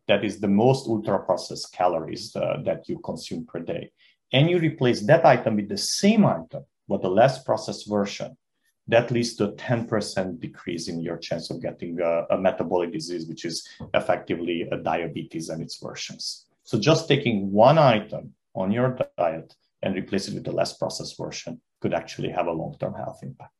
that 0.06 0.24
is 0.24 0.40
the 0.40 0.48
most 0.48 0.88
ultra 0.88 1.18
processed 1.24 1.72
calories 1.72 2.34
uh, 2.34 2.56
that 2.64 2.88
you 2.88 2.98
consume 3.00 3.44
per 3.44 3.60
day, 3.60 3.92
and 4.32 4.48
you 4.48 4.58
replace 4.58 5.02
that 5.02 5.26
item 5.26 5.56
with 5.56 5.68
the 5.68 5.76
same 5.76 6.24
item, 6.24 6.64
but 6.88 7.04
a 7.04 7.08
less 7.08 7.44
processed 7.44 7.88
version, 7.88 8.36
that 8.91 9.11
leads 9.11 9.34
to 9.34 9.45
a 9.45 9.53
10% 9.53 10.41
decrease 10.41 10.88
in 10.88 11.01
your 11.01 11.16
chance 11.16 11.51
of 11.51 11.62
getting 11.62 12.01
a, 12.01 12.26
a, 12.30 12.38
metabolic 12.38 12.93
disease, 12.93 13.26
which 13.26 13.45
is 13.45 13.66
effectively 13.95 14.68
a 14.72 14.76
diabetes 14.76 15.49
and 15.49 15.62
its 15.62 15.76
versions. 15.76 16.47
So 16.64 16.78
just 16.78 17.09
taking 17.09 17.53
one 17.53 17.78
item 17.78 18.34
on 18.55 18.72
your 18.72 18.99
diet 19.16 19.55
and 19.82 19.95
replace 19.95 20.28
it 20.28 20.34
with 20.34 20.49
a 20.49 20.53
less 20.53 20.76
processed 20.76 21.16
version 21.16 21.61
could 21.80 21.95
actually 21.95 22.30
have 22.30 22.47
a 22.47 22.53
long-term 22.53 22.95
health 22.95 23.20
impact. 23.22 23.59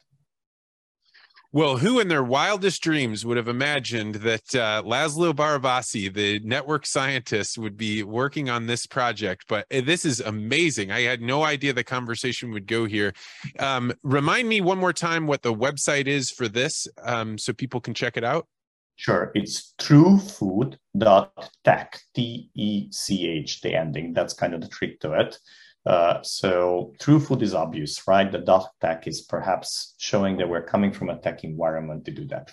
Well, 1.53 1.79
who 1.79 1.99
in 1.99 2.07
their 2.07 2.23
wildest 2.23 2.81
dreams 2.81 3.27
would 3.27 3.37
have 3.37 3.49
imagined 3.49 4.15
that 4.17 4.55
uh, 4.55 4.85
Laszlo 4.87 5.33
Barabasi, 5.33 6.15
the 6.15 6.39
network 6.45 6.87
scientist, 6.87 7.59
would 7.59 7.77
be 7.77 8.05
working 8.05 8.49
on 8.49 8.67
this 8.67 8.87
project? 8.87 9.47
But 9.49 9.67
uh, 9.75 9.81
this 9.81 10.05
is 10.05 10.21
amazing. 10.21 10.93
I 10.93 11.01
had 11.01 11.21
no 11.21 11.43
idea 11.43 11.73
the 11.73 11.83
conversation 11.83 12.53
would 12.53 12.69
go 12.69 12.85
here. 12.85 13.15
Um, 13.59 13.93
remind 14.05 14.49
me 14.49 14.61
one 14.61 14.79
more 14.79 14.93
time 14.93 15.27
what 15.27 15.43
the 15.43 15.53
website 15.53 16.07
is 16.07 16.31
for 16.31 16.47
this 16.47 16.87
um, 17.03 17.37
so 17.37 17.53
people 17.53 17.81
can 17.81 17.95
check 17.95 18.17
it 18.17 18.23
out. 18.23 18.47
Sure. 18.95 19.33
It's 19.35 19.75
truefood.tech, 19.81 22.01
T 22.15 22.49
E 22.55 22.93
C 22.93 23.29
H, 23.29 23.61
the 23.63 23.75
ending. 23.75 24.13
That's 24.13 24.35
kind 24.35 24.55
of 24.55 24.61
the 24.61 24.69
trick 24.69 25.01
to 25.01 25.19
it. 25.19 25.37
Uh, 25.87 26.23
so 26.23 26.93
true 27.01 27.19
food 27.19 27.43
is 27.43 27.55
obvious, 27.55 28.07
right? 28.07 28.31
The 28.31 28.39
dot 28.39 28.69
tech 28.81 29.07
is 29.07 29.23
perhaps 29.23 29.95
showing 29.99 30.37
that 30.37 30.49
we're 30.49 30.65
coming 30.65 30.93
from 30.93 31.09
a 31.09 31.19
tech 31.19 31.43
environment 31.43 32.05
to 32.05 32.11
do 32.11 32.27
that. 32.27 32.53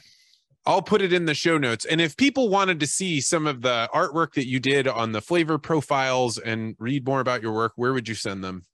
I'll 0.66 0.82
put 0.82 1.02
it 1.02 1.12
in 1.14 1.26
the 1.26 1.34
show 1.34 1.58
notes. 1.58 1.86
And 1.86 2.02
if 2.02 2.18
people 2.18 2.50
wanted 2.50 2.80
to 2.82 2.88
see 2.88 3.22
some 3.22 3.48
of 3.48 3.62
the 3.62 3.90
artwork 3.94 4.34
that 4.34 4.48
you 4.48 4.60
did 4.60 4.86
on 4.88 5.14
the 5.14 5.22
flavor 5.22 5.58
profiles 5.58 6.38
and 6.38 6.76
read 6.78 7.06
more 7.06 7.22
about 7.22 7.42
your 7.42 7.54
work, 7.54 7.72
where 7.78 7.94
would 7.94 8.10
you 8.10 8.16
send 8.16 8.44
them? 8.44 8.66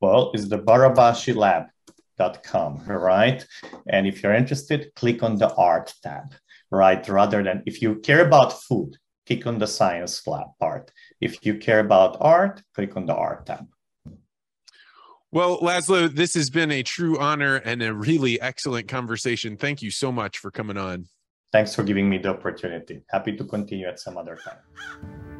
Well, 0.00 0.30
it's 0.34 0.48
the 0.48 0.58
barabasilab.com, 0.58 2.84
right? 2.86 3.44
And 3.88 4.06
if 4.06 4.22
you're 4.22 4.34
interested, 4.34 4.92
click 4.94 5.24
on 5.24 5.36
the 5.36 5.52
art 5.54 5.92
tab, 6.02 6.34
right? 6.70 7.08
Rather 7.08 7.42
than 7.42 7.64
if 7.66 7.82
you 7.82 7.96
care 7.96 8.24
about 8.24 8.62
food, 8.62 8.96
click 9.26 9.46
on 9.46 9.58
the 9.58 9.66
science 9.66 10.26
lab 10.26 10.46
part. 10.60 10.92
If 11.20 11.44
you 11.44 11.58
care 11.58 11.80
about 11.80 12.18
art, 12.20 12.62
click 12.74 12.96
on 12.96 13.06
the 13.06 13.14
art 13.14 13.46
tab. 13.46 13.66
Well, 15.32 15.60
Laszlo, 15.60 16.14
this 16.14 16.34
has 16.34 16.50
been 16.50 16.70
a 16.70 16.82
true 16.82 17.18
honor 17.18 17.56
and 17.56 17.82
a 17.82 17.94
really 17.94 18.38
excellent 18.38 18.86
conversation. 18.86 19.56
Thank 19.56 19.80
you 19.80 19.90
so 19.90 20.12
much 20.12 20.36
for 20.36 20.50
coming 20.50 20.76
on. 20.76 21.06
Thanks 21.52 21.74
for 21.74 21.82
giving 21.82 22.10
me 22.10 22.18
the 22.18 22.28
opportunity. 22.28 23.02
Happy 23.08 23.34
to 23.36 23.44
continue 23.44 23.86
at 23.86 23.98
some 23.98 24.18
other 24.18 24.36
time. 24.36 25.31